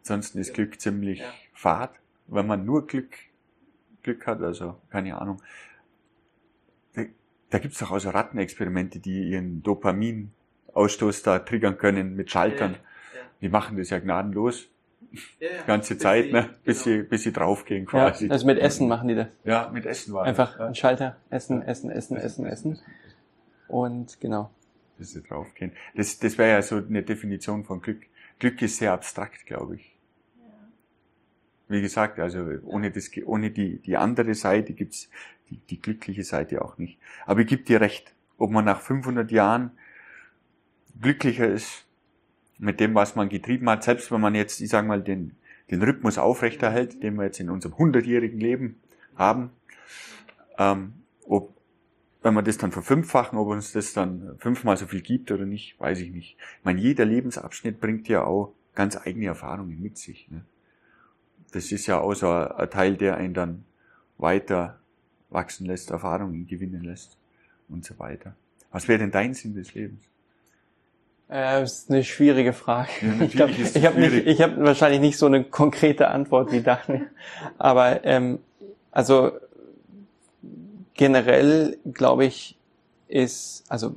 Ansonsten 0.00 0.38
ist 0.38 0.54
Glück 0.54 0.80
ziemlich 0.80 1.22
fad. 1.52 1.90
Wenn 2.28 2.46
man 2.46 2.64
nur 2.64 2.86
Glück, 2.86 3.16
Glück 4.02 4.26
hat, 4.26 4.40
also 4.42 4.76
keine 4.90 5.20
Ahnung. 5.20 5.42
Da, 6.94 7.02
da 7.50 7.58
gibt's 7.58 7.78
doch 7.78 7.90
also 7.90 8.10
Rattenexperimente, 8.10 9.00
die 9.00 9.30
ihren 9.30 9.62
Dopaminausstoß 10.78 11.22
da 11.22 11.38
triggern 11.40 11.78
können 11.78 12.14
mit 12.14 12.30
Schaltern. 12.30 12.72
Ja, 12.72 13.18
ja. 13.20 13.26
Die 13.40 13.48
machen 13.48 13.76
das 13.76 13.90
ja 13.90 13.98
gnadenlos. 13.98 14.68
Ja, 15.40 15.48
ja. 15.48 15.62
ganze 15.66 15.94
bis 15.94 16.02
Zeit, 16.02 16.26
sie, 16.26 16.32
ne? 16.32 16.50
bis 16.64 16.84
genau. 16.84 16.96
sie, 16.96 17.02
bis 17.02 17.22
sie 17.22 17.32
draufgehen 17.32 17.86
quasi. 17.86 18.26
Ja, 18.26 18.32
also 18.32 18.46
mit 18.46 18.58
Essen 18.58 18.88
machen 18.88 19.08
die 19.08 19.14
das. 19.14 19.28
Ja, 19.44 19.70
mit 19.72 19.86
Essen 19.86 20.12
war 20.12 20.24
Einfach 20.24 20.60
ein 20.60 20.74
Schalter, 20.74 21.16
Essen, 21.30 21.62
Essen, 21.62 21.90
Essen, 21.90 22.16
Essen, 22.16 22.46
Essen. 22.46 22.78
Und 23.68 24.20
genau 24.20 24.50
bis 24.98 25.12
sie 25.12 25.22
draufgehen. 25.22 25.72
Das, 25.94 26.18
das 26.18 26.36
wäre 26.36 26.50
ja 26.50 26.62
so 26.62 26.76
eine 26.76 27.02
Definition 27.02 27.64
von 27.64 27.80
Glück. 27.80 28.02
Glück 28.38 28.60
ist 28.60 28.78
sehr 28.78 28.92
abstrakt, 28.92 29.46
glaube 29.46 29.76
ich. 29.76 29.94
Wie 31.68 31.80
gesagt, 31.80 32.18
also 32.18 32.44
ohne, 32.64 32.90
das, 32.90 33.10
ohne 33.24 33.50
die, 33.50 33.78
die 33.78 33.96
andere 33.96 34.34
Seite 34.34 34.72
gibt's 34.72 35.08
die, 35.50 35.58
die 35.58 35.80
glückliche 35.80 36.24
Seite 36.24 36.62
auch 36.62 36.78
nicht. 36.78 36.98
Aber 37.26 37.40
ich 37.40 37.46
gebe 37.46 37.62
dir 37.62 37.80
recht, 37.80 38.12
ob 38.38 38.50
man 38.50 38.64
nach 38.64 38.80
500 38.80 39.30
Jahren 39.30 39.70
glücklicher 41.00 41.48
ist 41.48 41.84
mit 42.58 42.80
dem, 42.80 42.94
was 42.94 43.14
man 43.14 43.28
getrieben 43.28 43.68
hat, 43.70 43.84
selbst 43.84 44.10
wenn 44.10 44.20
man 44.20 44.34
jetzt, 44.34 44.60
ich 44.60 44.68
sage 44.68 44.86
mal, 44.86 45.02
den, 45.02 45.32
den 45.70 45.82
Rhythmus 45.82 46.18
aufrechterhält, 46.18 47.02
den 47.02 47.14
wir 47.16 47.24
jetzt 47.24 47.40
in 47.40 47.50
unserem 47.50 47.78
hundertjährigen 47.78 48.40
Leben 48.40 48.80
haben, 49.16 49.50
ähm, 50.58 50.94
ob, 51.26 51.54
wenn 52.22 52.34
wir 52.34 52.42
das 52.42 52.58
dann 52.58 52.72
verfünffachen, 52.72 53.38
ob 53.38 53.48
uns 53.48 53.72
das 53.72 53.92
dann 53.92 54.36
fünfmal 54.38 54.76
so 54.76 54.86
viel 54.86 55.02
gibt 55.02 55.30
oder 55.30 55.46
nicht, 55.46 55.78
weiß 55.78 56.00
ich 56.00 56.10
nicht. 56.10 56.36
Ich 56.58 56.64
meine, 56.64 56.80
jeder 56.80 57.04
Lebensabschnitt 57.04 57.80
bringt 57.80 58.08
ja 58.08 58.24
auch 58.24 58.52
ganz 58.74 58.96
eigene 58.96 59.26
Erfahrungen 59.26 59.80
mit 59.80 59.98
sich. 59.98 60.28
Ne? 60.30 60.44
Das 61.52 61.70
ist 61.72 61.86
ja 61.86 62.00
auch 62.00 62.14
so 62.14 62.30
ein 62.30 62.70
Teil, 62.70 62.96
der 62.96 63.16
einen 63.16 63.34
dann 63.34 63.64
weiter 64.18 64.78
wachsen 65.30 65.66
lässt, 65.66 65.90
Erfahrungen 65.90 66.46
gewinnen 66.46 66.82
lässt 66.82 67.16
und 67.68 67.84
so 67.84 67.98
weiter. 67.98 68.34
Was 68.70 68.88
wäre 68.88 68.98
denn 68.98 69.10
dein 69.10 69.34
Sinn 69.34 69.54
des 69.54 69.74
Lebens? 69.74 70.02
Äh, 71.28 71.60
das 71.60 71.80
ist 71.80 71.90
eine 71.90 72.04
schwierige 72.04 72.52
Frage. 72.52 72.90
Ja, 73.02 73.24
ich 73.24 73.32
glaube, 73.32 73.52
ich 73.52 73.84
habe 73.84 74.02
hab 74.02 74.64
wahrscheinlich 74.64 75.00
nicht 75.00 75.18
so 75.18 75.26
eine 75.26 75.44
konkrete 75.44 76.08
Antwort 76.08 76.52
wie 76.52 76.62
Daphne. 76.62 77.06
Aber 77.58 78.04
ähm, 78.04 78.40
also 78.90 79.32
generell, 80.94 81.78
glaube 81.92 82.24
ich, 82.24 82.56
ist, 83.06 83.64
also 83.68 83.94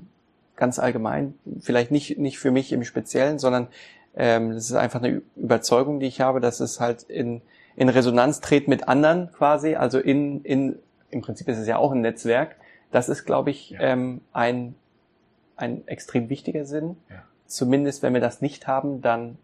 ganz 0.56 0.80
allgemein, 0.80 1.34
vielleicht 1.60 1.92
nicht, 1.92 2.18
nicht 2.20 2.38
für 2.38 2.52
mich 2.52 2.72
im 2.72 2.84
Speziellen, 2.84 3.40
sondern 3.40 3.68
ähm, 4.16 4.54
das 4.54 4.70
ist 4.70 4.76
einfach 4.76 5.02
eine 5.02 5.22
Überzeugung, 5.36 6.00
die 6.00 6.06
ich 6.06 6.22
habe, 6.22 6.40
dass 6.40 6.60
es 6.60 6.80
halt 6.80 7.04
in, 7.04 7.42
in 7.76 7.90
Resonanz 7.90 8.42
tritt 8.42 8.68
mit 8.68 8.88
anderen 8.88 9.32
quasi, 9.32 9.76
also 9.76 10.00
in, 10.00 10.44
in, 10.44 10.78
im 11.10 11.22
Prinzip 11.22 11.48
ist 11.48 11.58
es 11.58 11.68
ja 11.68 11.78
auch 11.78 11.92
ein 11.92 12.02
Netzwerk. 12.02 12.56
Das 12.92 13.10
ist, 13.10 13.26
glaube 13.26 13.50
ich, 13.50 13.72
ja. 13.72 13.80
ähm, 13.80 14.22
ein, 14.34 14.76
ein 15.62 15.88
extrem 15.88 16.30
wichtiger 16.30 16.66
Sinn. 16.66 16.98
Ja. 17.10 17.24
Zumindest 17.46 18.04
wenn 18.04 18.14
wir 18.14 18.22
das 18.22 18.42
nicht 18.42 18.68
haben, 18.68 19.02
dann 19.02 19.38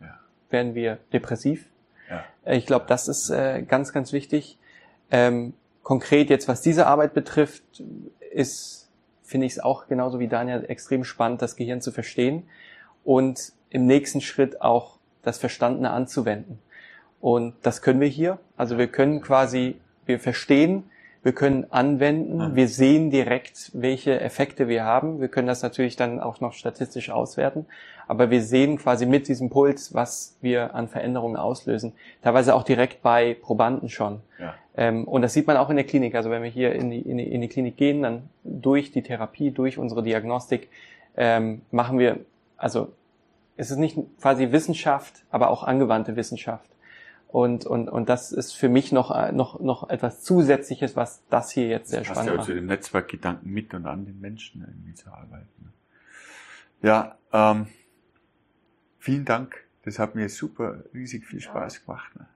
ja. 0.00 0.18
werden 0.50 0.74
wir 0.74 0.98
depressiv. 1.12 1.68
Ich 2.50 2.64
glaube, 2.64 2.86
das 2.88 3.08
ist 3.08 3.28
äh, 3.28 3.62
ganz, 3.62 3.92
ganz 3.92 4.12
wichtig. 4.12 4.58
Ähm, 5.10 5.52
konkret 5.82 6.30
jetzt, 6.30 6.48
was 6.48 6.62
diese 6.62 6.86
Arbeit 6.86 7.12
betrifft, 7.12 7.62
ist, 8.32 8.88
finde 9.22 9.46
ich 9.46 9.52
es 9.52 9.60
auch 9.60 9.86
genauso 9.88 10.18
wie 10.18 10.28
Daniel 10.28 10.64
extrem 10.68 11.04
spannend, 11.04 11.42
das 11.42 11.56
Gehirn 11.56 11.82
zu 11.82 11.92
verstehen 11.92 12.48
und 13.04 13.52
im 13.70 13.86
nächsten 13.86 14.22
Schritt 14.22 14.62
auch 14.62 14.98
das 15.22 15.38
Verstandene 15.38 15.90
anzuwenden. 15.90 16.58
Und 17.20 17.54
das 17.62 17.82
können 17.82 18.00
wir 18.00 18.08
hier. 18.08 18.38
Also 18.56 18.78
wir 18.78 18.88
können 18.88 19.20
quasi, 19.20 19.78
wir 20.06 20.18
verstehen, 20.18 20.84
Wir 21.28 21.34
können 21.34 21.66
anwenden, 21.70 22.40
Ah. 22.40 22.50
wir 22.54 22.68
sehen 22.68 23.10
direkt, 23.10 23.70
welche 23.74 24.18
Effekte 24.18 24.66
wir 24.66 24.84
haben. 24.84 25.20
Wir 25.20 25.28
können 25.28 25.46
das 25.46 25.62
natürlich 25.62 25.94
dann 25.94 26.20
auch 26.20 26.40
noch 26.40 26.54
statistisch 26.54 27.10
auswerten, 27.10 27.66
aber 28.06 28.30
wir 28.30 28.40
sehen 28.40 28.78
quasi 28.78 29.04
mit 29.04 29.28
diesem 29.28 29.50
Puls, 29.50 29.92
was 29.92 30.38
wir 30.40 30.74
an 30.74 30.88
Veränderungen 30.88 31.36
auslösen. 31.36 31.92
Teilweise 32.22 32.54
auch 32.54 32.62
direkt 32.62 33.02
bei 33.02 33.36
Probanden 33.42 33.90
schon. 33.90 34.22
Ja. 34.38 34.54
Ähm, 34.74 35.04
und 35.04 35.20
das 35.20 35.34
sieht 35.34 35.46
man 35.46 35.58
auch 35.58 35.68
in 35.68 35.76
der 35.76 35.84
Klinik. 35.84 36.14
Also 36.14 36.30
wenn 36.30 36.42
wir 36.42 36.48
hier 36.48 36.72
in 36.72 36.88
die, 36.88 37.00
in 37.00 37.18
die, 37.18 37.30
in 37.30 37.42
die 37.42 37.48
Klinik 37.48 37.76
gehen, 37.76 38.00
dann 38.00 38.30
durch 38.42 38.90
die 38.90 39.02
Therapie, 39.02 39.50
durch 39.50 39.76
unsere 39.76 40.02
Diagnostik 40.02 40.70
ähm, 41.14 41.60
machen 41.70 41.98
wir, 41.98 42.20
also 42.56 42.88
es 43.58 43.70
ist 43.70 43.76
nicht 43.76 43.98
quasi 44.22 44.50
Wissenschaft, 44.50 45.24
aber 45.30 45.50
auch 45.50 45.62
angewandte 45.62 46.16
Wissenschaft. 46.16 46.70
Und, 47.28 47.66
und, 47.66 47.88
und 47.90 48.08
das 48.08 48.32
ist 48.32 48.52
für 48.52 48.70
mich 48.70 48.90
noch, 48.90 49.14
äh, 49.14 49.32
noch, 49.32 49.60
noch 49.60 49.90
etwas 49.90 50.22
Zusätzliches, 50.22 50.96
was 50.96 51.22
das 51.28 51.50
hier 51.50 51.68
jetzt 51.68 51.90
sehr 51.90 52.00
Das 52.00 52.08
spannend 52.08 52.26
ja 52.26 52.32
auch 52.32 52.36
macht. 52.38 52.46
zu 52.46 52.54
dem 52.54 52.66
Netzwerkgedanken 52.66 53.52
mit 53.52 53.74
und 53.74 53.86
an 53.86 54.06
den 54.06 54.18
Menschen 54.18 54.62
irgendwie 54.66 54.94
zu 54.94 55.10
arbeiten. 55.12 55.72
Ja, 56.80 57.18
ähm, 57.32 57.66
vielen 58.98 59.26
Dank. 59.26 59.64
Das 59.84 59.98
hat 59.98 60.14
mir 60.14 60.28
super 60.30 60.84
riesig 60.94 61.26
viel 61.26 61.40
Spaß 61.40 61.84
gemacht. 61.84 62.16
Ne? 62.16 62.26